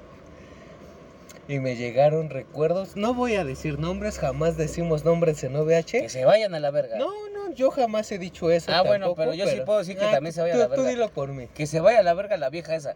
Y 1.48 1.60
me 1.60 1.76
llegaron 1.76 2.30
recuerdos. 2.30 2.96
No 2.96 3.14
voy 3.16 3.36
a 3.36 3.44
decir 3.44 3.80
nombres, 3.80 4.20
jamás 4.20 4.56
decimos 4.56 5.04
nombres 5.04 5.44
en 5.44 5.54
Que 5.54 5.58
OVH. 5.60 6.10
se 6.10 6.24
vayan 6.26 6.54
a 6.54 6.60
la 6.60 6.70
verga. 6.70 6.98
No, 6.98 7.10
no, 7.34 7.52
yo 7.54 7.72
jamás 7.72 8.10
he 8.12 8.20
dicho 8.20 8.52
eso. 8.52 8.72
Ah, 8.72 8.84
bueno, 8.84 9.16
pero 9.16 9.34
yo 9.34 9.48
sí 9.48 9.60
puedo 9.66 9.80
decir 9.80 9.98
que 9.98 10.06
también 10.06 10.32
se 10.34 10.42
vaya 10.42 10.54
a 10.54 10.58
tú- 10.58 10.62
la 10.62 10.68
Tú 10.76 10.82
verga. 10.84 10.90
dilo 10.90 11.10
por 11.10 11.34
mí. 11.34 11.48
Que 11.54 11.66
se 11.66 11.80
vaya 11.80 12.00
a 12.00 12.04
la 12.04 12.14
verga 12.14 12.38
la 12.38 12.50
vieja 12.50 12.76
esa. 12.76 12.96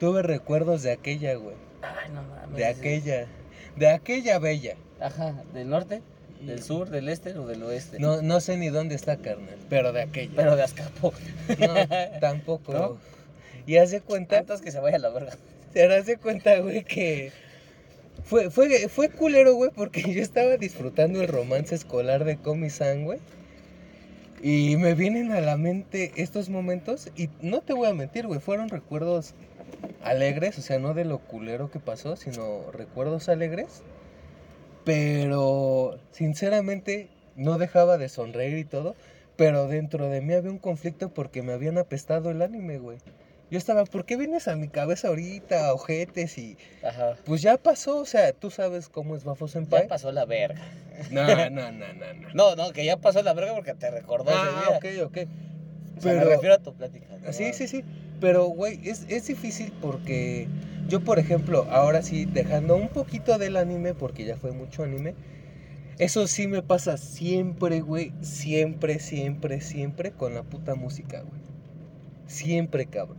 Tuve 0.00 0.22
recuerdos 0.22 0.82
de 0.82 0.90
aquella, 0.92 1.34
güey. 1.36 1.54
Ay, 1.82 2.10
no 2.12 2.22
mames. 2.24 2.56
De 2.56 2.66
aquella. 2.66 3.26
De 3.76 3.88
aquella 3.88 4.38
bella. 4.38 4.74
Ajá, 5.00 5.34
¿del 5.54 5.70
norte? 5.70 6.02
¿Del 6.40 6.62
sur? 6.62 6.88
¿Del 6.90 7.08
este 7.08 7.36
o 7.36 7.46
del 7.46 7.62
oeste? 7.62 7.98
No, 7.98 8.22
no 8.22 8.40
sé 8.40 8.56
ni 8.56 8.68
dónde 8.68 8.94
está, 8.94 9.16
carnal, 9.16 9.56
pero 9.68 9.92
de 9.92 10.02
aquella. 10.02 10.32
Pero 10.34 10.56
de 10.56 10.62
Azcapo. 10.62 11.12
No, 11.58 11.74
tampoco. 12.20 12.72
¿No? 12.72 12.98
Y 13.66 13.76
haz 13.76 13.90
de 13.90 14.00
cuenta, 14.00 14.36
Tantos 14.36 14.62
que 14.62 14.70
se 14.70 14.80
vaya 14.80 14.96
a 14.96 15.00
la 15.00 15.10
verga. 15.10 15.32
te 15.72 15.86
das 15.86 16.06
de 16.06 16.16
cuenta, 16.16 16.58
güey, 16.60 16.84
que 16.84 17.32
fue, 18.24 18.50
fue, 18.50 18.88
fue 18.88 19.10
culero, 19.10 19.54
güey, 19.54 19.70
porque 19.70 20.02
yo 20.12 20.22
estaba 20.22 20.56
disfrutando 20.56 21.20
el 21.20 21.28
romance 21.28 21.74
escolar 21.74 22.24
de 22.24 22.36
Comi-san, 22.36 23.04
güey. 23.04 23.18
Y 24.42 24.76
me 24.76 24.94
vienen 24.94 25.32
a 25.32 25.40
la 25.40 25.56
mente 25.56 26.12
estos 26.16 26.48
momentos, 26.48 27.08
y 27.16 27.28
no 27.42 27.60
te 27.60 27.74
voy 27.74 27.88
a 27.88 27.94
mentir, 27.94 28.26
güey, 28.26 28.40
fueron 28.40 28.70
recuerdos 28.70 29.34
alegres, 30.02 30.58
o 30.58 30.62
sea, 30.62 30.78
no 30.78 30.94
de 30.94 31.04
lo 31.04 31.18
culero 31.18 31.70
que 31.70 31.78
pasó, 31.78 32.16
sino 32.16 32.70
recuerdos 32.72 33.28
alegres. 33.28 33.82
Pero, 34.84 35.98
sinceramente, 36.12 37.08
no 37.36 37.58
dejaba 37.58 37.98
de 37.98 38.08
sonreír 38.08 38.58
y 38.58 38.64
todo. 38.64 38.94
Pero 39.36 39.68
dentro 39.68 40.08
de 40.08 40.20
mí 40.20 40.34
había 40.34 40.50
un 40.50 40.58
conflicto 40.58 41.08
porque 41.08 41.42
me 41.42 41.52
habían 41.52 41.78
apestado 41.78 42.30
el 42.30 42.42
anime, 42.42 42.78
güey. 42.78 42.98
Yo 43.50 43.58
estaba, 43.58 43.84
¿por 43.84 44.04
qué 44.04 44.16
vienes 44.16 44.46
a 44.46 44.54
mi 44.54 44.68
cabeza 44.68 45.08
ahorita, 45.08 45.72
ojetes? 45.74 46.38
Y 46.38 46.56
Ajá. 46.84 47.16
pues 47.24 47.42
ya 47.42 47.56
pasó, 47.56 47.98
o 47.98 48.04
sea, 48.04 48.32
tú 48.32 48.50
sabes 48.50 48.88
cómo 48.88 49.16
es 49.16 49.24
Bafo 49.24 49.48
Senpai. 49.48 49.82
Ya 49.82 49.88
pasó 49.88 50.12
la 50.12 50.24
verga. 50.24 50.60
No, 51.10 51.24
no, 51.26 51.48
no, 51.50 51.72
no, 51.72 52.12
no. 52.14 52.28
No, 52.34 52.56
no, 52.56 52.72
que 52.72 52.84
ya 52.84 52.98
pasó 52.98 53.22
la 53.22 53.32
verga 53.32 53.54
porque 53.54 53.72
te 53.74 53.90
recordó 53.90 54.30
Ah, 54.34 54.76
ese 54.78 54.90
día. 54.90 55.02
ok, 55.02 55.08
ok. 55.08 55.28
O 55.96 56.00
sea, 56.02 56.12
me 56.12 56.18
Pero- 56.18 56.30
refiero 56.30 56.54
a 56.54 56.58
tu 56.58 56.74
plática. 56.74 57.06
¿no? 57.24 57.32
Sí, 57.32 57.52
sí, 57.54 57.66
sí. 57.68 57.82
Pero, 58.20 58.44
güey, 58.48 58.78
es, 58.86 59.06
es 59.08 59.26
difícil 59.26 59.72
porque 59.80 60.46
yo, 60.90 61.00
por 61.00 61.18
ejemplo, 61.18 61.66
ahora 61.70 62.02
sí, 62.02 62.26
dejando 62.26 62.76
un 62.76 62.88
poquito 62.88 63.38
del 63.38 63.56
anime, 63.56 63.94
porque 63.94 64.24
ya 64.24 64.36
fue 64.36 64.50
mucho 64.52 64.82
anime, 64.82 65.14
eso 65.98 66.26
sí 66.26 66.46
me 66.46 66.62
pasa 66.62 66.96
siempre, 66.98 67.80
güey, 67.80 68.12
siempre, 68.20 68.98
siempre, 68.98 69.60
siempre 69.60 70.10
con 70.12 70.34
la 70.34 70.42
puta 70.42 70.74
música, 70.74 71.20
güey. 71.20 71.40
Siempre, 72.26 72.86
cabrón. 72.86 73.18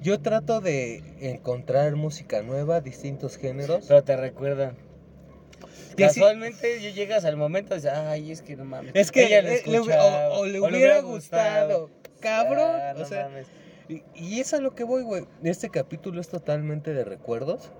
Yo 0.00 0.20
trato 0.20 0.60
de 0.60 1.02
encontrar 1.20 1.96
música 1.96 2.42
nueva, 2.42 2.80
distintos 2.80 3.36
géneros. 3.36 3.86
Pero 3.88 4.04
te 4.04 4.16
recuerdan. 4.16 4.76
Sí- 5.90 5.94
Casualmente 5.96 6.80
yo 6.80 6.90
llegas 6.90 7.24
al 7.24 7.36
momento 7.36 7.74
y 7.74 7.78
dices, 7.78 7.92
ay, 7.92 8.30
es 8.30 8.42
que 8.42 8.54
no 8.56 8.64
mames. 8.64 8.92
Es 8.94 9.10
que 9.10 9.26
Ella 9.26 9.42
lo 9.42 9.48
le 9.48 9.78
o, 9.80 10.40
o 10.40 10.46
le 10.46 10.60
hubiera 10.60 11.00
gustado, 11.00 11.90
cabrón. 12.20 12.70
Ah, 12.80 12.92
o 12.94 12.98
no 13.00 13.04
sea, 13.04 13.28
mames. 13.28 13.46
Y, 13.88 14.02
y 14.14 14.40
es 14.40 14.52
a 14.54 14.60
lo 14.60 14.74
que 14.74 14.84
voy, 14.84 15.02
güey. 15.02 15.24
Este 15.42 15.70
capítulo 15.70 16.20
es 16.20 16.28
totalmente 16.28 16.92
de 16.94 17.04
recuerdos. 17.04 17.70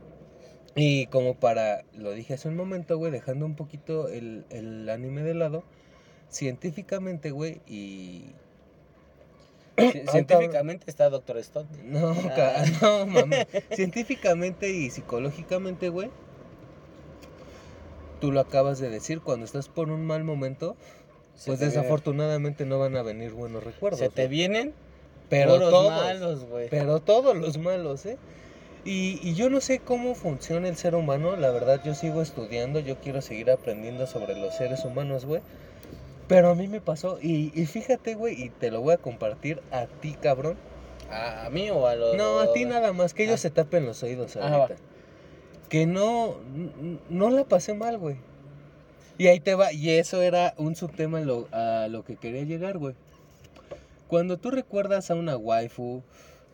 Y 0.74 1.06
como 1.06 1.34
para, 1.34 1.82
lo 1.96 2.12
dije 2.12 2.34
hace 2.34 2.48
un 2.48 2.56
momento, 2.56 2.96
güey, 2.98 3.10
dejando 3.10 3.44
un 3.46 3.56
poquito 3.56 4.08
el, 4.08 4.44
el 4.50 4.88
anime 4.88 5.22
de 5.22 5.34
lado, 5.34 5.64
científicamente, 6.30 7.30
güey, 7.30 7.60
y... 7.66 8.26
Ah, 9.80 10.10
Científicamente 10.10 10.84
está 10.88 11.08
Doctor 11.08 11.38
Stone. 11.38 11.68
No, 11.84 12.10
Ah. 12.36 12.64
no, 12.82 13.06
mames. 13.06 13.46
Científicamente 13.72 14.70
y 14.70 14.90
psicológicamente, 14.90 15.88
güey, 15.88 16.10
tú 18.20 18.32
lo 18.32 18.40
acabas 18.40 18.78
de 18.80 18.90
decir, 18.90 19.20
cuando 19.20 19.44
estás 19.46 19.68
por 19.68 19.90
un 19.90 20.04
mal 20.04 20.24
momento, 20.24 20.76
Se 21.36 21.46
pues 21.50 21.60
viene- 21.60 21.74
desafortunadamente 21.74 22.66
no 22.66 22.78
van 22.80 22.96
a 22.96 23.02
venir 23.02 23.32
buenos 23.32 23.62
recuerdos. 23.62 24.00
Se 24.00 24.08
te 24.08 24.26
vienen 24.26 24.74
pero 25.28 25.54
puros 25.54 25.70
todos. 25.70 25.90
malos, 25.92 26.44
güey. 26.44 26.68
Pero 26.68 27.00
todos 27.00 27.36
los 27.36 27.58
malos, 27.58 28.06
¿eh? 28.06 28.16
Y, 28.84 29.18
y 29.22 29.34
yo 29.34 29.50
no 29.50 29.60
sé 29.60 29.80
cómo 29.80 30.14
funciona 30.14 30.68
el 30.68 30.76
ser 30.76 30.94
humano, 30.94 31.36
la 31.36 31.50
verdad 31.50 31.80
yo 31.84 31.94
sigo 31.94 32.22
estudiando, 32.22 32.80
yo 32.80 32.96
quiero 33.00 33.20
seguir 33.20 33.50
aprendiendo 33.50 34.06
sobre 34.06 34.34
los 34.38 34.54
seres 34.56 34.84
humanos, 34.84 35.24
güey. 35.26 35.42
Pero 36.28 36.50
a 36.50 36.54
mí 36.54 36.68
me 36.68 36.80
pasó, 36.80 37.18
y, 37.20 37.52
y 37.60 37.66
fíjate, 37.66 38.14
güey, 38.14 38.40
y 38.42 38.50
te 38.50 38.70
lo 38.70 38.80
voy 38.80 38.94
a 38.94 38.98
compartir 38.98 39.60
a 39.72 39.86
ti, 39.86 40.12
cabrón. 40.20 40.56
¿A, 41.10 41.46
a 41.46 41.50
mí 41.50 41.70
o 41.70 41.86
a 41.86 41.94
los.? 41.96 42.16
No, 42.16 42.38
a 42.38 42.52
ti 42.52 42.64
nada 42.66 42.92
más, 42.92 43.14
que 43.14 43.24
ellos 43.24 43.34
Ah. 43.36 43.38
se 43.38 43.50
tapen 43.50 43.86
los 43.86 44.02
oídos 44.02 44.36
Ah, 44.36 44.48
ahorita. 44.54 44.80
Que 45.68 45.86
no, 45.86 46.36
no 47.10 47.30
la 47.30 47.44
pasé 47.44 47.74
mal, 47.74 47.98
güey. 47.98 48.16
Y 49.18 49.26
ahí 49.26 49.40
te 49.40 49.54
va, 49.54 49.72
y 49.72 49.90
eso 49.90 50.22
era 50.22 50.54
un 50.58 50.76
subtema 50.76 51.20
lo, 51.20 51.48
a 51.50 51.88
lo 51.90 52.04
que 52.04 52.16
quería 52.16 52.42
llegar, 52.44 52.78
güey. 52.78 52.94
Cuando 54.08 54.38
tú 54.38 54.50
recuerdas 54.50 55.10
a 55.10 55.14
una 55.14 55.36
waifu, 55.36 56.02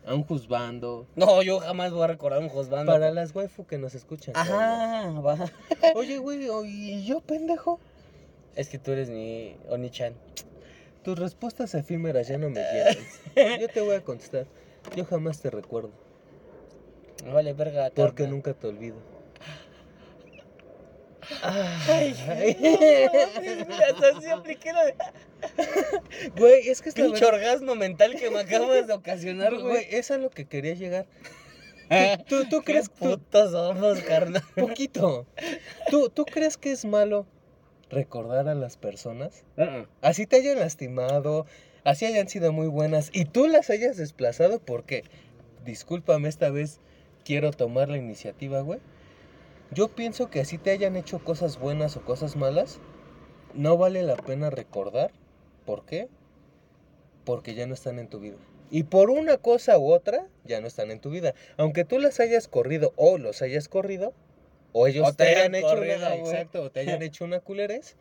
a 0.05 0.13
un 0.13 0.23
juzbando, 0.23 1.07
No, 1.15 1.41
yo 1.41 1.59
jamás 1.59 1.91
voy 1.91 2.03
a 2.03 2.07
recordar 2.07 2.39
un 2.39 2.49
husband. 2.53 2.85
para 2.85 3.11
las 3.11 3.33
waifu 3.33 3.65
que 3.65 3.77
nos 3.77 3.95
escuchan. 3.95 4.35
Ajá, 4.37 5.09
va. 5.21 5.37
Oye, 5.95 6.17
güey, 6.19 6.47
o- 6.49 6.65
¿y 6.65 7.05
yo, 7.05 7.21
pendejo? 7.21 7.79
Es 8.55 8.69
que 8.69 8.77
tú 8.77 8.91
eres 8.91 9.09
mi 9.09 9.55
Oni-chan. 9.69 10.13
Tus 11.03 11.17
respuestas 11.19 11.73
efímeras 11.75 12.27
ya 12.27 12.37
no 12.37 12.49
me 12.49 12.61
llenan. 12.61 12.97
Yo 13.59 13.67
te 13.69 13.81
voy 13.81 13.95
a 13.95 14.01
contestar. 14.03 14.47
Yo 14.95 15.05
jamás 15.05 15.39
te 15.39 15.49
recuerdo, 15.51 15.91
vale 17.31 17.53
verga. 17.53 17.91
porque 17.93 18.27
nunca 18.27 18.53
te 18.53 18.67
olvido. 18.67 18.95
Ay, 21.41 22.15
no, 22.59 23.35
mames, 23.35 23.79
hasta 23.79 24.21
sí 24.21 24.27
apliqué 24.31 24.71
lo 24.73 24.85
de. 24.85 24.95
Güey, 26.37 26.69
es 26.69 26.81
que 26.81 26.89
esta 26.89 27.03
Pinche 27.03 27.25
orgasmo 27.25 27.75
mental 27.75 28.15
que 28.15 28.29
me 28.29 28.39
acabas 28.39 28.87
de 28.87 28.93
ocasionar, 28.93 29.51
Güey, 29.53 29.63
güey. 29.63 29.87
es 29.91 30.11
a 30.11 30.17
lo 30.17 30.29
que 30.29 30.45
quería 30.45 30.73
llegar. 30.73 31.05
¿Tú, 32.27 32.43
tú, 32.43 32.49
tú 32.49 32.59
¿Qué 32.61 32.73
crees 32.73 32.89
putos 32.89 33.51
somos, 33.51 33.99
carnal? 34.01 34.43
poquito? 34.55 35.27
¿Tú, 35.91 36.09
¿Tú 36.09 36.25
crees 36.25 36.57
que 36.57 36.71
es 36.71 36.83
malo 36.83 37.27
recordar 37.91 38.47
a 38.47 38.55
las 38.55 38.75
personas? 38.77 39.43
Así 40.01 40.25
te 40.25 40.37
hayan 40.37 40.59
lastimado, 40.59 41.45
así 41.83 42.05
hayan 42.05 42.27
sido 42.27 42.51
muy 42.51 42.67
buenas 42.67 43.11
y 43.13 43.25
tú 43.25 43.47
las 43.47 43.69
hayas 43.69 43.97
desplazado 43.97 44.59
porque, 44.59 45.03
discúlpame 45.63 46.27
esta 46.27 46.49
vez, 46.49 46.79
quiero 47.23 47.51
tomar 47.51 47.89
la 47.89 47.97
iniciativa, 47.97 48.61
güey. 48.61 48.79
Yo 49.71 49.89
pienso 49.89 50.29
que 50.29 50.39
así 50.39 50.57
te 50.57 50.71
hayan 50.71 50.95
hecho 50.95 51.19
cosas 51.19 51.59
buenas 51.59 51.97
o 51.97 52.01
cosas 52.01 52.35
malas, 52.35 52.79
no 53.53 53.77
vale 53.77 54.03
la 54.03 54.15
pena 54.15 54.49
recordar. 54.49 55.11
¿Por 55.65 55.85
qué? 55.85 56.07
Porque 57.23 57.55
ya 57.55 57.65
no 57.65 57.73
están 57.73 57.99
en 57.99 58.07
tu 58.07 58.19
vida. 58.19 58.37
Y 58.69 58.83
por 58.83 59.09
una 59.09 59.37
cosa 59.37 59.77
u 59.77 59.91
otra, 59.91 60.27
ya 60.43 60.61
no 60.61 60.67
están 60.67 60.91
en 60.91 60.99
tu 60.99 61.09
vida. 61.09 61.33
Aunque 61.57 61.85
tú 61.85 61.99
las 61.99 62.19
hayas 62.19 62.47
corrido 62.47 62.93
o 62.95 63.17
los 63.17 63.41
hayas 63.41 63.67
corrido, 63.67 64.13
o 64.73 64.87
ellos 64.87 65.07
O 65.07 65.13
te 65.13 65.23
te, 65.23 65.35
hayan 65.35 65.55
hayan 65.55 65.55
hecho 65.55 65.81
una, 65.81 66.15
exacto, 66.15 66.61
o 66.63 66.71
te 66.71 66.81
hayan 66.81 67.01
hecho 67.01 67.25
una 67.25 67.39
culerez, 67.39 67.95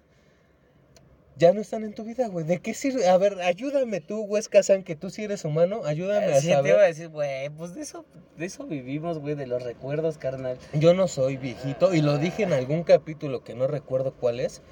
ya 1.37 1.53
no 1.53 1.61
están 1.61 1.85
en 1.85 1.95
tu 1.95 2.05
vida, 2.05 2.29
güey. 2.29 2.45
¿De 2.45 2.61
qué 2.61 2.75
sirve? 2.75 3.09
A 3.09 3.17
ver, 3.19 3.41
ayúdame 3.41 4.01
tú, 4.01 4.23
Huesca 4.23 4.63
San, 4.63 4.85
que 4.85 4.95
tú 4.95 5.11
sí 5.11 5.25
eres 5.25 5.45
humano. 5.45 5.83
Ayúdame 5.85 6.33
a 6.33 6.41
Sí, 6.41 6.47
te 6.47 6.53
iba 6.53 6.61
a 6.61 6.63
saber. 6.63 6.87
decir, 6.87 7.09
güey, 7.09 7.51
pues 7.51 7.75
de 7.75 7.83
eso, 7.83 8.05
de 8.37 8.47
eso 8.47 8.65
vivimos, 8.65 9.19
güey, 9.19 9.35
de 9.35 9.47
los 9.47 9.63
recuerdos, 9.63 10.19
carnal. 10.19 10.59
Yo 10.75 10.95
no 10.95 11.09
soy 11.09 11.37
viejito 11.37 11.93
y 11.95 12.01
lo 12.03 12.19
dije 12.19 12.45
en 12.45 12.53
algún 12.53 12.85
capítulo 12.85 13.43
que 13.43 13.55
no 13.55 13.67
recuerdo 13.67 14.15
cuál 14.15 14.41
es. 14.41 14.63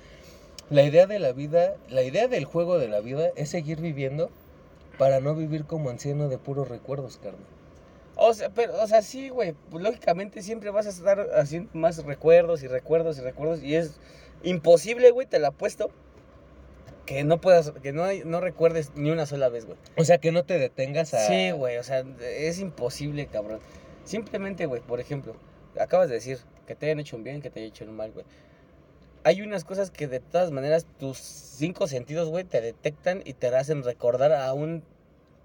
La 0.71 0.85
idea 0.85 1.07
de 1.07 1.19
la 1.19 1.33
vida, 1.33 1.75
la 1.89 2.03
idea 2.03 2.29
del 2.29 2.45
juego 2.45 2.79
de 2.79 2.89
la 2.89 3.01
vida 3.01 3.31
es 3.37 3.51
seguir 3.51 3.81
viviendo 3.81 4.31
para 4.99 5.21
no 5.21 5.35
vivir 5.35 5.65
como 5.65 5.91
anciano 5.91 6.29
de 6.29 6.39
puros 6.39 6.69
recuerdos, 6.69 7.19
carnal. 7.19 7.43
O 8.15 8.33
sea, 8.35 8.51
pero, 8.51 8.81
o 8.81 8.87
sea, 8.87 9.03
sí, 9.03 9.31
güey, 9.31 9.55
pues 9.71 9.83
lógicamente 9.83 10.43
siempre 10.43 10.71
vas 10.71 10.87
a 10.87 10.91
estar 10.91 11.29
haciendo 11.35 11.71
más 11.73 12.05
recuerdos 12.05 12.63
y 12.63 12.69
recuerdos 12.69 13.19
y 13.19 13.23
recuerdos 13.23 13.63
y 13.63 13.75
es 13.75 13.99
imposible, 14.45 15.11
güey, 15.11 15.27
te 15.27 15.39
lo 15.39 15.49
apuesto, 15.49 15.91
que 17.15 17.25
no 17.25 17.41
puedas, 17.41 17.71
que 17.83 17.93
no, 17.93 18.05
hay- 18.05 18.23
no 18.25 18.41
recuerdes 18.41 18.93
ni 18.95 19.11
una 19.11 19.27
sola 19.27 19.49
vez, 19.49 19.67
güey. 19.67 19.79
O 19.97 20.05
sea, 20.05 20.19
que 20.19 20.33
no 20.33 20.45
te 20.45 20.59
detengas 20.59 21.15
a... 21.15 21.27
Sí, 21.27 21.51
güey, 21.53 21.77
o 21.79 21.83
sea, 21.83 22.05
es 22.21 22.59
imposible, 22.59 23.27
cabrón. 23.27 23.61
Simplemente, 24.05 24.67
güey, 24.67 24.81
por 24.81 25.01
ejemplo, 25.01 25.37
acabas 25.79 26.09
de 26.09 26.17
decir 26.17 26.39
que 26.67 26.75
te 26.75 26.87
hayan 26.87 27.01
hecho 27.01 27.17
un 27.17 27.25
bien, 27.25 27.41
que 27.43 27.51
te 27.51 27.61
hayan 27.61 27.71
hecho 27.71 27.85
un 27.85 27.97
mal, 27.97 28.13
güey. 28.13 28.25
Hay 29.25 29.41
unas 29.43 29.65
cosas 29.65 29.91
que 29.91 30.09
de 30.09 30.19
todas 30.21 30.51
maneras 30.51 30.87
tus 30.99 31.19
cinco 31.19 31.87
sentidos, 31.87 32.29
güey, 32.29 32.45
te 32.45 32.61
detectan 32.61 33.23
y 33.25 33.35
te 33.35 33.49
hacen 33.49 33.83
recordar 33.85 34.33
a 34.33 34.53
un... 34.53 34.83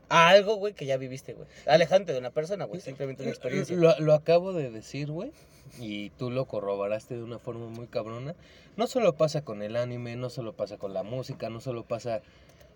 A 0.09 0.29
algo, 0.29 0.55
güey, 0.55 0.73
que 0.73 0.85
ya 0.85 0.95
viviste, 0.97 1.33
güey. 1.33 1.47
Alejante 1.65 2.13
de 2.13 2.19
una 2.19 2.31
persona, 2.31 2.63
güey. 2.65 2.79
Simplemente 2.79 3.23
una 3.23 3.31
experiencia. 3.31 3.75
Lo, 3.75 3.99
lo 3.99 4.13
acabo 4.13 4.53
de 4.53 4.71
decir, 4.71 5.11
güey, 5.11 5.31
y 5.79 6.09
tú 6.11 6.29
lo 6.31 6.45
corroboraste 6.45 7.15
de 7.15 7.23
una 7.23 7.39
forma 7.39 7.67
muy 7.67 7.87
cabrona. 7.87 8.35
No 8.75 8.87
solo 8.87 9.15
pasa 9.15 9.43
con 9.43 9.61
el 9.61 9.75
anime, 9.75 10.15
no 10.15 10.29
solo 10.29 10.53
pasa 10.53 10.77
con 10.77 10.93
la 10.93 11.03
música, 11.03 11.49
no 11.49 11.61
solo 11.61 11.83
pasa 11.83 12.21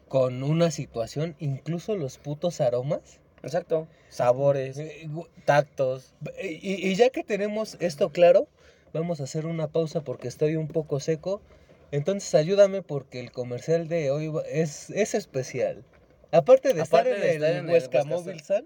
con 0.07 0.43
una 0.43 0.71
situación, 0.71 1.35
incluso 1.39 1.95
los 1.95 2.17
putos 2.17 2.61
aromas. 2.61 3.19
Exacto. 3.43 3.87
Sabores, 4.09 4.77
Eh, 4.77 5.09
tactos. 5.45 6.13
Y, 6.43 6.87
y 6.87 6.95
ya 6.95 7.09
que 7.09 7.23
tenemos 7.23 7.77
esto 7.79 8.09
claro, 8.09 8.47
vamos 8.93 9.21
a 9.21 9.23
hacer 9.23 9.45
una 9.45 9.67
pausa 9.67 10.01
porque 10.01 10.27
estoy 10.27 10.55
un 10.55 10.67
poco 10.67 10.99
seco. 10.99 11.41
Entonces 11.91 12.33
ayúdame 12.35 12.81
porque 12.81 13.19
el 13.19 13.31
comercial 13.31 13.87
de 13.87 14.11
hoy 14.11 14.31
es, 14.49 14.89
es 14.91 15.13
especial. 15.13 15.83
Aparte 16.31 16.73
de 16.73 16.81
Aparte 16.81 17.11
estar 17.11 17.25
en 17.25 17.41
de 17.41 17.47
el 17.47 17.65
el 17.65 17.69
Huesca 17.69 18.05
Móvil 18.05 18.39
San 18.41 18.65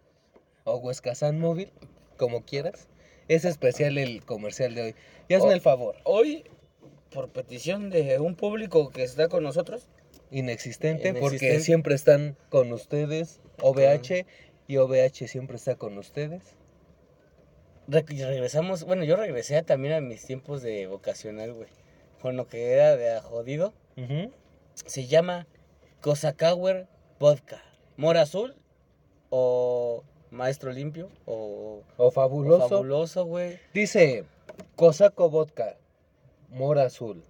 o 0.64 0.78
Huesca 0.78 1.16
San 1.16 1.40
Móvil, 1.40 1.72
como 2.18 2.44
quieras, 2.44 2.88
es 3.28 3.46
especial 3.46 3.98
el 3.98 4.24
comercial 4.26 4.76
de 4.76 4.82
hoy. 4.82 4.96
Y 5.28 5.34
hazme 5.34 5.50
Oh. 5.50 5.54
el 5.54 5.62
favor, 5.62 5.96
Hoy, 6.04 6.44
por 7.12 7.30
petición 7.30 7.90
de 7.90 8.20
un 8.20 8.36
público 8.36 8.90
que 8.92 9.04
está 9.04 9.28
con 9.30 9.44
nosotros, 9.44 9.88
inexistente, 10.32 11.14
porque 11.14 11.60
siempre 11.62 11.96
están 11.96 12.38
con 12.50 12.72
ustedes, 12.74 13.40
OVH, 13.62 14.26
y 14.68 14.78
OVH 14.78 15.28
siempre 15.28 15.56
está 15.58 15.76
con 15.76 15.98
ustedes. 15.98 16.56
Re- 17.88 18.04
regresamos, 18.08 18.84
bueno, 18.84 19.04
yo 19.04 19.16
regresé 19.16 19.62
también 19.62 19.94
a 19.94 20.02
mis 20.02 20.26
tiempos 20.26 20.62
de 20.64 20.88
vocacional, 20.88 21.54
güey. 21.54 21.70
Con 22.22 22.36
lo 22.36 22.48
que 22.48 22.72
era 22.72 22.96
de 22.98 23.12
a 23.12 23.22
jodido. 23.22 23.74
Se 24.74 25.06
llama 25.06 25.48
Cosacauer 26.02 26.88
Vodka. 27.20 27.64
Mora 27.98 28.22
azul 28.24 28.56
o 29.30 30.04
maestro 30.36 30.72
limpio 30.72 31.10
o, 31.26 31.82
O 31.98 32.08
o 32.08 32.12
fabuloso. 32.12 32.70
fabuloso, 32.70 33.26
güey. 33.26 33.60
Dice, 33.74 34.24
Cosaco 34.76 35.30
Vodka, 35.30 35.78
mora 36.50 36.84
azul, 36.86 37.24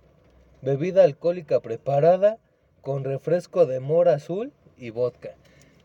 bebida 0.61 1.03
alcohólica 1.03 1.59
preparada 1.61 2.37
con 2.81 3.03
refresco 3.03 3.65
de 3.65 3.79
mora 3.79 4.13
azul 4.15 4.51
y 4.77 4.89
vodka. 4.89 5.31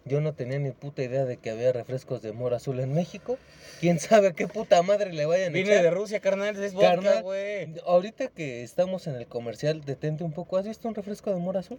Yo 0.07 0.21
no 0.23 0.33
tenía 0.33 0.59
ni 0.59 0.71
puta 0.71 1.03
idea 1.03 1.27
de 1.27 1.37
que 1.37 1.51
había 1.51 1.73
refrescos 1.73 2.23
de 2.23 2.33
mora 2.33 2.57
azul 2.57 2.81
en 2.81 2.95
México. 2.95 3.37
¿Quién 3.81 3.99
sabe 4.01 4.33
qué 4.35 4.49
puta 4.49 4.83
madre 4.83 5.13
le 5.13 5.27
vayan 5.27 5.51
a 5.51 5.53
Viene 5.53 5.73
echar? 5.73 5.85
de 5.85 5.91
Rusia, 5.91 6.21
carnal, 6.21 6.61
es 6.63 6.73
vodka, 6.73 7.21
güey. 7.21 7.75
Ahorita 7.87 8.29
que 8.29 8.63
estamos 8.63 9.07
en 9.07 9.15
el 9.17 9.27
comercial, 9.27 9.83
detente 9.85 10.25
un 10.25 10.33
poco. 10.33 10.57
¿Has 10.57 10.67
visto 10.67 10.89
un 10.89 10.95
refresco 10.95 11.31
de 11.31 11.37
mora 11.39 11.61
azul? 11.61 11.79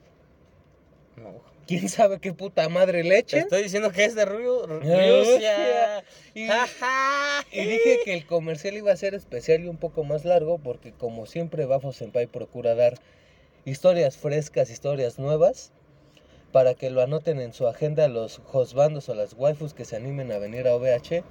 No. 1.16 1.42
¿Quién 1.68 1.88
sabe 1.90 2.20
qué 2.20 2.34
puta 2.34 2.68
madre 2.70 3.04
le 3.04 3.10
Te 3.12 3.20
echen? 3.20 3.40
estoy 3.42 3.64
diciendo 3.64 3.92
que 3.92 4.04
es 4.04 4.16
de 4.16 4.26
Ru- 4.26 4.66
Rusia. 4.68 5.22
Rusia. 5.22 6.04
Y-. 7.54 7.60
Y 7.62 7.66
dije 7.66 8.00
que 8.04 8.14
el 8.14 8.26
comercial 8.26 8.76
iba 8.76 8.92
a 8.92 8.96
ser 8.98 9.14
especial 9.14 9.64
y 9.64 9.68
un 9.68 9.78
poco 9.78 10.04
más 10.04 10.26
largo 10.26 10.58
porque 10.58 10.92
como 10.92 11.26
siempre 11.26 11.66
Bafo 11.66 11.94
Senpai 11.94 12.28
procura 12.28 12.76
dar 12.76 12.96
historias 13.66 14.18
frescas, 14.18 14.70
historias 14.70 15.20
nuevas 15.20 15.72
para 16.52 16.74
que 16.74 16.90
lo 16.90 17.02
anoten 17.02 17.40
en 17.40 17.54
su 17.54 17.68
agenda 17.68 18.08
los 18.10 18.42
hosbandos 18.52 19.08
o 19.08 19.16
las 19.16 19.34
waifus 19.34 19.74
que 19.74 19.86
se 19.86 19.96
animen 19.96 20.32
a 20.32 20.38
venir 20.40 20.68
a 20.68 20.76
OVH. 20.76 21.24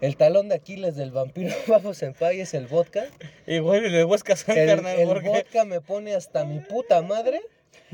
El 0.00 0.16
talón 0.16 0.48
de 0.48 0.56
Aquiles 0.56 0.94
del 0.96 1.10
vampiro 1.12 1.54
Bafo 1.66 1.94
Senpai 1.94 2.40
es 2.40 2.54
el 2.54 2.66
vodka. 2.66 3.06
Igual 3.46 3.84
el 3.86 3.92
de 3.92 4.04
Huesca 4.04 4.36
San, 4.36 4.58
El, 4.58 4.66
carnal, 4.68 4.98
el 4.98 5.08
porque... 5.08 5.28
vodka 5.28 5.64
me 5.64 5.80
pone 5.80 6.14
hasta 6.14 6.44
mi 6.44 6.58
puta 6.60 7.02
madre. 7.02 7.40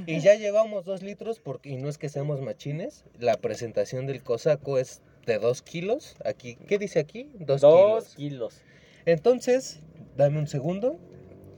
Y 0.07 0.21
ya 0.21 0.35
llevamos 0.35 0.85
dos 0.85 1.03
litros 1.03 1.41
porque, 1.41 1.71
y 1.71 1.77
no 1.77 1.89
es 1.89 1.99
que 1.99 2.09
seamos 2.09 2.41
machines. 2.41 3.05
La 3.19 3.37
presentación 3.37 4.07
del 4.07 4.23
cosaco 4.23 4.79
es 4.79 5.01
de 5.27 5.39
dos 5.39 5.63
kilos. 5.63 6.17
Aquí, 6.25 6.57
¿qué 6.67 6.79
dice 6.79 6.99
aquí? 7.01 7.31
Dos, 7.39 7.61
Dos 7.61 8.15
kilos. 8.15 8.15
kilos. 8.17 8.55
Entonces, 9.07 9.81
dame 10.17 10.39
un 10.39 10.47
segundo. 10.47 10.99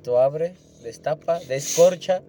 Tú 0.02 0.16
abre, 0.16 0.54
destapa, 0.82 1.40
descorcha. 1.40 2.22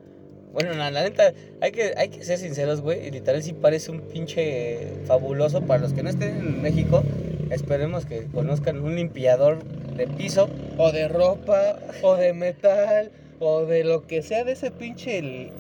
Bueno, 0.54 0.74
la, 0.74 0.92
la 0.92 1.04
neta, 1.04 1.34
hay 1.62 1.72
que, 1.72 1.94
hay 1.96 2.10
que 2.10 2.24
ser 2.26 2.38
sinceros, 2.38 2.82
güey. 2.82 3.10
Literal 3.10 3.42
sí 3.42 3.54
parece 3.54 3.92
un 3.92 4.02
pinche 4.02 4.88
fabuloso. 5.06 5.62
Para 5.62 5.82
los 5.82 5.94
que 5.94 6.04
no 6.04 6.10
estén 6.10 6.38
en 6.38 6.62
México, 6.62 7.04
esperemos 7.50 8.06
que 8.06 8.26
conozcan 8.26 8.80
un 8.84 8.96
limpiador 8.96 9.64
de 9.96 10.08
piso. 10.08 10.50
O 10.78 10.92
de 10.92 11.08
ropa, 11.08 11.80
o 12.02 12.16
de 12.16 12.34
metal, 12.34 13.12
o 13.40 13.66
de 13.66 13.86
lo 13.86 14.06
que 14.08 14.22
sea 14.22 14.44
de 14.44 14.52
ese 14.52 14.72
pinche 14.72 15.20
el 15.20 15.52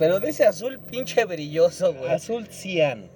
Pero 0.00 0.18
de 0.18 0.30
ese 0.30 0.46
azul 0.46 0.80
pinche 0.80 1.26
brilloso, 1.26 1.92
güey. 1.92 2.10
azul 2.10 2.46
cian. 2.46 3.10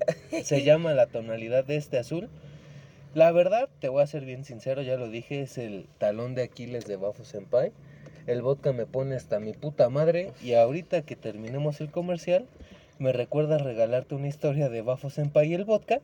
Se 0.45 0.63
llama 0.63 0.93
la 0.93 1.07
tonalidad 1.07 1.65
de 1.65 1.77
este 1.77 1.97
azul. 1.97 2.29
La 3.15 3.33
verdad, 3.33 3.71
te 3.81 3.89
voy 3.89 4.03
a 4.03 4.07
ser 4.07 4.27
bien 4.27 4.45
sincero, 4.45 4.83
ya 4.83 4.99
lo 4.99 5.09
dije, 5.09 5.41
es 5.41 5.57
el 5.57 5.87
talón 5.97 6.35
de 6.35 6.43
Aquiles 6.43 6.85
de 6.85 6.97
Bafo 6.97 7.25
Senpai. 7.25 7.73
El 8.27 8.43
vodka 8.43 8.75
me 8.75 8.85
pone 8.85 9.17
hasta 9.17 9.41
mi 9.41 9.55
puta 9.55 9.89
madre 9.89 10.33
y 10.43 10.53
ahorita 10.53 11.01
que 11.01 11.17
terminemos 11.17 11.81
el 11.81 11.91
comercial, 11.91 12.47
me 12.99 13.15
recuerda 13.15 13.57
regalarte 13.57 14.15
una 14.15 14.29
historia 14.29 14.69
de 14.69 14.83
Bafo 14.83 15.09
Senpai 15.09 15.49
y 15.49 15.55
el 15.55 15.65
vodka. 15.65 16.03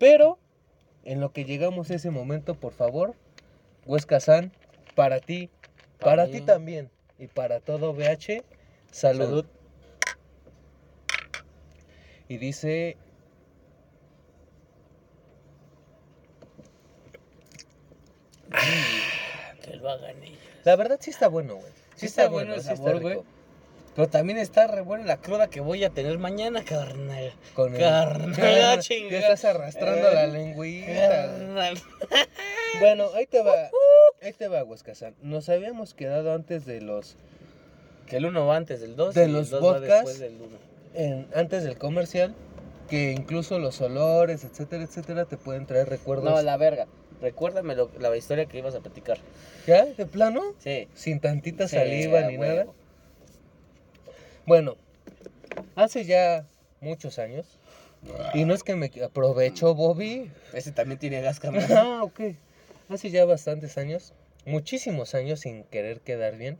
Pero, 0.00 0.36
en 1.04 1.20
lo 1.20 1.30
que 1.30 1.44
llegamos 1.44 1.92
a 1.92 1.94
ese 1.94 2.10
momento, 2.10 2.56
por 2.56 2.72
favor, 2.72 3.14
Huesca 3.86 4.18
San, 4.18 4.50
para 4.96 5.20
ti, 5.20 5.48
para 6.00 6.26
ti 6.26 6.40
También. 6.40 6.90
y 7.20 7.28
para 7.28 7.60
todo 7.60 7.92
VH, 7.92 8.42
salud. 8.90 9.26
Salud. 9.26 9.46
Y 12.32 12.38
dice, 12.38 12.96
Que 19.62 19.76
lo 19.76 19.88
hagan 19.90 20.22
ellos. 20.22 20.38
la 20.64 20.76
verdad 20.76 20.98
sí 21.00 21.10
está 21.10 21.28
bueno, 21.28 21.56
güey. 21.56 21.72
Sí 21.96 22.06
está 22.06 22.28
bueno 22.28 22.54
el 22.54 22.62
sabor, 22.62 23.00
güey. 23.00 23.20
Pero 23.94 24.08
también 24.08 24.38
está 24.38 24.66
re 24.66 24.80
buena 24.80 25.04
la 25.04 25.18
cruda 25.18 25.48
que 25.50 25.60
voy 25.60 25.84
a 25.84 25.90
tener 25.90 26.18
mañana, 26.18 26.64
carnal. 26.64 27.34
Con 27.54 27.74
el- 27.74 27.80
Carnal, 27.80 28.34
Ya 28.36 28.78
chinga. 28.78 29.18
estás 29.18 29.44
arrastrando 29.44 30.10
la 30.10 30.26
lengüita. 30.26 30.92
Carnal. 30.94 31.78
Bueno, 32.80 33.08
ahí 33.14 33.26
te 33.26 33.42
va. 33.42 33.68
Ahí 34.22 34.32
te 34.32 34.48
va, 34.48 34.64
Huescazán. 34.64 35.14
Nos 35.20 35.50
habíamos 35.50 35.92
quedado 35.92 36.32
antes 36.32 36.64
de 36.64 36.80
los. 36.80 37.16
Que 38.06 38.16
el 38.16 38.24
uno 38.24 38.46
va 38.46 38.56
antes 38.56 38.80
del 38.80 38.96
2 38.96 39.14
De 39.14 39.26
y 39.26 39.30
los 39.30 39.52
el 39.52 39.60
2 39.60 39.74
va 39.74 39.80
después 39.80 40.18
del 40.18 40.32
1. 40.40 40.71
En- 40.94 41.28
antes 41.34 41.64
del 41.64 41.78
comercial. 41.78 42.34
Que 42.88 43.12
incluso 43.12 43.58
los 43.58 43.80
olores, 43.80 44.44
etcétera, 44.44 44.84
etcétera, 44.84 45.24
te 45.24 45.36
pueden 45.38 45.66
traer 45.66 45.88
recuerdos. 45.88 46.24
No, 46.30 46.42
la 46.42 46.56
verga. 46.58 46.86
Recuérdame 47.22 47.74
lo- 47.74 47.90
la 47.98 48.14
historia 48.16 48.46
que 48.46 48.58
ibas 48.58 48.74
a 48.74 48.80
platicar. 48.80 49.18
¿Ya? 49.66 49.86
¿De 49.86 50.04
plano? 50.06 50.42
Sí. 50.58 50.88
Sin 50.94 51.20
tantita 51.20 51.68
saliva 51.68 52.20
ni 52.22 52.36
huevo. 52.36 52.52
nada. 52.54 52.66
Bueno, 54.46 54.76
hace 55.76 56.04
ya 56.04 56.46
muchos 56.80 57.18
años. 57.18 57.58
Y 58.34 58.44
no 58.44 58.52
es 58.52 58.64
que 58.64 58.74
me 58.74 58.90
aprovechó 59.04 59.74
Bobby. 59.74 60.30
Ese 60.52 60.72
también 60.72 60.98
tiene 60.98 61.20
gas, 61.20 61.38
carnal. 61.40 61.64
Ah, 61.76 62.00
ok. 62.02 62.20
Hace 62.88 63.10
ya 63.10 63.24
bastantes 63.24 63.78
años, 63.78 64.12
muchísimos 64.44 65.14
años 65.14 65.40
sin 65.40 65.62
querer 65.64 66.00
quedar 66.00 66.36
bien. 66.36 66.58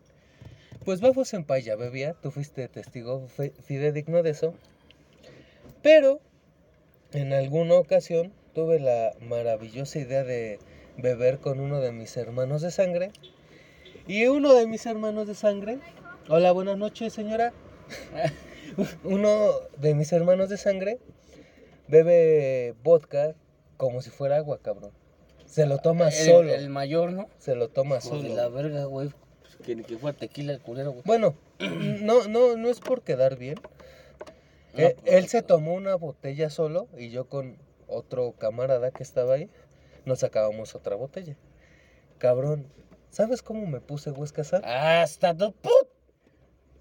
Pues 0.85 1.01
Bafo 1.01 1.25
Senpai 1.25 1.62
ya 1.62 1.77
bebía, 1.77 2.14
tú 2.14 2.31
fuiste 2.31 2.68
testigo 2.68 3.27
fidedigno 3.62 4.23
de 4.23 4.31
eso. 4.31 4.55
Pero 5.83 6.21
en 7.12 7.33
alguna 7.33 7.75
ocasión 7.75 8.33
tuve 8.55 8.81
la 8.81 9.12
maravillosa 9.21 9.99
idea 9.99 10.25
de 10.25 10.59
beber 10.97 11.38
con 11.38 11.61
uno 11.61 11.81
de 11.81 11.92
mis 11.92 12.16
hermanos 12.16 12.62
de 12.62 12.71
sangre. 12.71 13.11
Y 14.07 14.27
uno 14.27 14.55
de 14.55 14.66
mis 14.66 14.85
hermanos 14.87 15.27
de 15.29 15.35
sangre, 15.35 15.79
hola, 16.29 16.51
buenas 16.53 16.77
noches 16.79 17.12
señora. 17.12 17.53
Uno 19.05 19.51
de 19.77 19.95
mis 19.95 20.11
hermanos 20.12 20.49
de 20.49 20.57
sangre 20.57 20.99
bebe 21.88 22.75
vodka 22.83 23.35
como 23.77 24.01
si 24.01 24.09
fuera 24.09 24.37
agua, 24.37 24.59
cabrón. 24.62 24.92
Se 25.45 25.66
lo 25.66 25.77
toma 25.79 26.09
El- 26.09 26.12
solo. 26.14 26.55
El, 26.55 26.71
mayor, 26.71 27.12
¿no? 27.12 27.29
Se 27.38 27.55
lo 27.55 27.68
toma 27.68 27.99
Hijo 27.99 28.16
de 28.16 28.23
solo. 28.29 28.35
la 28.35 28.49
verga, 28.49 28.85
güey. 28.87 29.11
Que, 29.64 29.82
que 29.82 29.96
fue 29.96 30.12
tequila 30.12 30.52
el 30.52 30.60
culero, 30.60 30.92
güey. 30.92 31.02
Bueno, 31.04 31.34
no, 31.58 32.26
no, 32.28 32.56
no 32.56 32.68
es 32.68 32.80
por 32.80 33.02
quedar 33.02 33.36
bien. 33.36 33.56
No, 34.74 34.80
Eh, 34.80 34.96
pues, 35.00 35.14
él 35.14 35.28
se 35.28 35.42
tomó 35.42 35.74
una 35.74 35.94
botella 35.94 36.50
solo 36.50 36.88
y 36.96 37.10
yo 37.10 37.28
con 37.28 37.56
otro 37.86 38.32
camarada 38.32 38.90
que 38.90 39.02
estaba 39.02 39.34
ahí 39.34 39.50
nos 40.04 40.20
sacábamos 40.20 40.74
otra 40.74 40.96
botella. 40.96 41.36
Cabrón, 42.18 42.66
¿sabes 43.10 43.42
cómo 43.42 43.66
me 43.66 43.80
puse 43.80 44.10
Huescasar? 44.10 44.64
Hasta 44.64 45.36
tu 45.36 45.54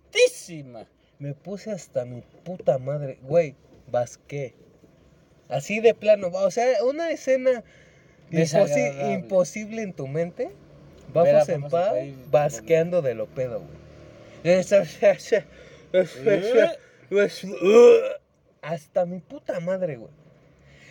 putísima. 0.10 0.88
Me 1.20 1.34
puse 1.34 1.72
hasta 1.72 2.06
mi 2.06 2.22
puta 2.44 2.78
madre. 2.78 3.20
Güey, 3.22 3.56
basqué. 3.88 4.56
Así 5.50 5.80
de 5.80 5.94
plano. 5.94 6.30
O 6.34 6.52
sea, 6.52 6.84
una 6.84 7.12
escena 7.12 7.64
imposible 9.14 9.84
en 9.84 9.94
tu 9.94 10.08
mente. 10.08 10.52
Vamos 11.14 11.50
en 11.50 11.62
paz, 11.64 11.94
basqueando 12.32 13.02
de 13.02 13.14
lo 13.16 13.28
pedo, 13.28 13.60
güey. 13.60 13.82
Esa- 14.44 14.86
Hasta 18.62 19.06
mi 19.06 19.20
puta 19.20 19.60
madre, 19.60 19.98
güey. 19.98 20.12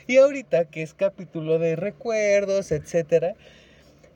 Y 0.07 0.17
ahorita 0.19 0.65
que 0.67 0.83
es 0.83 0.93
capítulo 0.95 1.59
de 1.59 1.77
recuerdos, 1.77 2.73
etcétera, 2.73 3.35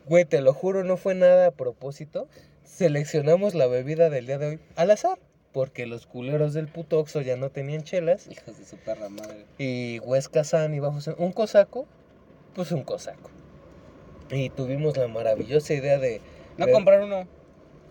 güey, 0.06 0.24
te 0.24 0.40
lo 0.40 0.52
juro, 0.52 0.82
no 0.84 0.96
fue 0.96 1.14
nada 1.14 1.46
a 1.46 1.50
propósito. 1.52 2.28
Seleccionamos 2.64 3.54
la 3.54 3.66
bebida 3.68 4.10
del 4.10 4.26
día 4.26 4.38
de 4.38 4.46
hoy 4.46 4.60
al 4.74 4.90
azar, 4.90 5.18
porque 5.52 5.86
los 5.86 6.06
culeros 6.06 6.52
del 6.52 6.66
puto 6.66 6.98
Oxxo 6.98 7.20
ya 7.20 7.36
no 7.36 7.50
tenían 7.50 7.84
chelas 7.84 8.26
Hijos 8.28 8.58
de 8.58 8.64
su 8.64 8.76
perra 8.78 9.08
madre. 9.08 9.44
y 9.58 10.00
Huesca 10.00 10.42
San 10.42 10.74
a 10.74 10.88
hacer 10.88 11.14
un 11.18 11.32
cosaco, 11.32 11.86
pues 12.54 12.72
un 12.72 12.82
cosaco. 12.82 13.30
Y 14.34 14.50
tuvimos 14.50 14.96
la 14.96 15.08
maravillosa 15.08 15.74
idea 15.74 15.98
de 15.98 16.20
No 16.58 16.66
comprar 16.68 17.02
uno. 17.02 17.26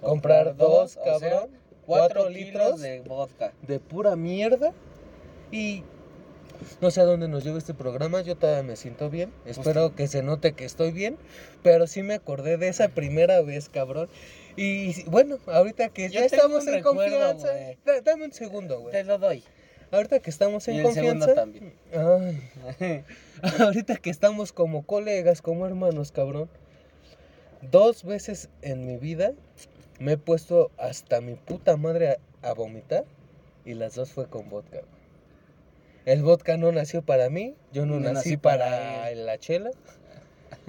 comprar 0.01 0.55
dos, 0.57 0.97
o 0.97 1.03
sea, 1.03 1.13
cabrón, 1.13 1.49
cuatro 1.85 2.23
cuatro 2.25 2.29
litros 2.29 2.81
de 2.81 2.99
vodka. 3.01 3.53
de 3.61 3.79
pura 3.79 4.15
mierda. 4.15 4.73
Y 5.51 5.83
no 6.81 6.91
sé 6.91 7.01
a 7.01 7.05
dónde 7.05 7.27
nos 7.27 7.43
lleva 7.43 7.57
este 7.57 7.73
programa, 7.73 8.21
yo 8.21 8.35
todavía 8.35 8.63
me 8.63 8.75
siento 8.75 9.09
bien. 9.09 9.31
Espero 9.45 9.95
que 9.95 10.07
se 10.07 10.23
note 10.23 10.53
que 10.53 10.65
estoy 10.65 10.91
bien, 10.91 11.17
pero 11.61 11.87
sí 11.87 12.03
me 12.03 12.15
acordé 12.15 12.57
de 12.57 12.67
esa 12.67 12.89
primera 12.89 13.41
vez, 13.41 13.69
cabrón. 13.69 14.09
Y 14.55 15.03
bueno, 15.09 15.37
ahorita 15.47 15.89
que 15.89 16.09
Yo 16.09 16.19
ya 16.19 16.25
estamos 16.25 16.67
en 16.67 16.75
recuerdo, 16.75 17.19
confianza, 17.19 17.49
dame 18.03 18.25
un 18.25 18.33
segundo, 18.33 18.81
güey. 18.81 18.91
Te 18.91 19.03
lo 19.03 19.17
doy. 19.17 19.43
Ahorita 19.93 20.19
que 20.19 20.29
estamos 20.29 20.67
en 20.67 20.75
Y 20.75 20.79
el 20.79 20.91
segundo 20.91 21.27
confianza, 21.27 21.33
también. 21.35 21.73
ay, 22.79 23.03
ahorita 23.59 23.97
que 23.97 24.09
estamos 24.09 24.51
como 24.51 24.83
colegas, 24.85 25.41
como 25.41 25.67
hermanos, 25.67 26.11
cabrón. 26.11 26.49
Dos 27.71 28.03
veces 28.03 28.49
en 28.61 28.85
mi 28.85 28.97
vida 28.97 29.33
me 29.99 30.13
he 30.13 30.17
puesto 30.17 30.71
hasta 30.77 31.21
mi 31.21 31.35
puta 31.35 31.77
madre 31.77 32.17
a, 32.41 32.49
a 32.49 32.53
vomitar 32.53 33.05
y 33.65 33.75
las 33.75 33.95
dos 33.95 34.11
fue 34.11 34.27
con 34.27 34.49
vodka. 34.49 34.79
güey. 34.79 35.03
El 36.05 36.23
vodka 36.23 36.57
no 36.57 36.71
nació 36.71 37.01
para 37.03 37.29
mí, 37.29 37.55
yo 37.71 37.85
no, 37.85 37.93
No 37.95 37.99
nací, 38.01 38.13
nací 38.15 38.37
para, 38.37 38.65
para 38.65 39.11
la 39.15 39.37
chela. 39.37 39.71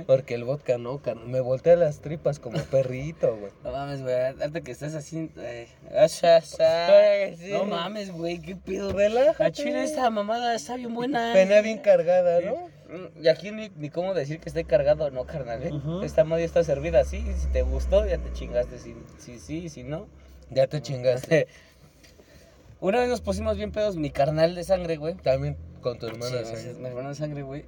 Porque 0.06 0.34
el 0.34 0.42
vodka 0.44 0.76
no, 0.76 1.00
carnal, 1.00 1.28
me 1.28 1.40
voltea 1.40 1.76
las 1.76 2.00
tripas 2.00 2.38
como 2.40 2.58
perrito, 2.64 3.36
güey. 3.36 3.52
No 3.62 3.70
mames, 3.70 4.02
güey. 4.02 4.14
Ahorita 4.14 4.60
que 4.60 4.72
estás 4.72 4.94
así. 4.94 5.30
eh, 5.36 5.68
asha, 5.96 6.36
asha. 6.38 6.88
Sí. 7.36 7.52
No 7.52 7.64
mames, 7.64 8.10
güey. 8.10 8.40
¿Qué 8.40 8.56
pedo? 8.56 8.92
Relájate. 8.92 9.44
A 9.44 9.52
Chile 9.52 9.84
esta 9.84 10.10
mamada 10.10 10.54
está 10.54 10.76
bien 10.76 10.92
buena. 10.94 11.32
Pena 11.32 11.60
bien 11.60 11.78
cargada, 11.78 12.40
¿no? 12.40 12.54
Mm, 12.92 13.22
Y 13.24 13.28
aquí 13.28 13.50
ni, 13.52 13.70
ni 13.76 13.88
cómo 13.88 14.14
decir 14.14 14.40
que 14.40 14.48
esté 14.48 14.64
cargado 14.64 15.04
o 15.04 15.10
no, 15.10 15.26
carnal. 15.26 15.62
¿eh? 15.62 15.70
Esta 16.04 16.24
madre 16.24 16.44
está 16.44 16.64
servida 16.64 17.00
así. 17.00 17.24
Si 17.38 17.46
te 17.48 17.62
gustó, 17.62 18.04
ya 18.06 18.18
te 18.18 18.32
chingaste. 18.32 18.78
Si 18.78 18.94
si, 19.18 19.38
sí, 19.38 19.68
si 19.68 19.84
no. 19.84 20.08
Ya 20.50 20.66
te 20.66 20.82
chingaste. 20.82 21.46
Una 22.80 22.98
vez 23.00 23.08
nos 23.08 23.20
pusimos 23.20 23.56
bien 23.56 23.72
pedos, 23.72 23.96
mi 23.96 24.10
carnal 24.10 24.54
de 24.54 24.64
sangre, 24.64 24.96
güey. 24.96 25.14
También 25.14 25.56
con 25.80 25.98
tu 25.98 26.06
Sí, 26.08 26.12
hermana. 26.12 26.40
mi- 26.50 26.56
¿sí? 26.56 26.68
mi 26.80 26.86
hermano 26.88 27.08
de 27.10 27.14
sangre, 27.14 27.42
güey. 27.42 27.64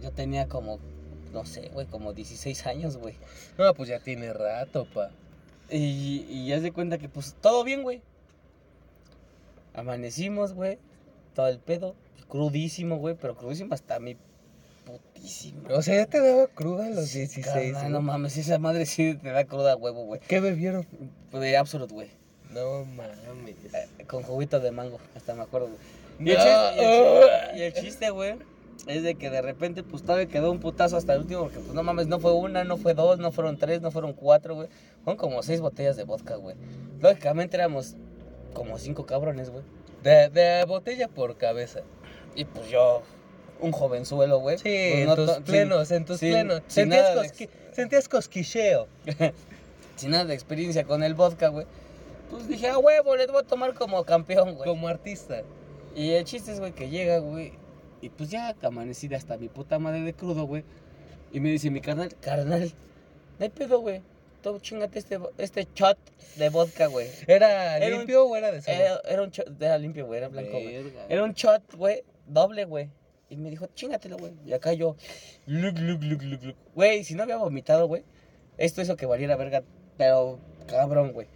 Yo 0.00 0.12
tenía 0.12 0.46
como, 0.46 0.78
no 1.32 1.44
sé, 1.46 1.70
güey, 1.72 1.86
como 1.86 2.12
16 2.12 2.66
años, 2.66 2.96
güey. 2.96 3.14
No, 3.58 3.72
pues 3.74 3.88
ya 3.88 4.00
tiene 4.00 4.32
rato, 4.32 4.86
pa. 4.92 5.10
Y, 5.70 6.24
y 6.28 6.46
ya 6.48 6.60
se 6.60 6.72
cuenta 6.72 6.98
que, 6.98 7.08
pues, 7.08 7.34
todo 7.40 7.64
bien, 7.64 7.82
güey. 7.82 8.00
Amanecimos, 9.74 10.52
güey. 10.54 10.78
Todo 11.34 11.48
el 11.48 11.58
pedo. 11.58 11.94
Crudísimo, 12.28 12.96
güey. 12.98 13.14
Pero 13.20 13.36
crudísimo 13.36 13.74
hasta 13.74 13.98
mi 13.98 14.16
putísima. 14.84 15.68
O 15.74 15.82
sea, 15.82 15.96
ya 15.96 16.06
te 16.06 16.20
daba 16.20 16.46
cruda 16.46 16.86
a 16.86 16.90
los 16.90 17.08
Sí, 17.08 17.18
16. 17.20 17.46
carnal, 17.46 17.72
güey. 17.72 17.90
no 17.92 18.00
mames, 18.02 18.36
esa 18.36 18.58
madre 18.58 18.86
sí 18.86 19.14
te 19.14 19.30
da 19.30 19.44
cruda 19.44 19.76
huevo, 19.76 20.04
güey. 20.04 20.20
¿Qué 20.26 20.40
bebieron? 20.40 20.86
De 21.32 21.56
Absolute, 21.56 21.92
güey. 21.92 22.10
No 22.52 22.84
mames. 22.84 23.56
Eh, 23.74 24.04
Con 24.06 24.22
juguito 24.22 24.60
de 24.60 24.70
mango, 24.70 24.98
hasta 25.16 25.34
me 25.34 25.42
acuerdo, 25.42 25.68
güey. 25.68 25.78
No. 26.18 27.56
y 27.56 27.62
el 27.62 27.72
chiste, 27.74 28.08
güey, 28.10 28.36
es 28.86 29.02
de 29.02 29.14
que 29.16 29.30
de 29.30 29.42
repente, 29.42 29.82
pues 29.82 30.02
todavía 30.02 30.26
quedó 30.26 30.50
un 30.52 30.60
putazo 30.60 30.96
hasta 30.96 31.14
el 31.14 31.20
último, 31.20 31.42
porque 31.44 31.58
pues 31.58 31.72
no 31.74 31.82
mames, 31.82 32.06
no 32.06 32.20
fue 32.20 32.32
una, 32.34 32.64
no 32.64 32.76
fue 32.76 32.94
dos, 32.94 33.18
no 33.18 33.32
fueron 33.32 33.56
tres, 33.58 33.80
no 33.82 33.90
fueron 33.90 34.12
cuatro, 34.12 34.54
güey. 34.54 34.68
Fueron 35.04 35.18
como 35.18 35.42
seis 35.42 35.60
botellas 35.60 35.96
de 35.96 36.04
vodka, 36.04 36.36
güey. 36.36 36.56
Lógicamente 37.00 37.56
éramos 37.56 37.94
como 38.54 38.78
cinco 38.78 39.06
cabrones, 39.06 39.50
güey. 39.50 39.64
De, 40.02 40.28
de 40.28 40.64
botella 40.66 41.08
por 41.08 41.36
cabeza. 41.36 41.80
Y 42.34 42.44
pues 42.44 42.68
yo, 42.70 43.02
un 43.60 43.72
jovenzuelo, 43.72 44.38
güey. 44.40 44.58
Sí, 44.58 44.62
pues, 44.64 44.94
en 45.00 45.06
no 45.06 45.14
tus 45.16 45.30
sin- 45.32 45.42
plenos, 45.42 45.90
en 45.90 46.04
tus 46.04 46.18
sin- 46.20 46.30
plenos. 46.32 46.62
Sentías, 47.72 48.08
cosquilleo. 48.08 48.86
Sin 49.96 50.10
nada 50.10 50.24
de 50.26 50.34
experiencia 50.34 50.84
con 50.84 51.02
el 51.02 51.14
vodka, 51.14 51.48
güey. 51.48 51.66
Pues 52.30 52.48
dije, 52.48 52.68
a 52.68 52.78
huevo, 52.78 53.16
les 53.16 53.28
voy 53.28 53.40
a 53.42 53.46
tomar 53.46 53.74
como 53.74 54.04
campeón, 54.04 54.54
güey. 54.54 54.68
Como 54.68 54.88
artista. 54.88 55.42
Y 55.94 56.10
el 56.12 56.24
chiste 56.24 56.52
es, 56.52 56.60
güey, 56.60 56.72
que 56.72 56.90
llega, 56.90 57.18
güey. 57.18 57.52
Y 58.00 58.10
pues 58.10 58.30
ya 58.30 58.54
amanecida 58.62 59.16
hasta 59.16 59.36
mi 59.36 59.48
puta 59.48 59.78
madre 59.78 60.00
de 60.02 60.12
crudo, 60.12 60.46
güey. 60.46 60.64
Y 61.32 61.40
me 61.40 61.50
dice 61.50 61.70
mi 61.70 61.80
carnal, 61.80 62.14
carnal, 62.20 62.72
no 63.38 63.44
hay 63.44 63.50
pedo, 63.50 63.80
güey. 63.80 64.02
Tú 64.42 64.58
chingate 64.60 64.98
este, 64.98 65.18
este 65.38 65.66
shot 65.74 65.98
de 66.36 66.48
vodka, 66.50 66.86
güey. 66.86 67.08
¿Era, 67.26 67.78
Era 67.78 67.86
un- 67.86 67.98
limpio 68.00 68.24
o 68.26 68.36
era 68.36 68.52
de 68.52 68.62
sabor? 68.62 68.80
Era, 68.80 69.00
era 69.08 69.22
un 69.22 69.30
shot, 69.30 69.60
era 69.60 69.78
limpio, 69.78 70.06
güey, 70.06 70.18
era 70.18 70.28
blanco, 70.28 70.52
güey. 70.52 70.92
Era 71.08 71.24
un 71.24 71.32
shot, 71.32 71.74
güey, 71.74 72.04
doble, 72.26 72.64
güey. 72.64 72.90
Y 73.28 73.36
me 73.36 73.50
dijo, 73.50 73.66
chingatelo, 73.74 74.18
güey. 74.18 74.34
Y 74.46 74.52
acá 74.52 74.72
yo, 74.72 74.96
look, 75.46 75.78
look, 75.80 76.02
look, 76.02 76.22
look, 76.22 76.42
look. 76.44 76.56
Güey, 76.76 77.02
si 77.02 77.14
no 77.14 77.24
había 77.24 77.38
vomitado, 77.38 77.88
güey, 77.88 78.04
esto 78.56 78.80
hizo 78.82 78.94
que 78.96 79.06
valiera 79.06 79.34
verga, 79.36 79.64
pero 79.96 80.38
cabrón, 80.68 81.12
güey. 81.12 81.26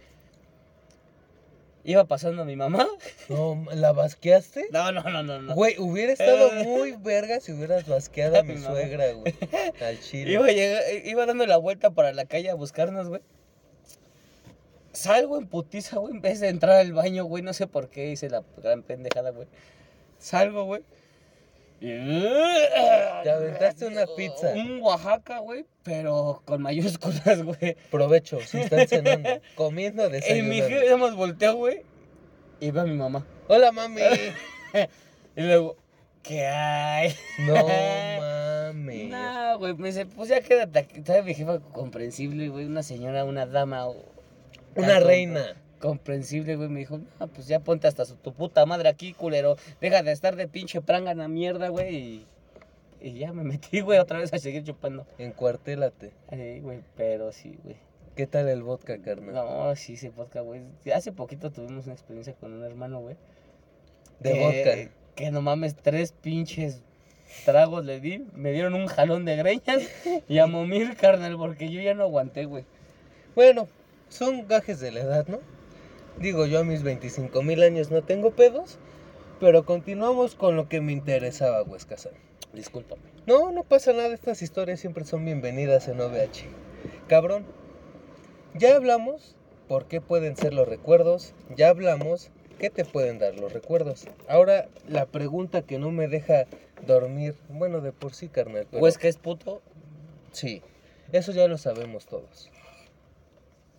Iba 1.83 2.05
pasando 2.05 2.45
mi 2.45 2.55
mamá. 2.55 2.87
No, 3.27 3.65
¿La 3.73 3.91
basqueaste? 3.91 4.67
No, 4.71 4.91
no, 4.91 5.01
no, 5.03 5.23
no, 5.23 5.41
no. 5.41 5.55
Güey, 5.55 5.75
hubiera 5.79 6.13
estado 6.13 6.51
muy 6.63 6.91
verga 6.93 7.39
si 7.39 7.53
hubieras 7.53 7.87
basqueado 7.87 8.39
a 8.39 8.43
mi 8.43 8.57
suegra, 8.57 9.11
güey. 9.13 9.33
Al 9.81 9.99
chile. 9.99 10.31
Iba, 10.33 10.51
iba 10.51 11.25
dando 11.25 11.45
la 11.47 11.57
vuelta 11.57 11.89
para 11.91 12.13
la 12.13 12.25
calle 12.25 12.49
a 12.49 12.55
buscarnos, 12.55 13.09
güey. 13.09 13.21
Salgo 14.93 15.37
en 15.37 15.47
putiza, 15.47 15.97
güey, 15.97 16.13
en 16.13 16.21
vez 16.21 16.39
de 16.39 16.49
entrar 16.49 16.75
al 16.75 16.93
baño, 16.93 17.23
güey. 17.25 17.41
No 17.41 17.53
sé 17.53 17.65
por 17.65 17.89
qué 17.89 18.11
hice 18.11 18.29
la 18.29 18.43
gran 18.57 18.83
pendejada, 18.83 19.31
güey. 19.31 19.47
Salgo, 20.19 20.65
güey. 20.65 20.83
Te 21.81 23.29
aventaste 23.31 23.87
una 23.87 24.05
pizza. 24.15 24.53
Un 24.53 24.81
Oaxaca, 24.81 25.39
güey, 25.39 25.65
pero 25.83 26.41
con 26.45 26.61
mayúsculas, 26.61 27.41
güey. 27.43 27.75
Provecho, 27.89 28.39
si 28.41 28.59
están 28.59 28.87
cenando. 28.87 29.29
Comiendo, 29.55 30.05
Y 30.05 30.09
mi 30.09 30.13
desayunando. 30.13 30.67
jefe 30.67 30.85
nada 30.85 30.97
más 30.97 31.15
volteó, 31.15 31.55
güey. 31.55 31.81
Y 32.59 32.69
ve 32.71 32.81
a 32.81 32.83
mi 32.83 32.93
mamá. 32.95 33.25
Hola, 33.47 33.71
mami. 33.71 34.01
Y 35.35 35.41
luego, 35.43 35.77
¿qué 36.23 36.45
hay? 36.45 37.15
No 37.39 37.53
mames. 38.73 39.09
No, 39.09 39.57
güey, 39.59 39.73
me 39.75 39.87
dice, 39.87 40.05
pues 40.05 40.27
ya 40.29 40.41
quédate 40.41 40.79
aquí. 40.79 41.01
¿Sabes? 41.05 41.23
Mi 41.25 41.33
jefa 41.33 41.59
comprensible, 41.59 42.49
güey, 42.49 42.65
una 42.65 42.83
señora, 42.83 43.23
una 43.25 43.45
dama. 43.45 43.87
Una 44.75 44.99
reina. 44.99 45.55
Comprensible, 45.81 46.55
güey, 46.55 46.69
me 46.69 46.79
dijo, 46.79 46.99
no, 47.19 47.27
pues 47.27 47.47
ya 47.47 47.59
ponte 47.59 47.87
hasta 47.87 48.05
su, 48.05 48.15
tu 48.15 48.33
puta 48.33 48.65
madre 48.65 48.87
aquí, 48.89 49.13
culero. 49.13 49.57
Deja 49.81 50.03
de 50.03 50.11
estar 50.11 50.35
de 50.35 50.47
pinche 50.47 50.81
prangana 50.81 51.27
mierda, 51.27 51.69
güey. 51.69 51.95
Y, 51.95 52.27
y 53.01 53.13
ya 53.19 53.33
me 53.33 53.43
metí, 53.43 53.81
güey, 53.81 53.97
otra 53.99 54.19
vez 54.19 54.31
a 54.33 54.37
seguir 54.37 54.63
chupando. 54.63 55.05
Encuartélate. 55.17 56.11
Ay, 56.29 56.59
güey, 56.59 56.81
pero 56.95 57.31
sí, 57.31 57.57
güey. 57.63 57.75
¿Qué 58.15 58.27
tal 58.27 58.47
el 58.49 58.61
vodka, 58.61 58.97
carnal? 59.01 59.33
No, 59.33 59.75
sí, 59.75 59.93
ese 59.93 60.09
vodka, 60.09 60.41
güey. 60.41 60.61
Hace 60.93 61.11
poquito 61.11 61.49
tuvimos 61.49 61.85
una 61.85 61.93
experiencia 61.93 62.33
con 62.33 62.53
un 62.53 62.63
hermano, 62.63 62.99
güey. 62.99 63.15
De 64.19 64.33
que- 64.33 64.39
vodka. 64.39 64.95
Que 65.15 65.31
no 65.31 65.41
mames, 65.41 65.75
tres 65.75 66.11
pinches 66.13 66.81
tragos 67.45 67.85
le 67.85 67.99
di. 67.99 68.25
Me 68.35 68.51
dieron 68.51 68.75
un 68.75 68.87
jalón 68.87 69.25
de 69.25 69.35
greñas 69.35 69.81
y 70.27 70.37
a 70.37 70.45
momir, 70.47 70.95
carnal, 70.95 71.37
porque 71.37 71.69
yo 71.69 71.81
ya 71.81 71.93
no 71.95 72.03
aguanté, 72.03 72.45
güey. 72.45 72.65
Bueno, 73.35 73.67
son 74.09 74.47
gajes 74.47 74.79
de 74.79 74.91
la 74.91 74.99
edad, 75.01 75.27
¿no? 75.27 75.39
Digo, 76.17 76.45
yo 76.45 76.59
a 76.59 76.63
mis 76.63 76.83
25 76.83 77.41
mil 77.41 77.63
años 77.63 77.89
no 77.89 78.03
tengo 78.03 78.31
pedos, 78.31 78.77
pero 79.39 79.65
continuamos 79.65 80.35
con 80.35 80.55
lo 80.55 80.67
que 80.69 80.81
me 80.81 80.91
interesaba, 80.91 81.63
Huesca 81.63 81.97
San. 81.97 82.13
Discúlpame. 82.53 83.01
No, 83.25 83.51
no 83.51 83.63
pasa 83.63 83.93
nada, 83.93 84.13
estas 84.13 84.41
historias 84.41 84.79
siempre 84.79 85.05
son 85.05 85.25
bienvenidas 85.25 85.87
en 85.87 85.99
OVH. 86.01 86.45
Cabrón, 87.07 87.45
ya 88.53 88.75
hablamos 88.75 89.35
por 89.67 89.85
qué 89.85 90.01
pueden 90.01 90.35
ser 90.35 90.53
los 90.53 90.67
recuerdos, 90.67 91.33
ya 91.55 91.69
hablamos 91.69 92.29
qué 92.59 92.69
te 92.69 92.85
pueden 92.85 93.17
dar 93.19 93.35
los 93.39 93.53
recuerdos. 93.53 94.05
Ahora, 94.27 94.67
la 94.87 95.05
pregunta 95.07 95.63
que 95.63 95.79
no 95.79 95.91
me 95.91 96.07
deja 96.07 96.45
dormir, 96.85 97.35
bueno, 97.49 97.79
de 97.81 97.93
por 97.93 98.13
sí, 98.13 98.27
carnal. 98.27 98.67
pero- 98.69 98.83
Huesca 98.83 99.07
es 99.07 99.17
puto. 99.17 99.61
Sí, 100.31 100.61
eso 101.11 101.31
ya 101.31 101.47
lo 101.47 101.57
sabemos 101.57 102.05
todos. 102.05 102.51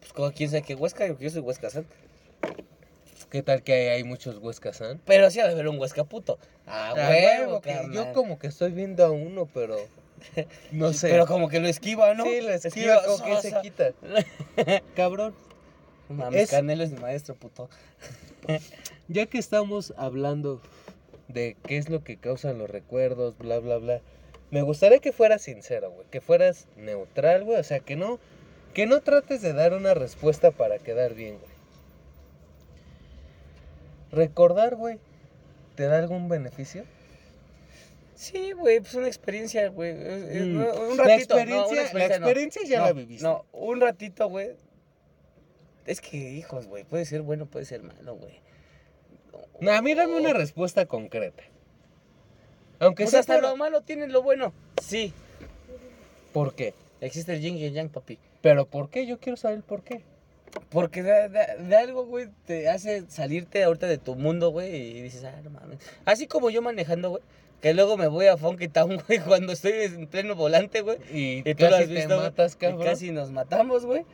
Pues 0.01 0.13
como 0.13 0.33
quién 0.33 0.51
sabe 0.51 0.63
que 0.63 0.75
Huesca, 0.75 1.07
yo 1.07 1.31
soy 1.31 1.41
Huesca 1.43 1.71
San. 1.71 1.87
¿Qué 3.31 3.43
tal 3.43 3.63
que 3.63 3.91
hay, 3.91 4.05
muchos 4.05 4.37
Huescas, 4.39 4.83
ah? 4.83 4.99
Pero 5.07 5.31
sí 5.31 5.41
ha 5.41 5.47
de 5.47 5.53
haber 5.53 5.69
un 5.69 5.79
Huesca 5.79 6.05
puto. 6.05 6.39
Ah, 6.67 6.93
huevo, 6.95 7.09
huevo, 7.47 7.61
carnal. 7.63 7.93
yo 7.93 8.13
como 8.13 8.39
que 8.39 8.49
estoy 8.49 8.73
viendo 8.73 9.05
a 9.05 9.11
uno, 9.11 9.49
pero 9.53 9.77
no 10.73 10.93
sé. 10.93 11.09
Pero 11.09 11.27
como 11.27 11.49
que 11.49 11.59
lo 11.61 11.69
esquiva, 11.69 12.13
¿no? 12.15 12.25
Sí, 12.25 12.41
la 12.43 12.55
esquiva, 12.57 13.03
como 13.05 13.25
que 13.25 13.37
se 13.39 13.55
quita. 13.63 13.93
Cabrón, 14.97 15.35
Mames, 16.11 16.43
Es- 16.43 16.51
Canelo 16.51 16.85
es 16.85 16.93
mi 16.93 16.99
maestro, 17.01 17.35
puto. 17.35 17.71
ya 19.09 19.25
que 19.27 19.39
estamos 19.39 19.95
hablando 19.97 20.61
de 21.29 21.57
qué 21.67 21.79
es 21.79 21.89
lo 21.89 22.05
que 22.05 22.19
causan 22.19 22.59
los 22.59 22.69
recuerdos, 22.69 23.39
bla, 23.39 23.59
bla, 23.61 23.79
bla, 23.79 24.01
me 24.51 24.61
gustaría 24.61 24.99
que 24.99 25.13
fueras 25.13 25.41
sincero, 25.41 25.91
güey, 25.91 26.07
que 26.11 26.21
fueras 26.21 26.67
neutral, 26.77 27.45
güey, 27.45 27.59
o 27.59 27.65
sea, 27.65 27.81
que 27.81 27.97
no, 27.97 28.19
que 28.75 28.85
no 28.85 29.01
trates 29.01 29.41
de 29.41 29.55
dar 29.55 29.73
una 29.73 29.95
respuesta 29.95 30.51
para 30.51 30.79
quedar 30.79 31.15
bien, 31.15 31.39
güey. 31.39 31.52
Recordar, 34.13 34.77
güey, 34.77 34.99
¿te 35.75 35.85
da 35.85 35.99
algún 35.99 36.29
beneficio? 36.29 36.85
Sí, 38.15 38.53
güey, 38.53 38.79
pues 38.81 38.95
una 38.95 39.09
experiencia, 39.09 39.69
güey. 39.71 39.91
es- 39.91 40.23
es- 40.37 40.43
Mm. 40.47 40.57
Un 40.91 40.97
La 40.97 41.05
ratito. 41.05 41.35
no, 41.35 41.41
experiencia- 41.41 41.73
una 41.73 41.83
la 42.09 42.19
no. 42.21 42.27
experiencia 42.27 42.63
ya 42.67 42.79
No, 42.81 42.85
la 42.87 42.93
viviste. 42.93 43.25
No, 43.25 43.45
un 43.53 43.81
ratito, 43.81 44.29
güey. 44.29 44.51
Es 45.87 46.01
que, 46.01 46.17
hijos, 46.17 46.69
güey, 46.69 46.85
puede 46.85 47.05
ser 47.05 47.23
bueno, 47.23 47.47
puede 47.47 47.65
ser 47.65 47.83
malo, 47.83 48.15
güey. 48.17 48.41
No, 49.61 49.73
a 49.73 49.83
mí 49.83 49.95
dame 49.95 50.15
una 50.17 50.33
respuesta 50.33 50.87
concreta. 50.87 51.43
Aunque 52.79 53.05
Pues 53.05 53.11
sea 53.13 53.21
hasta 53.21 53.39
lo 53.41 53.57
malo 53.57 53.81
tiene 53.81 54.07
lo 54.09 54.23
bueno. 54.23 54.53
Sí, 54.83 55.13
¿Por 56.33 56.55
qué? 56.55 56.75
existe 57.01 57.33
el 57.33 57.41
yin 57.41 57.57
y 57.57 57.65
el 57.65 57.73
yang, 57.73 57.89
papi. 57.89 58.19
Pero 58.41 58.67
¿por 58.67 58.91
qué? 58.91 59.07
Yo 59.07 59.19
quiero 59.19 59.37
saber 59.37 59.59
el 59.59 59.63
por 59.65 59.83
qué. 59.83 60.03
Porque 60.71 61.03
de, 61.03 61.29
de- 61.29 61.65
de 61.69 61.77
algo, 61.77 62.05
güey, 62.07 62.29
te 62.47 62.69
hace 62.69 63.05
salirte 63.09 63.63
ahorita 63.65 63.87
de 63.87 63.99
tu 63.99 64.15
mundo, 64.15 64.51
güey, 64.51 64.75
y 64.99 65.03
dices, 65.03 65.25
ah, 65.25 65.41
no 65.43 65.51
mames. 65.51 65.79
Así 66.05 66.27
como 66.27 66.51
yo 66.51 66.63
manejando, 66.63 67.11
güey, 67.11 67.23
que 67.61 67.75
luego 67.75 67.97
me 67.97 68.07
voy 68.09 68.27
a 68.27 68.37
Funky 68.37 68.69
Town, 68.69 69.01
güey, 69.07 69.21
cuando 69.21 69.53
estoy 69.53 69.73
en 69.73 70.07
pleno 70.07 70.35
volante, 70.35 70.81
güey. 70.83 70.99
Y, 71.13 71.49
Y 71.49 71.55
tú 71.55 71.65
lo 71.69 71.77
has 71.77 71.87
te 71.87 71.95
visto, 71.95 72.17
matas, 72.17 72.55
y 72.55 72.57
cabrón. 72.59 72.85
casi 72.85 73.11
nos 73.13 73.31
matamos, 73.31 73.85
güey. 73.87 74.05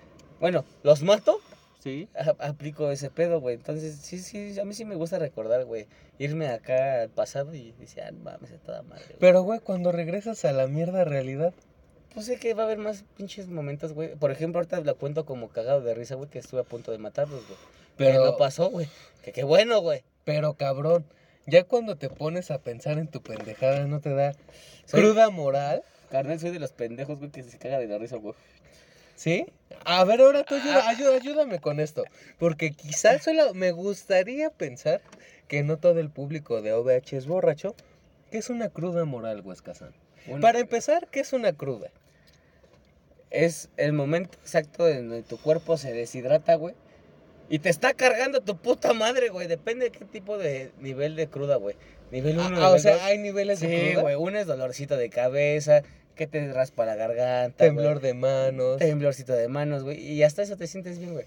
Bueno, 0.41 0.65
los 0.83 1.03
mato, 1.03 1.41
Sí. 1.81 2.09
a- 2.17 2.47
aplico 2.49 2.91
ese 2.91 3.09
pedo, 3.11 3.41
güey. 3.41 3.55
Entonces, 3.57 3.97
sí, 3.97 4.19
sí, 4.19 4.59
a 4.61 4.65
mí 4.65 4.75
sí 4.75 4.85
me 4.85 4.95
gusta 4.97 5.19
recordar, 5.19 5.65
güey. 5.65 5.87
Irme 6.19 6.49
acá 6.49 7.03
al 7.03 7.09
pasado 7.09 7.55
y 7.55 7.73
decir, 7.79 8.03
ah, 8.03 8.11
no 8.11 8.19
mames, 8.21 8.53
a 8.53 8.59
toda 8.59 8.83
madre. 8.83 9.05
güey". 9.07 9.19
Pero, 9.21 9.43
güey, 9.43 9.61
cuando 9.61 9.91
regresas 9.93 10.45
a 10.45 10.53
la 10.53 10.67
mierda 10.67 11.05
realidad, 11.05 11.55
Pues 12.19 12.27
sé 12.27 12.37
que 12.39 12.53
va 12.55 12.63
a 12.65 12.67
haber 12.67 12.79
más 12.79 13.05
pinches 13.17 13.47
momentos, 13.49 13.93
güey. 13.93 14.15
Por 14.17 14.31
ejemplo, 14.33 14.59
ahorita 14.59 14.81
la 14.81 14.95
cuento 14.95 15.25
como 15.25 15.49
cagado 15.51 15.81
de 15.83 15.95
risa, 15.95 16.17
güey, 16.17 16.29
que 16.29 16.39
estuve 16.41 16.61
a 16.61 16.65
punto 16.65 16.91
de 16.91 16.99
matarlos, 16.99 17.47
güey. 17.47 17.59
Pero 17.97 18.25
no 18.25 18.37
pasó, 18.37 18.71
güey. 18.71 18.89
Que 19.23 19.31
qué 19.33 19.45
bueno, 19.45 19.81
güey. 19.81 20.03
pero 20.25 20.55
cabrón, 20.55 21.05
ya 21.47 21.63
cuando 21.65 21.97
te 21.97 22.11
pones 22.11 22.51
a 22.51 22.59
pensar 22.59 22.99
en 22.99 23.07
tu 23.09 23.23
pendejada, 23.23 23.87
¿no 23.87 24.01
te 24.01 24.11
da 24.15 24.35
Soy- 24.85 25.01
cruda 25.01 25.31
moral? 25.31 25.83
Carnal, 26.11 26.41
soy 26.41 26.51
de 26.51 26.59
los 26.59 26.73
pendejos, 26.73 27.19
güey, 27.19 27.31
que 27.31 27.43
se 27.45 27.57
caga 27.59 27.79
de 27.79 27.87
la 27.87 27.99
risa, 27.99 28.17
güey. 28.17 28.35
¿Sí? 29.15 29.47
A 29.85 30.05
ver, 30.05 30.21
ahora 30.21 30.45
tú 30.45 30.55
ayuda, 30.57 30.89
ayuda- 30.89 31.15
ayúdame 31.17 31.61
con 31.61 31.81
esto. 31.81 32.05
Porque 32.39 32.73
quizás 32.73 33.23
solo 33.23 33.55
me 33.55 33.71
gustaría 33.73 34.51
pensar 34.51 35.01
que 35.49 35.63
no 35.63 35.77
todo 35.79 35.99
el 36.01 36.11
público 36.11 36.63
de 36.63 36.73
OVH 36.73 37.17
es 37.17 37.27
borracho. 37.27 37.75
¿Qué 38.31 38.39
es 38.39 38.51
una 38.51 38.69
cruda 38.71 39.05
moral, 39.05 39.41
Huescazán? 39.45 39.93
Un- 40.27 40.41
Para 40.41 40.59
empezar, 40.59 41.09
¿qué 41.11 41.21
es 41.21 41.33
una 41.33 41.53
cruda? 41.53 41.91
Es 43.31 43.69
el 43.77 43.93
momento 43.93 44.39
exacto 44.43 44.89
en 44.89 45.09
donde 45.09 45.23
tu 45.23 45.39
cuerpo 45.39 45.77
se 45.77 45.93
deshidrata, 45.93 46.55
güey. 46.55 46.75
Y 47.51 47.61
te 47.61 47.69
está 47.71 47.95
cargando 47.95 48.41
tu 48.43 48.57
puta 48.57 48.93
madre, 48.93 49.29
güey. 49.31 49.47
Depende 49.47 49.87
de 49.87 49.91
qué 49.91 50.05
tipo 50.05 50.37
de 50.39 50.71
nivel 50.81 51.17
de 51.17 51.29
cruda, 51.29 51.57
güey. 51.57 51.77
Nivel 52.11 52.39
1, 52.39 52.63
Ah, 52.63 52.71
o 52.71 52.79
sea, 52.79 53.05
hay 53.07 53.19
niveles 53.19 53.61
de 53.61 53.69
Sí, 53.69 53.87
cruda. 53.93 54.03
güey. 54.03 54.15
Uno 54.17 54.39
es 54.39 54.47
dolorcito 54.47 54.97
de 54.97 55.11
cabeza, 55.11 55.83
que 56.15 56.27
te 56.27 56.53
raspa 56.53 56.85
la 56.87 56.95
garganta. 56.95 57.65
Temblor 57.65 58.01
güey. 58.01 58.03
de 58.09 58.15
manos. 58.15 58.79
Temblorcito 58.79 59.33
de 59.35 59.49
manos, 59.49 59.83
güey. 59.85 59.99
Y 59.99 60.23
hasta 60.23 60.43
eso 60.43 60.57
te 60.57 60.67
sientes 60.67 60.99
bien, 60.99 61.13
güey. 61.15 61.27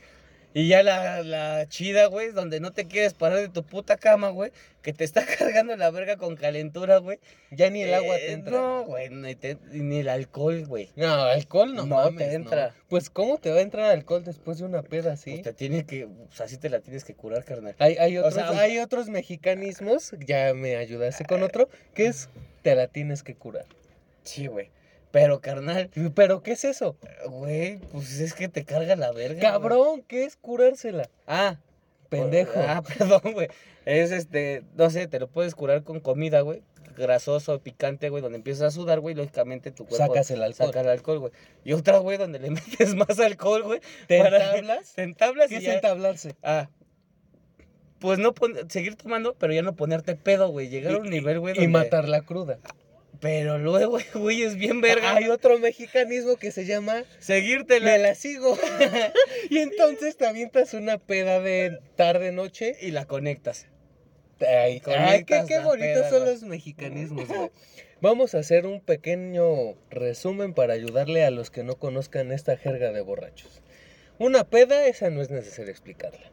Y 0.54 0.68
ya 0.68 0.84
la, 0.84 1.24
la 1.24 1.66
chida, 1.70 2.08
güey, 2.08 2.32
donde 2.32 2.60
no 2.60 2.72
te 2.72 2.86
quieres 2.86 3.14
parar 3.14 3.40
de 3.40 3.48
tu 3.48 3.64
puta 3.64 3.96
cama, 3.96 4.30
güey. 4.30 4.52
Que 4.82 4.92
te 4.92 5.04
está 5.06 5.24
cargando 5.40 5.76
la 5.78 5.92
verga 5.92 6.18
con 6.18 6.36
calentura, 6.36 6.98
güey. 6.98 7.20
Ya 7.52 7.70
ni 7.70 7.84
el 7.84 7.94
agua 7.94 8.16
te 8.18 8.28
Eh, 8.30 8.32
entra. 8.34 8.52
No, 8.52 8.84
güey, 8.84 9.10
ni, 9.10 9.36
te- 9.36 9.58
ni 9.72 10.00
el 10.00 10.10
alcohol, 10.10 10.66
güey. 10.66 10.90
No, 10.98 11.08
alcohol 11.14 11.74
no, 11.74 11.86
No 11.86 11.96
mames, 11.96 12.18
te 12.18 12.26
no. 12.28 12.34
entra. 12.34 12.76
Pues, 12.90 13.10
¿cómo 13.10 13.38
te 13.38 13.50
va 13.52 13.60
a 13.60 13.62
entrar 13.62 13.86
alcohol 13.86 14.26
después 14.26 14.58
de 14.58 14.66
una 14.66 14.82
peda 14.82 15.14
así? 15.14 15.32
Pues 15.32 15.44
te 15.44 15.54
tiene 15.54 15.86
que, 15.86 16.08
pues 16.28 16.42
así 16.42 16.58
te 16.58 16.70
la 16.70 16.80
tienes 16.82 17.06
que 17.06 17.14
curar, 17.14 17.46
carnal. 17.46 17.76
Hay, 17.80 17.96
hay, 17.98 18.18
O 18.18 18.26
otros, 18.26 18.34
sea, 18.34 18.50
hay 18.60 18.80
otros 18.80 19.08
mexicanismos, 19.08 20.14
ya 20.26 20.54
me 20.54 20.76
ayudaste 20.76 21.24
con 21.26 21.44
otro, 21.44 21.70
que 21.94 22.08
es 22.08 22.28
te 22.62 22.76
la 22.76 22.88
tienes 22.88 23.24
que 23.24 23.36
curar. 23.36 23.66
Sí, 24.24 24.48
güey. 24.48 24.70
Pero, 25.12 25.42
carnal, 25.42 25.90
¿Pero 26.16 26.42
qué 26.42 26.54
es 26.54 26.64
eso? 26.64 26.96
güey, 27.28 27.78
pues 27.92 28.20
es 28.20 28.34
que 28.34 28.48
te 28.48 28.64
carga 28.64 28.96
la 28.96 29.12
verga. 29.12 29.42
Cabrón, 29.42 30.04
¿qué 30.08 30.24
es 30.24 30.38
curársela? 30.38 31.10
Ah. 31.28 31.58
Pendejo. 32.10 32.54
Ah, 32.56 32.82
perdón, 32.98 33.34
güey. 33.34 33.48
Es 33.86 34.12
este, 34.12 34.64
no 34.76 34.90
sé, 34.90 35.08
te 35.08 35.20
lo 35.20 35.28
puedes 35.28 35.56
curar 35.56 35.84
con 35.84 36.00
comida, 36.00 36.42
güey. 36.42 36.62
Grasoso, 36.98 37.60
picante, 37.60 38.10
güey, 38.10 38.22
donde 38.22 38.38
empiezas 38.38 38.64
a 38.64 38.72
sudar, 38.72 39.00
güey, 39.00 39.16
lógicamente 39.16 39.72
tu 39.72 39.86
cuerpo 39.86 40.08
Sacas 40.08 40.30
el 40.32 40.44
alcohol. 40.44 40.68
saca 40.68 40.82
el 40.82 40.90
alcohol, 40.90 41.20
güey. 41.20 41.32
Y 41.64 41.74
otra, 41.74 41.98
güey, 42.00 42.18
donde 42.18 42.40
le 42.40 42.50
metes 42.52 42.96
más 42.96 43.20
alcohol, 43.20 43.64
güey. 43.64 43.80
¿Te 44.08 44.18
entablas? 44.20 44.92
Te 44.96 45.04
entablas 45.04 45.48
¿Qué 45.48 45.56
y 45.56 45.58
es 45.58 45.64
ya- 45.64 45.74
entablarse? 45.76 46.36
Ah. 46.44 46.70
Pues 48.00 48.18
no 48.20 48.34
pon- 48.34 48.70
seguir 48.70 48.96
tomando, 48.96 49.36
pero 49.36 49.54
ya 49.54 49.62
no 49.62 49.76
ponerte 49.76 50.16
pedo, 50.16 50.50
güey. 50.50 50.70
Llegar 50.70 50.96
a 50.96 50.98
un 50.98 51.10
nivel, 51.10 51.40
güey. 51.40 51.62
Y 51.64 51.68
matar 51.68 52.10
la 52.10 52.22
cruda. 52.22 52.60
Pero 53.22 53.60
luego, 53.60 54.00
güey, 54.16 54.42
es 54.42 54.56
bien 54.56 54.82
verga. 54.82 55.16
Hay 55.16 55.30
otro 55.30 55.58
mexicanismo 55.60 56.36
que 56.36 56.52
se 56.52 56.66
llama 56.66 57.04
Seguirte 57.20 57.80
me 57.80 57.98
la 58.00 58.16
sigo. 58.16 58.58
y 59.50 59.60
entonces 59.60 60.18
te 60.18 60.26
avientas 60.26 60.74
una 60.74 60.98
peda 60.98 61.40
de 61.40 61.80
tarde 61.96 62.32
noche. 62.32 62.76
y 62.82 62.92
la 62.92 63.06
conectas. 63.06 63.68
Ay, 64.42 64.82
qué, 64.82 65.60
bonitos 65.60 66.10
son 66.10 66.26
los 66.26 66.42
mexicanismos, 66.42 67.28
güey. 67.28 67.52
Vamos 68.02 68.34
a 68.34 68.40
hacer 68.40 68.66
un 68.66 68.82
pequeño 68.82 69.76
resumen 69.92 70.56
para 70.56 70.74
ayudarle 70.74 71.24
a 71.24 71.30
los 71.30 71.52
que 71.52 71.64
no 71.64 71.76
conozcan 71.76 72.32
esta 72.32 72.58
jerga 72.58 72.92
de 72.92 73.02
borrachos. 73.02 73.62
Una 74.18 74.44
peda, 74.44 74.88
esa 74.88 75.12
no 75.12 75.22
es 75.22 75.30
necesario 75.30 75.70
explicarla. 75.70 76.32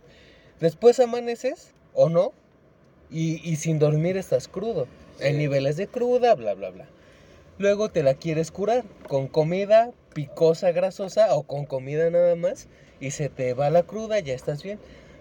Después 0.61 0.99
amaneces, 0.99 1.75
o 1.93 2.09
no, 2.09 2.33
y, 3.11 3.47
y 3.47 3.57
sin 3.57 3.79
dormir 3.79 4.17
estás 4.17 4.49
crudo. 4.49 4.89
En 5.21 5.33
Sí. 5.33 5.39
niveles 5.39 5.77
de 5.77 5.87
cruda, 5.89 6.35
bla, 6.35 6.55
bla, 6.55 6.71
bla. 6.71 6.87
Luego 7.59 7.89
te 7.91 8.03
la 8.03 8.15
quieres 8.15 8.51
curar 8.51 8.85
con 9.09 9.27
comida 9.27 9.91
picosa, 10.15 10.71
grasosa 10.73 11.35
o 11.35 11.43
con 11.43 11.65
comida 11.67 12.09
nada 12.11 12.37
más. 12.37 12.69
Y 13.01 13.11
se 13.13 13.29
te 13.29 13.55
va 13.55 13.71
la 13.71 13.83
cruda, 13.83 14.19
ya 14.21 14.35
estás 14.35 14.63
bien. 14.63 14.79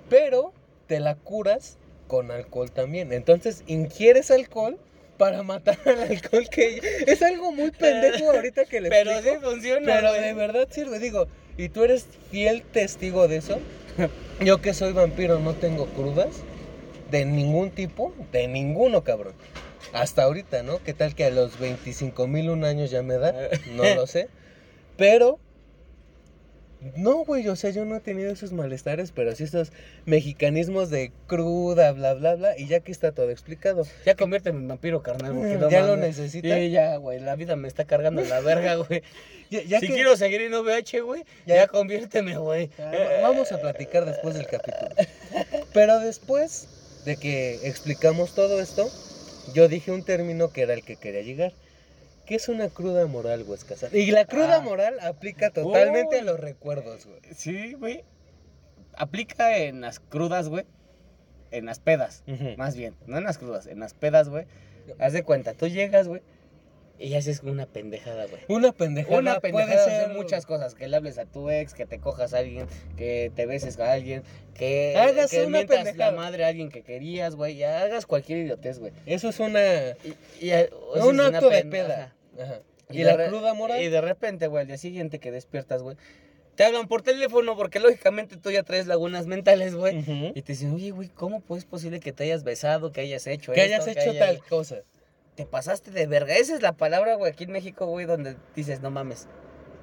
Pero 0.10 0.54
te 0.88 1.00
la 1.00 1.16
curas 1.16 1.78
con 2.08 2.32
alcohol 2.32 2.72
también. 2.72 3.12
Entonces 3.12 3.64
ingieres 3.68 4.32
alcohol 4.32 4.78
para 5.18 5.42
matar 5.44 5.80
al 5.86 6.00
alcohol 6.02 6.48
que 6.50 6.80
es 7.08 7.22
algo 7.24 7.52
muy 7.52 7.72
pendejo 7.72 8.30
ahorita 8.32 8.66
que 8.66 8.82
le 8.82 8.90
Pero 8.90 9.12
sí 9.22 9.30
explico, 9.30 9.52
funciona. 9.52 9.86
pero 9.86 10.14
de 10.14 10.34
verdad 10.34 10.68
sirve, 10.70 11.00
digo, 11.00 11.28
y 11.58 11.70
tú 11.70 11.84
eres 11.84 12.06
fiel 12.30 12.62
testigo 12.62 13.28
de 13.28 13.38
eso. 13.38 13.60
Yo 14.40 14.62
que 14.62 14.76
soy 14.76 14.94
vampiro 14.94 15.40
no 15.40 15.56
tengo 15.56 15.88
crudas 15.88 16.44
de 17.10 17.26
ningún 17.26 17.72
tipo, 17.72 18.14
de 18.32 18.48
ninguno, 18.48 19.04
cabrón. 19.04 19.34
Hasta 19.94 20.24
ahorita, 20.24 20.64
¿no? 20.64 20.82
¿Qué 20.84 20.94
tal 20.94 21.16
que 21.16 21.26
a 21.26 21.30
los 21.32 21.60
25 21.60 22.28
mil 22.28 22.50
un 22.50 22.64
años 22.66 22.92
ya 22.92 23.02
me 23.04 23.18
da? 23.18 23.34
No 23.76 23.84
lo 23.96 24.08
sé. 24.08 24.28
Pero 24.98 25.40
No, 26.96 27.26
güey, 27.26 27.48
o 27.48 27.56
sea, 27.56 27.72
yo 27.72 27.86
no 27.86 27.96
he 27.96 28.00
tenido 28.00 28.32
esos 28.32 28.52
malestares, 28.54 29.12
pero 29.12 29.36
sí 29.36 29.44
estos 29.44 29.72
mexicanismos 30.06 30.90
de 30.92 31.12
cruda, 31.26 31.92
bla, 31.92 32.14
bla, 32.14 32.36
bla, 32.36 32.58
y 32.58 32.68
ya 32.68 32.82
que 32.82 32.92
está 32.92 33.12
todo 33.14 33.32
explicado. 33.32 33.84
Ya 34.06 34.16
conviérteme 34.16 34.60
en 34.60 34.68
vampiro, 34.68 35.02
carnal, 35.02 35.34
porque 35.34 35.56
no 35.56 35.70
¿Ya 35.72 35.82
lo? 35.82 36.14
Sí, 36.14 36.42
ya, 36.70 36.98
güey, 36.98 37.20
la 37.20 37.36
vida 37.36 37.56
me 37.56 37.68
está 37.68 37.86
cargando 37.86 38.22
la 38.24 38.40
verga, 38.42 38.76
güey. 38.76 39.02
Ya, 39.50 39.62
ya 39.64 39.80
si 39.80 39.88
que- 39.88 39.94
quiero 39.94 40.18
seguir 40.18 40.42
en 40.42 40.54
OVH, 40.54 41.00
güey, 41.04 41.24
Ya. 41.46 41.56
ya. 41.56 41.68
conviérteme, 41.68 42.38
güey. 42.38 42.70
Ah, 42.78 42.92
va- 42.94 43.30
Vamos 43.30 43.52
a 43.54 43.62
platicar 43.62 44.04
después 44.06 44.36
del 44.36 44.46
capítulo. 44.46 44.90
Pero 45.74 46.00
después 46.02 46.68
de 47.06 47.16
que 47.16 47.66
explicamos 47.66 48.36
todo 48.36 48.60
esto, 48.60 48.90
yo 49.54 49.68
dije 49.68 49.92
un 49.92 50.04
término 50.04 50.50
que 50.52 50.62
era 50.62 50.74
el 50.74 50.84
que 50.84 50.96
quería 50.96 51.22
llegar. 51.22 51.54
¿Qué 52.26 52.36
es 52.36 52.50
una 52.50 52.68
cruda 52.70 53.06
moral, 53.08 53.44
güey? 53.46 53.60
Casar? 53.68 53.96
Y 53.96 54.12
la 54.12 54.26
cruda 54.26 54.58
Ah. 54.58 54.62
moral 54.62 55.00
aplica 55.02 55.50
totalmente 55.52 56.20
a 56.20 56.24
los 56.24 56.40
recuerdos, 56.40 57.06
güey. 57.06 57.20
Sí, 57.36 57.74
güey. 57.74 58.04
Aplica 58.96 59.58
en 59.58 59.82
las 59.82 60.00
crudas, 60.00 60.50
güey. 60.50 60.66
En 61.52 61.66
las 61.66 61.80
pedas, 61.80 62.24
más 62.58 62.76
bien. 62.76 62.94
No 63.06 63.18
en 63.18 63.24
las 63.24 63.38
crudas, 63.38 63.68
en 63.68 63.80
las 63.80 63.94
pedas, 63.94 64.28
güey. 64.28 64.46
Haz 65.00 65.14
de 65.14 65.24
cuenta, 65.24 65.54
tú 65.54 65.68
llegas, 65.68 66.08
güey, 66.10 66.22
y 67.00 67.14
haces 67.16 67.42
una 67.44 67.66
pendejada, 67.66 68.26
güey. 68.26 68.42
Una 68.48 68.72
pendejada, 68.72 69.20
Una 69.20 69.40
pendejada 69.40 69.84
puede 69.86 69.86
ser 70.00 70.10
muchas 70.10 70.46
cosas. 70.46 70.74
Que 70.76 70.88
le 70.88 70.96
hables 70.98 71.18
a 71.18 71.26
tu 71.26 71.50
ex, 71.50 71.74
que 71.74 71.86
te 71.86 72.00
cojas 72.00 72.34
a 72.34 72.40
alguien, 72.40 72.66
que 72.96 73.32
te 73.36 73.46
beses 73.46 73.80
a 73.80 73.92
alguien, 73.94 74.24
que, 74.56 74.96
Hagas 74.98 75.30
que 75.32 75.42
una 75.42 75.60
mientas 75.60 75.78
pendejada. 75.84 76.12
la 76.12 76.18
madre 76.18 76.44
a 76.46 76.48
alguien 76.48 76.70
que 76.70 76.82
querías, 76.82 77.36
güey. 77.36 77.56
Y 77.58 77.64
hagas 77.64 78.06
cualquier 78.06 78.40
idiotez, 78.40 78.80
güey. 78.80 78.92
Eso 79.06 79.30
es 79.30 79.40
una 79.40 79.62
Y, 79.62 80.16
y, 80.42 80.52
o 80.52 80.54
sea, 80.54 80.70
un 80.72 80.98
es 81.00 81.06
una 81.06 81.28
acto 81.28 81.50
de 81.50 81.66
peda. 81.66 82.16
Ajá. 82.42 82.62
Y, 82.90 83.04
la 83.04 83.18
re- 83.18 83.28
cruda 83.28 83.54
moral. 83.54 83.82
Y 83.82 83.90
de 83.90 84.02
repente, 84.02 84.48
güey, 84.48 84.62
al 84.62 84.68
día 84.68 84.78
siguiente 84.78 85.20
que 85.20 85.32
despiertas, 85.32 85.82
güey, 85.84 85.98
te 86.56 86.64
hablan 86.64 86.88
por 86.88 87.04
teléfono 87.04 87.56
porque 87.56 87.80
lógicamente 87.80 88.38
tú 88.38 88.50
ya 88.50 88.64
traes 88.64 88.88
lagunas 88.88 89.28
mentales, 89.28 89.76
güey. 89.76 90.00
Y 90.34 90.42
te 90.42 90.54
dicen, 90.54 90.74
oye, 90.74 90.92
güey, 90.92 91.10
¿cómo 91.10 91.42
pues, 91.42 91.60
es 91.64 91.66
posible 91.66 92.00
que 92.00 92.14
te 92.14 92.24
hayas 92.24 92.44
besado, 92.44 92.92
que 92.92 93.02
hayas 93.02 93.28
hecho 93.28 93.52
Que 93.52 93.66
esto, 93.66 93.76
hayas 93.84 93.88
hecho 93.98 94.18
tal 94.18 94.40
cosa. 94.44 94.78
Te 95.38 95.46
pasaste 95.46 95.92
de 95.92 96.06
verga. 96.08 96.36
Esa 96.36 96.56
es 96.56 96.62
la 96.62 96.74
palabra, 96.74 97.16
güey, 97.16 97.32
aquí 97.32 97.46
en 97.46 97.52
México, 97.52 97.86
güey, 97.86 98.06
donde 98.06 98.36
dices, 98.56 98.82
no 98.82 98.92
mames, 98.92 99.28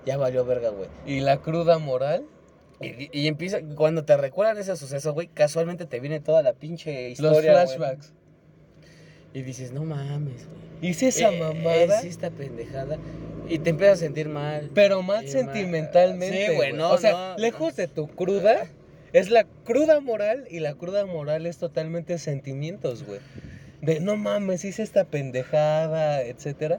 ya 0.05 0.17
valió 0.19 0.45
verga, 0.45 0.69
güey. 0.69 0.91
Y 1.07 1.21
la 1.21 1.39
cruda 1.41 1.79
moral. 1.79 2.27
Y, 2.81 3.09
y 3.19 3.29
empieza, 3.29 3.61
cuando 3.77 4.05
te 4.05 4.17
recuerdan 4.17 4.59
ese 4.59 4.77
suceso, 4.77 5.15
güey, 5.15 5.29
casualmente 5.29 5.87
te 5.87 6.01
viene 6.01 6.21
toda 6.21 6.43
la 6.43 6.53
pinche 6.53 7.11
Los 7.11 7.21
historia, 7.21 7.53
güey. 7.65 7.77
flashbacks. 7.77 8.13
Y 9.33 9.43
dices, 9.43 9.73
no 9.73 9.85
mames, 9.85 10.47
güey. 10.47 10.91
Hice 10.91 11.09
esa 11.09 11.33
Eh, 11.33 11.39
mamada. 11.41 12.01
Es 12.01 12.05
esta 12.05 12.31
pendejada. 12.31 12.99
Y 13.49 13.59
te 13.61 13.71
empiezas 13.71 13.99
a 13.99 14.01
sentir 14.03 14.29
mal. 14.29 14.71
Pero 14.75 15.03
más 15.03 15.31
sentimentalmente. 15.31 16.47
Sí, 16.49 16.55
güey, 16.57 16.73
no, 16.73 16.91
O 16.91 16.99
sea, 16.99 17.13
no, 17.13 17.39
lejos 17.39 17.77
de 17.77 17.87
tu 17.89 18.09
cruda, 18.09 18.67
es 19.13 19.31
la 19.31 19.45
cruda 19.65 20.01
moral 20.01 20.47
y 20.51 20.59
la 20.61 20.75
cruda 20.75 21.07
moral 21.07 21.47
es 21.47 21.59
totalmente 21.59 22.19
sentimientos, 22.19 23.05
güey. 23.05 23.21
De 23.85 24.01
no 24.01 24.17
mames, 24.17 24.65
hice 24.65 24.83
esta 24.83 25.05
pendejada, 25.05 26.23
etcétera. 26.23 26.79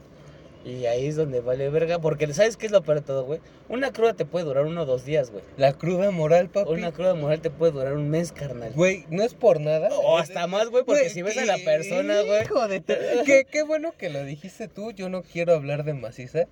Y 0.65 0.87
ahí 0.87 1.05
es 1.05 1.15
donde 1.15 1.41
vale 1.41 1.69
verga. 1.69 1.99
Porque, 1.99 2.33
¿sabes 2.33 2.57
qué 2.57 2.65
es 2.65 2.71
lo 2.71 2.81
peor 2.81 3.01
de 3.01 3.05
todo, 3.05 3.23
güey? 3.23 3.39
Una 3.69 3.91
cruda 3.93 4.15
te 4.15 4.25
puede 4.25 4.45
durar 4.45 4.65
uno 4.65 4.81
o 4.81 4.85
dos 4.85 5.05
días, 5.05 5.29
güey. 5.29 5.43
La 5.57 5.73
cruda 5.73 6.09
moral, 6.09 6.49
papi. 6.49 6.71
Una 6.71 6.91
cruda 6.91 7.13
moral 7.13 7.39
te 7.39 7.51
puede 7.51 7.71
durar 7.71 7.93
un 7.93 8.09
mes, 8.09 8.31
carnal. 8.31 8.73
Güey, 8.73 9.05
no 9.09 9.21
es 9.21 9.35
por 9.35 9.61
nada. 9.61 9.89
O 9.93 10.17
hasta 10.17 10.47
más, 10.47 10.69
güey, 10.69 10.83
porque 10.83 11.01
Güey, 11.01 11.13
si 11.13 11.21
ves 11.21 11.37
a 11.37 11.45
la 11.45 11.59
persona, 11.59 12.21
güey. 12.21 12.41
Hijo 12.41 12.67
de 12.67 12.81
qué, 13.25 13.45
qué 13.49 13.61
bueno 13.61 13.93
que 13.95 14.09
lo 14.09 14.23
dijiste 14.23 14.67
tú. 14.67 14.91
Yo 14.91 15.07
no 15.07 15.21
quiero 15.21 15.53
hablar 15.53 15.83
de 15.83 15.93
maciza. 15.93 16.47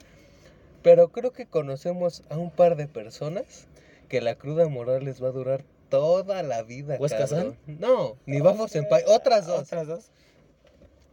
Pero 0.83 1.07
creo 1.07 1.31
que 1.31 1.47
conocemos 1.47 2.21
a 2.29 2.37
un 2.37 2.51
par 2.51 2.75
de 2.75 2.87
personas 2.87 3.67
que 4.09 4.21
la 4.21 4.35
cruda 4.35 4.67
moral 4.67 5.05
les 5.05 5.23
va 5.23 5.29
a 5.29 5.31
durar 5.31 5.63
toda 5.89 6.43
la 6.43 6.61
vida. 6.61 6.97
¿Huesca 6.99 7.27
cabrón. 7.27 7.57
No, 7.65 8.17
ni 8.27 8.41
Bafos 8.41 8.75
en 8.75 8.85
Otras 9.07 9.47
dos. 9.47 9.61
Otras 9.61 9.87
dos. 9.87 10.11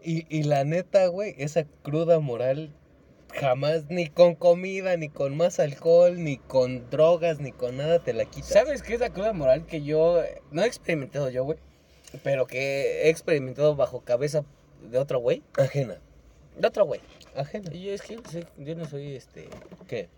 Y, 0.03 0.27
y 0.35 0.45
la 0.45 0.65
neta, 0.65 1.07
güey, 1.09 1.35
esa 1.39 1.65
cruda 1.83 2.21
moral 2.21 2.75
jamás, 3.35 3.89
ni 3.89 4.09
con 4.09 4.35
comida, 4.35 4.97
ni 4.97 5.09
con 5.09 5.37
más 5.37 5.61
alcohol, 5.61 6.23
ni 6.23 6.39
con 6.39 6.89
drogas, 6.91 7.41
ni 7.41 7.53
con 7.53 7.77
nada 7.77 7.99
te 8.01 8.13
la 8.13 8.25
quitas. 8.25 8.51
¿Sabes 8.51 8.83
qué 8.83 8.95
es 8.95 9.01
la 9.01 9.11
cruda 9.11 9.33
moral 9.33 9.67
que 9.67 9.83
yo 9.83 10.23
no 10.51 10.63
he 10.63 10.67
experimentado 10.67 11.31
yo, 11.31 11.45
güey? 11.45 11.59
Pero 12.23 12.47
que 12.47 13.05
he 13.05 13.09
experimentado 13.11 13.77
bajo 13.77 14.01
cabeza 14.01 14.45
de 14.91 14.99
otro 14.99 15.21
güey. 15.21 15.43
Ajena. 15.57 15.99
De 16.59 16.67
otro 16.67 16.85
güey. 16.85 17.01
Ajena. 17.37 17.71
Y 17.73 17.85
yo 17.85 17.93
es 17.93 18.03
que 18.03 18.15
yo 18.15 18.21
no 18.23 18.31
soy, 18.31 18.47
yo 18.59 18.75
no 18.75 18.85
soy 18.87 19.15
este 19.15 19.49
¿Qué? 19.87 20.09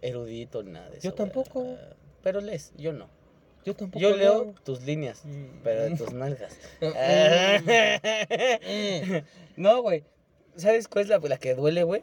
erudito 0.00 0.62
ni 0.62 0.72
nada 0.72 0.88
de 0.90 0.98
eso. 0.98 1.08
Yo 1.08 1.14
tampoco. 1.14 1.76
Pero 2.22 2.40
lees, 2.40 2.72
yo 2.76 2.92
no. 2.92 3.08
Yo 3.64 3.74
tampoco. 3.74 4.00
Yo 4.00 4.16
leo 4.16 4.44
leo. 4.44 4.54
tus 4.64 4.82
líneas, 4.82 5.24
Mm. 5.24 5.44
pero 5.62 5.82
de 5.84 5.96
tus 5.96 6.12
nalgas. 6.12 6.56
Mm. 6.80 6.92
no, 9.56 9.82
güey. 9.82 10.04
¿Sabes 10.56 10.88
cuál 10.88 11.04
es 11.04 11.08
la, 11.10 11.18
la 11.18 11.38
que 11.38 11.54
duele, 11.54 11.82
güey? 11.84 12.02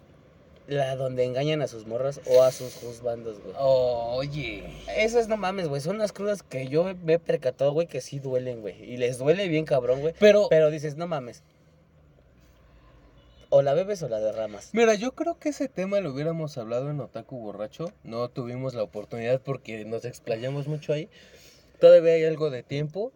La 0.68 0.96
donde 0.96 1.24
engañan 1.24 1.62
a 1.62 1.68
sus 1.68 1.88
morras 1.88 2.22
o 2.28 2.44
a 2.44 2.52
sus 2.52 2.76
juzbandos, 2.76 3.40
güey. 3.42 3.56
Oye. 3.58 4.64
Esas 4.96 5.28
no 5.28 5.38
mames, 5.38 5.68
güey. 5.68 5.82
Son 5.82 5.98
las 5.98 6.12
crudas 6.14 6.44
que 6.44 6.68
yo 6.68 6.94
me 7.04 7.14
he 7.14 7.20
percatado, 7.20 7.72
güey, 7.74 7.88
que 7.88 8.02
sí 8.02 8.20
duelen, 8.20 8.62
güey. 8.62 8.82
Y 8.84 8.98
les 8.98 9.18
duele 9.18 9.48
bien 9.48 9.66
cabrón, 9.66 10.02
güey. 10.02 10.14
Pero, 10.20 10.48
Pero 10.50 10.70
dices, 10.70 10.96
no 10.96 11.08
mames. 11.08 11.44
O 13.52 13.64
la 13.64 13.74
bebes 13.74 14.04
o 14.04 14.10
la 14.10 14.20
derramas. 14.20 14.70
mira, 14.74 14.94
yo 14.94 15.14
creo 15.14 15.40
que 15.40 15.50
ese 15.50 15.68
tema 15.68 16.00
lo 16.02 16.14
hubiéramos 16.14 16.56
hablado 16.60 16.92
en 16.92 17.00
Otaku 17.00 17.40
Borracho. 17.40 17.92
No 18.04 18.30
tuvimos 18.30 18.76
la 18.76 18.84
oportunidad 18.84 19.42
porque 19.42 19.86
nos 19.86 20.06
explayamos 20.06 20.68
mucho 20.68 20.94
ahí. 20.94 21.10
Todavía 21.80 22.14
hay 22.14 22.26
algo 22.26 22.50
de 22.50 22.64
tiempo. 22.64 23.12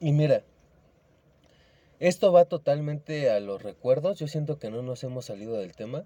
Y 0.00 0.12
mira, 0.12 0.42
esto 2.00 2.32
va 2.32 2.44
totalmente 2.44 3.30
a 3.30 3.40
los 3.40 3.62
recuerdos. 3.62 4.18
Yo 4.18 4.28
siento 4.28 4.58
que 4.58 4.70
no 4.70 4.82
nos 4.82 5.02
hemos 5.04 5.26
salido 5.26 5.58
del 5.58 5.74
tema. 5.74 6.04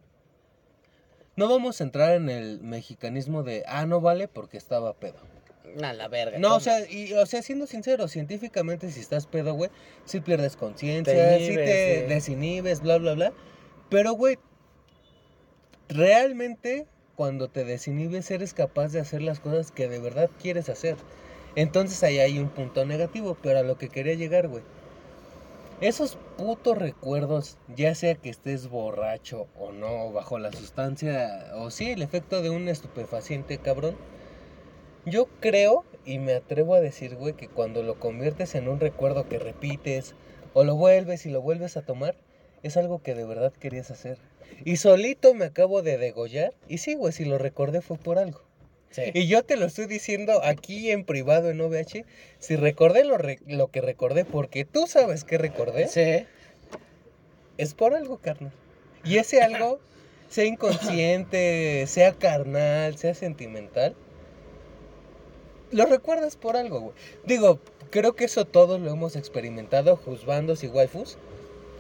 No 1.37 1.49
vamos 1.49 1.81
a 1.81 1.85
entrar 1.85 2.15
en 2.15 2.29
el 2.29 2.61
mexicanismo 2.61 3.43
de, 3.43 3.65
ah, 3.67 3.87
no 3.87 4.01
vale 4.01 4.29
porque 4.29 4.57
estaba 4.57 4.93
pedo. 4.95 5.19
A 5.83 5.93
la 5.95 6.09
verga. 6.09 6.39
No, 6.39 6.49
¿cómo? 6.49 6.57
o 6.57 6.61
sea, 6.61 6.91
y, 6.91 7.15
o 7.15 7.25
sea, 7.25 7.41
siendo 7.41 7.67
sincero, 7.67 8.09
científicamente 8.09 8.91
si 8.91 9.01
estás 9.01 9.27
pedo, 9.27 9.55
güey, 9.55 9.71
si 10.05 10.21
pierdes 10.21 10.57
conciencia, 10.57 11.39
si 11.39 11.55
te 11.55 12.01
sí. 12.01 12.07
desinhibes, 12.07 12.83
bla, 12.83 12.99
bla, 12.99 13.15
bla. 13.15 13.33
Pero, 13.89 14.13
güey, 14.13 14.39
realmente 15.89 16.87
cuando 17.17 17.49
te 17.49 17.65
desinhibes 17.65 18.31
eres 18.31 18.55
capaz 18.55 18.89
de 18.89 19.01
hacer 19.01 19.23
las 19.23 19.41
cosas 19.41 19.71
que 19.71 19.89
de 19.89 20.01
verdad 20.01 20.31
quieres 20.41 20.69
hacer. 20.69 20.97
Entonces 21.55 22.03
ahí 22.03 22.19
hay 22.19 22.39
un 22.39 22.49
punto 22.49 22.85
negativo, 22.87 23.37
pero 23.43 23.59
a 23.59 23.63
lo 23.63 23.77
que 23.77 23.89
quería 23.89 24.15
llegar, 24.15 24.49
güey. 24.49 24.63
Esos 25.81 26.17
putos 26.39 26.79
recuerdos, 26.79 27.59
ya 27.77 27.95
sea 27.95 28.15
que 28.15 28.31
estés 28.31 28.69
borracho 28.69 29.49
o 29.59 29.73
no, 29.73 30.13
bajo 30.13 30.39
la 30.39 30.53
sustancia, 30.53 31.51
o 31.57 31.71
sí, 31.71 31.91
el 31.91 32.03
efecto 32.03 32.41
de 32.41 32.51
un 32.51 32.69
estupefaciente, 32.69 33.59
cabrón. 33.59 33.97
Yo 35.05 35.27
creo 35.41 35.85
y 36.07 36.19
me 36.19 36.35
atrevo 36.35 36.75
a 36.75 36.81
decir, 36.81 37.17
güey, 37.17 37.35
que 37.35 37.49
cuando 37.49 37.83
lo 37.83 37.99
conviertes 37.99 38.55
en 38.55 38.69
un 38.69 38.79
recuerdo 38.79 39.29
que 39.29 39.41
repites, 39.41 40.15
o 40.55 40.65
lo 40.65 40.77
vuelves 40.77 41.27
y 41.27 41.31
lo 41.31 41.43
vuelves 41.43 41.77
a 41.77 41.83
tomar, 41.83 42.15
es 42.63 42.77
algo 42.77 43.03
que 43.03 43.15
de 43.15 43.25
verdad 43.25 43.53
querías 43.53 43.91
hacer. 43.91 44.19
Y 44.65 44.77
solito 44.77 45.35
me 45.35 45.47
acabo 45.47 45.83
de 45.83 45.99
degollar, 45.99 46.55
y 46.69 46.79
sí, 46.79 46.95
güey, 46.95 47.13
si 47.13 47.25
lo 47.25 47.39
recordé 47.39 47.83
fue 47.83 47.97
por 47.99 48.19
algo. 48.19 48.41
Sí. 48.93 49.03
Y 49.15 49.27
yo 49.27 49.43
te 49.43 49.57
lo 49.57 49.67
estoy 49.67 49.87
diciendo 49.87 50.41
aquí 50.45 50.91
en 50.91 51.05
privado 51.05 51.51
en 51.51 51.61
OVH. 51.61 52.05
Si 52.39 52.57
recordé 52.57 53.05
lo, 53.05 53.19
re- 53.19 53.41
lo 53.47 53.69
que 53.69 53.81
recordé, 53.81 54.25
porque 54.25 54.65
tú 54.65 54.87
sabes 54.87 55.25
que 55.25 55.37
recordé, 55.39 55.89
Sí. 55.89 56.25
es 57.59 57.75
por 57.75 57.95
algo, 57.95 58.19
carnal. 58.19 58.53
Y 59.05 59.17
ese 59.19 59.43
algo, 59.43 59.81
sea 60.29 60.45
inconsciente, 60.45 61.85
sea 61.89 62.13
carnal, 62.13 62.97
sea 62.97 63.15
sentimental, 63.15 63.97
lo 65.71 65.87
recuerdas 65.87 66.37
por 66.37 66.57
algo, 66.57 66.81
güey. 66.81 66.95
Digo, 67.25 67.59
creo 67.91 68.15
que 68.15 68.25
eso 68.27 68.45
todos 68.45 68.81
lo 68.81 68.91
hemos 68.91 69.17
experimentado, 69.17 69.97
juzbandos 69.97 70.63
y 70.65 70.69
waifus. 70.69 71.17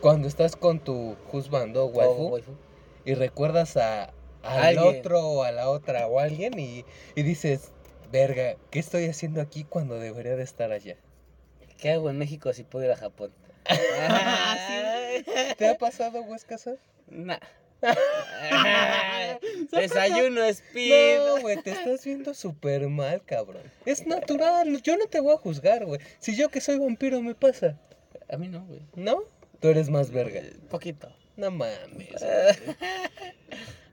Cuando 0.00 0.26
estás 0.28 0.56
con 0.56 0.80
tu 0.80 1.14
juzbando 1.30 1.84
o 1.84 1.86
waifu 1.88 2.12
Oh, 2.22 2.28
waifu. 2.28 2.52
y 3.04 3.14
recuerdas 3.14 3.76
a 3.76 4.12
al 4.42 4.78
Alguien. 4.78 5.00
otro 5.00 5.20
o 5.20 5.42
a 5.42 5.52
la 5.52 5.68
otra 5.70 6.06
o 6.06 6.18
a 6.18 6.24
alguien 6.24 6.58
y, 6.58 6.84
y 7.14 7.22
dices, 7.22 7.72
verga, 8.10 8.56
¿qué 8.70 8.78
estoy 8.78 9.06
haciendo 9.06 9.40
aquí 9.40 9.64
cuando 9.64 9.98
debería 9.98 10.36
de 10.36 10.42
estar 10.42 10.72
allá? 10.72 10.96
¿Qué 11.78 11.90
hago 11.90 12.10
en 12.10 12.18
México 12.18 12.52
si 12.52 12.62
puedo 12.64 12.84
ir 12.84 12.90
a 12.92 12.96
Japón? 12.96 13.32
¿Te 15.58 15.68
ha 15.68 15.78
pasado, 15.78 16.22
Huescasa? 16.22 16.74
Nah. 17.08 17.38
Desayuno 19.72 20.44
speed. 20.44 21.18
No, 21.18 21.40
güey, 21.40 21.60
te 21.62 21.70
estás 21.72 22.04
viendo 22.04 22.34
súper 22.34 22.88
mal, 22.88 23.22
cabrón. 23.24 23.62
Es 23.84 24.06
natural, 24.06 24.80
yo 24.82 24.96
no 24.96 25.06
te 25.06 25.20
voy 25.20 25.34
a 25.34 25.38
juzgar, 25.38 25.84
güey. 25.84 26.00
Si 26.20 26.36
yo 26.36 26.48
que 26.48 26.60
soy 26.60 26.78
vampiro 26.78 27.20
me 27.22 27.34
pasa, 27.34 27.78
A 28.28 28.36
mí 28.36 28.48
no, 28.48 28.64
güey. 28.66 28.80
¿no? 28.94 29.22
Tú 29.60 29.68
eres 29.68 29.90
más 29.90 30.10
verga. 30.10 30.40
Poquito. 30.70 31.08
No 31.36 31.50
mames. 31.50 32.22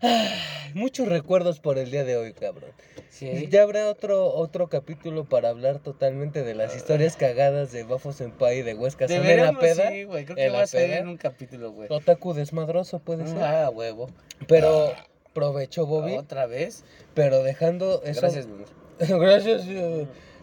Muchos 0.73 1.07
recuerdos 1.07 1.59
por 1.59 1.77
el 1.77 1.91
día 1.91 2.03
de 2.03 2.17
hoy, 2.17 2.33
cabrón. 2.33 2.71
Sí. 3.09 3.47
Ya 3.49 3.63
habrá 3.63 3.89
otro 3.89 4.33
otro 4.33 4.69
capítulo 4.69 5.25
para 5.25 5.49
hablar 5.49 5.79
totalmente 5.79 6.43
de 6.43 6.55
las 6.55 6.75
historias 6.75 7.17
cagadas 7.17 7.71
de 7.71 7.83
Bafo 7.83 8.13
Senpai 8.13 8.59
y 8.59 8.61
de 8.61 8.75
Huesca 8.75 9.07
Son 9.07 9.25
en 9.25 9.43
la 9.43 9.59
peda. 9.59 9.89
sí, 9.89 10.03
güey. 10.03 10.25
Creo 10.25 10.37
que 10.37 10.49
va 10.49 10.61
a 10.61 10.67
ser 10.67 11.05
un 11.05 11.17
capítulo, 11.17 11.71
güey. 11.71 11.87
Otaku 11.91 12.33
desmadroso 12.33 12.99
puede 12.99 13.27
ser. 13.27 13.41
Ah, 13.41 13.69
huevo. 13.69 14.09
Pero 14.47 14.93
provecho, 15.33 15.85
Bobby. 15.85 16.15
Otra 16.15 16.45
vez. 16.45 16.83
Pero 17.13 17.43
dejando 17.43 18.01
eso. 18.03 18.21
Gracias, 18.21 18.47
mi 18.47 18.53
amor. 18.53 18.67
Gracias. 18.99 19.63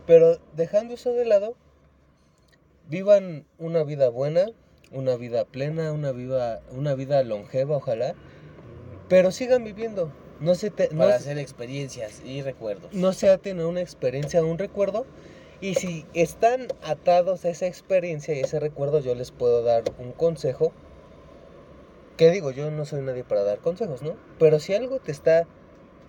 Pero 0.06 0.38
dejando 0.54 0.94
eso 0.94 1.12
de 1.12 1.24
lado, 1.24 1.56
vivan 2.88 3.46
una 3.58 3.82
vida 3.84 4.08
buena, 4.08 4.46
una 4.92 5.16
vida 5.16 5.44
plena, 5.44 5.92
una 5.92 6.12
vida, 6.12 6.60
una 6.70 6.94
vida 6.94 7.22
longeva, 7.22 7.76
ojalá. 7.76 8.14
Pero 9.08 9.30
sigan 9.30 9.64
viviendo. 9.64 10.10
No 10.40 10.54
se, 10.54 10.70
te, 10.70 10.88
no, 10.92 10.98
Para 10.98 11.12
se- 11.12 11.30
hacer 11.30 11.38
experiencias 11.38 12.20
y 12.24 12.42
recuerdos. 12.42 12.92
no 12.92 13.12
se 13.12 13.30
aten 13.30 13.60
a 13.60 13.66
una 13.66 13.80
experiencia, 13.80 14.40
a 14.40 14.44
un 14.44 14.58
recuerdo. 14.58 15.06
Y 15.60 15.74
si 15.76 16.04
están 16.12 16.66
atados 16.82 17.44
a 17.46 17.48
esa 17.48 17.66
experiencia 17.66 18.34
y 18.34 18.40
ese 18.40 18.60
recuerdo, 18.60 19.00
yo 19.00 19.14
les 19.14 19.30
puedo 19.30 19.62
dar 19.62 19.84
un 19.98 20.12
consejo. 20.12 20.72
Que 22.18 22.30
digo, 22.30 22.50
yo 22.50 22.70
no 22.70 22.84
soy 22.84 23.02
nadie 23.02 23.24
para 23.24 23.42
dar 23.42 23.58
consejos, 23.58 24.02
¿no? 24.02 24.16
Pero 24.38 24.58
si 24.60 24.74
algo 24.74 24.98
te 25.00 25.12
está 25.12 25.46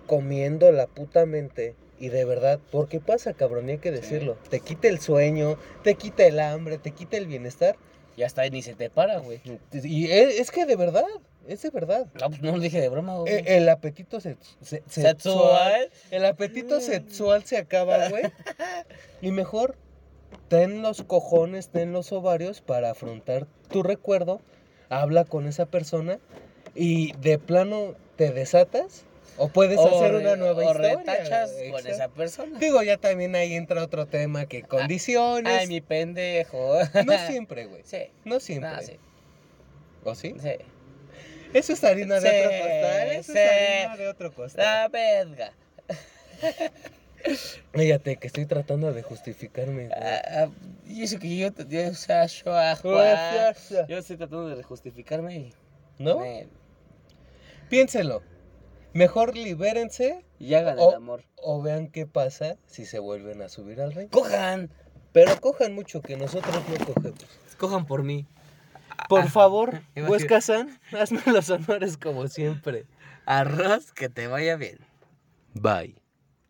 comiendo 0.06 0.70
la 0.72 0.86
puta 0.86 1.26
mente 1.26 1.74
y 1.98 2.08
de 2.08 2.24
verdad, 2.24 2.60
porque 2.70 3.00
pasa, 3.00 3.34
cabrón, 3.34 3.68
y 3.68 3.72
hay 3.72 3.78
que 3.78 3.90
decirlo. 3.90 4.36
Te 4.48 4.60
quita 4.60 4.88
el 4.88 5.00
sueño, 5.00 5.58
te 5.82 5.94
quita 5.96 6.26
el 6.26 6.40
hambre, 6.40 6.78
te 6.78 6.92
quita 6.92 7.16
el 7.16 7.26
bienestar. 7.26 7.76
Ya 8.16 8.26
está, 8.26 8.48
ni 8.48 8.62
se 8.62 8.74
te 8.74 8.88
para, 8.90 9.18
güey. 9.18 9.40
Y 9.72 10.10
es, 10.10 10.40
es 10.40 10.50
que 10.50 10.64
de 10.66 10.76
verdad, 10.76 11.04
es 11.48 11.62
de 11.62 11.70
verdad. 11.70 12.06
No, 12.20 12.28
pues 12.28 12.40
no 12.42 12.52
lo 12.52 12.58
dije 12.60 12.80
de 12.80 12.88
broma, 12.88 13.16
güey. 13.16 13.32
Eh, 13.34 13.44
El 13.56 13.68
apetito 13.68 14.20
se- 14.20 14.36
se- 14.60 14.82
sexual. 14.88 15.16
Sexual. 15.16 15.90
El 16.10 16.24
apetito 16.24 16.80
sexual 16.80 17.44
se 17.44 17.56
acaba, 17.56 18.08
güey. 18.08 18.22
Y 19.22 19.30
mejor, 19.32 19.76
ten 20.48 20.82
los 20.82 21.02
cojones, 21.02 21.68
ten 21.70 21.92
los 21.92 22.12
ovarios 22.12 22.60
para 22.60 22.90
afrontar 22.90 23.46
tu 23.70 23.82
recuerdo. 23.82 24.40
Habla 24.90 25.24
con 25.24 25.46
esa 25.46 25.66
persona 25.66 26.18
y 26.74 27.12
de 27.18 27.38
plano 27.38 27.94
te 28.16 28.30
desatas 28.30 29.04
o 29.36 29.48
puedes 29.48 29.78
hacer 29.78 30.12
re- 30.12 30.18
una 30.20 30.36
nueva 30.36 30.62
o 30.62 30.62
historia. 30.62 30.96
retachas 30.96 31.52
güey, 31.52 31.70
con 31.70 31.80
exacto. 31.80 31.94
esa 32.04 32.08
persona. 32.08 32.58
Digo, 32.58 32.82
ya 32.82 32.96
también 32.96 33.34
ahí 33.36 33.54
entra 33.54 33.82
otro 33.84 34.06
tema 34.06 34.46
que 34.46 34.62
condiciones. 34.62 35.52
Ay, 35.60 35.66
mi 35.66 35.80
pendejo. 35.80 36.74
No 37.04 37.18
siempre, 37.26 37.66
güey. 37.66 37.82
Sí. 37.84 38.10
No 38.24 38.40
siempre. 38.40 38.70
No, 38.70 38.82
sí. 38.82 38.96
¿O 40.04 40.14
sí? 40.14 40.34
Sí. 40.40 40.52
Eso 41.54 41.72
es 41.72 41.84
harina 41.84 42.20
de 42.20 42.30
Sí, 42.30 42.36
otro 42.36 42.58
costal. 42.58 43.10
Eso 43.10 43.32
sí. 43.32 43.38
es 43.38 43.50
harina 43.86 43.96
de 43.96 44.08
otro 44.08 44.32
costal. 44.32 44.64
La 44.64 44.88
verga. 44.88 45.52
Fíjate 47.72 48.16
que 48.16 48.26
estoy 48.28 48.46
tratando 48.46 48.92
de 48.92 49.02
justificarme. 49.02 49.88
Ah, 49.92 50.22
ah, 50.26 50.48
y 50.86 51.02
eso 51.02 51.18
que 51.18 51.36
yo, 51.36 51.48
yo, 51.68 51.88
o 51.90 51.94
sea, 51.94 52.26
yo, 52.26 52.44
ah, 52.54 52.76
yo 53.88 53.98
estoy 53.98 54.16
tratando 54.16 54.48
de 54.56 54.62
justificarme 54.62 55.36
y. 55.36 55.54
¿No? 55.98 56.22
Piénselo. 57.68 58.22
Mejor 58.92 59.36
libérense 59.36 60.24
y 60.38 60.54
hagan 60.54 60.78
O- 60.78 60.90
el 60.90 60.94
amor. 60.96 61.24
o 61.36 61.60
vean 61.60 61.88
qué 61.88 62.06
pasa 62.06 62.56
si 62.66 62.86
se 62.86 62.98
vuelven 63.00 63.42
a 63.42 63.48
subir 63.48 63.80
al 63.80 63.92
rey. 63.92 64.06
Cojan. 64.08 64.70
Pero 65.12 65.40
cojan 65.40 65.74
mucho 65.74 66.00
que 66.00 66.16
nosotros 66.16 66.54
no 66.54 66.84
cogemos. 66.86 67.14
Cojan 67.58 67.86
por 67.86 68.04
mí. 68.04 68.26
Por 69.08 69.28
favor, 69.28 69.80
imagino. 69.94 70.10
Huesca 70.10 70.40
San, 70.40 70.78
hazme 70.98 71.20
los 71.26 71.50
honores 71.50 71.96
como 71.96 72.28
siempre. 72.28 72.86
Arroz, 73.26 73.92
que 73.92 74.08
te 74.08 74.26
vaya 74.26 74.56
bien. 74.56 74.78
Bye. 75.54 75.96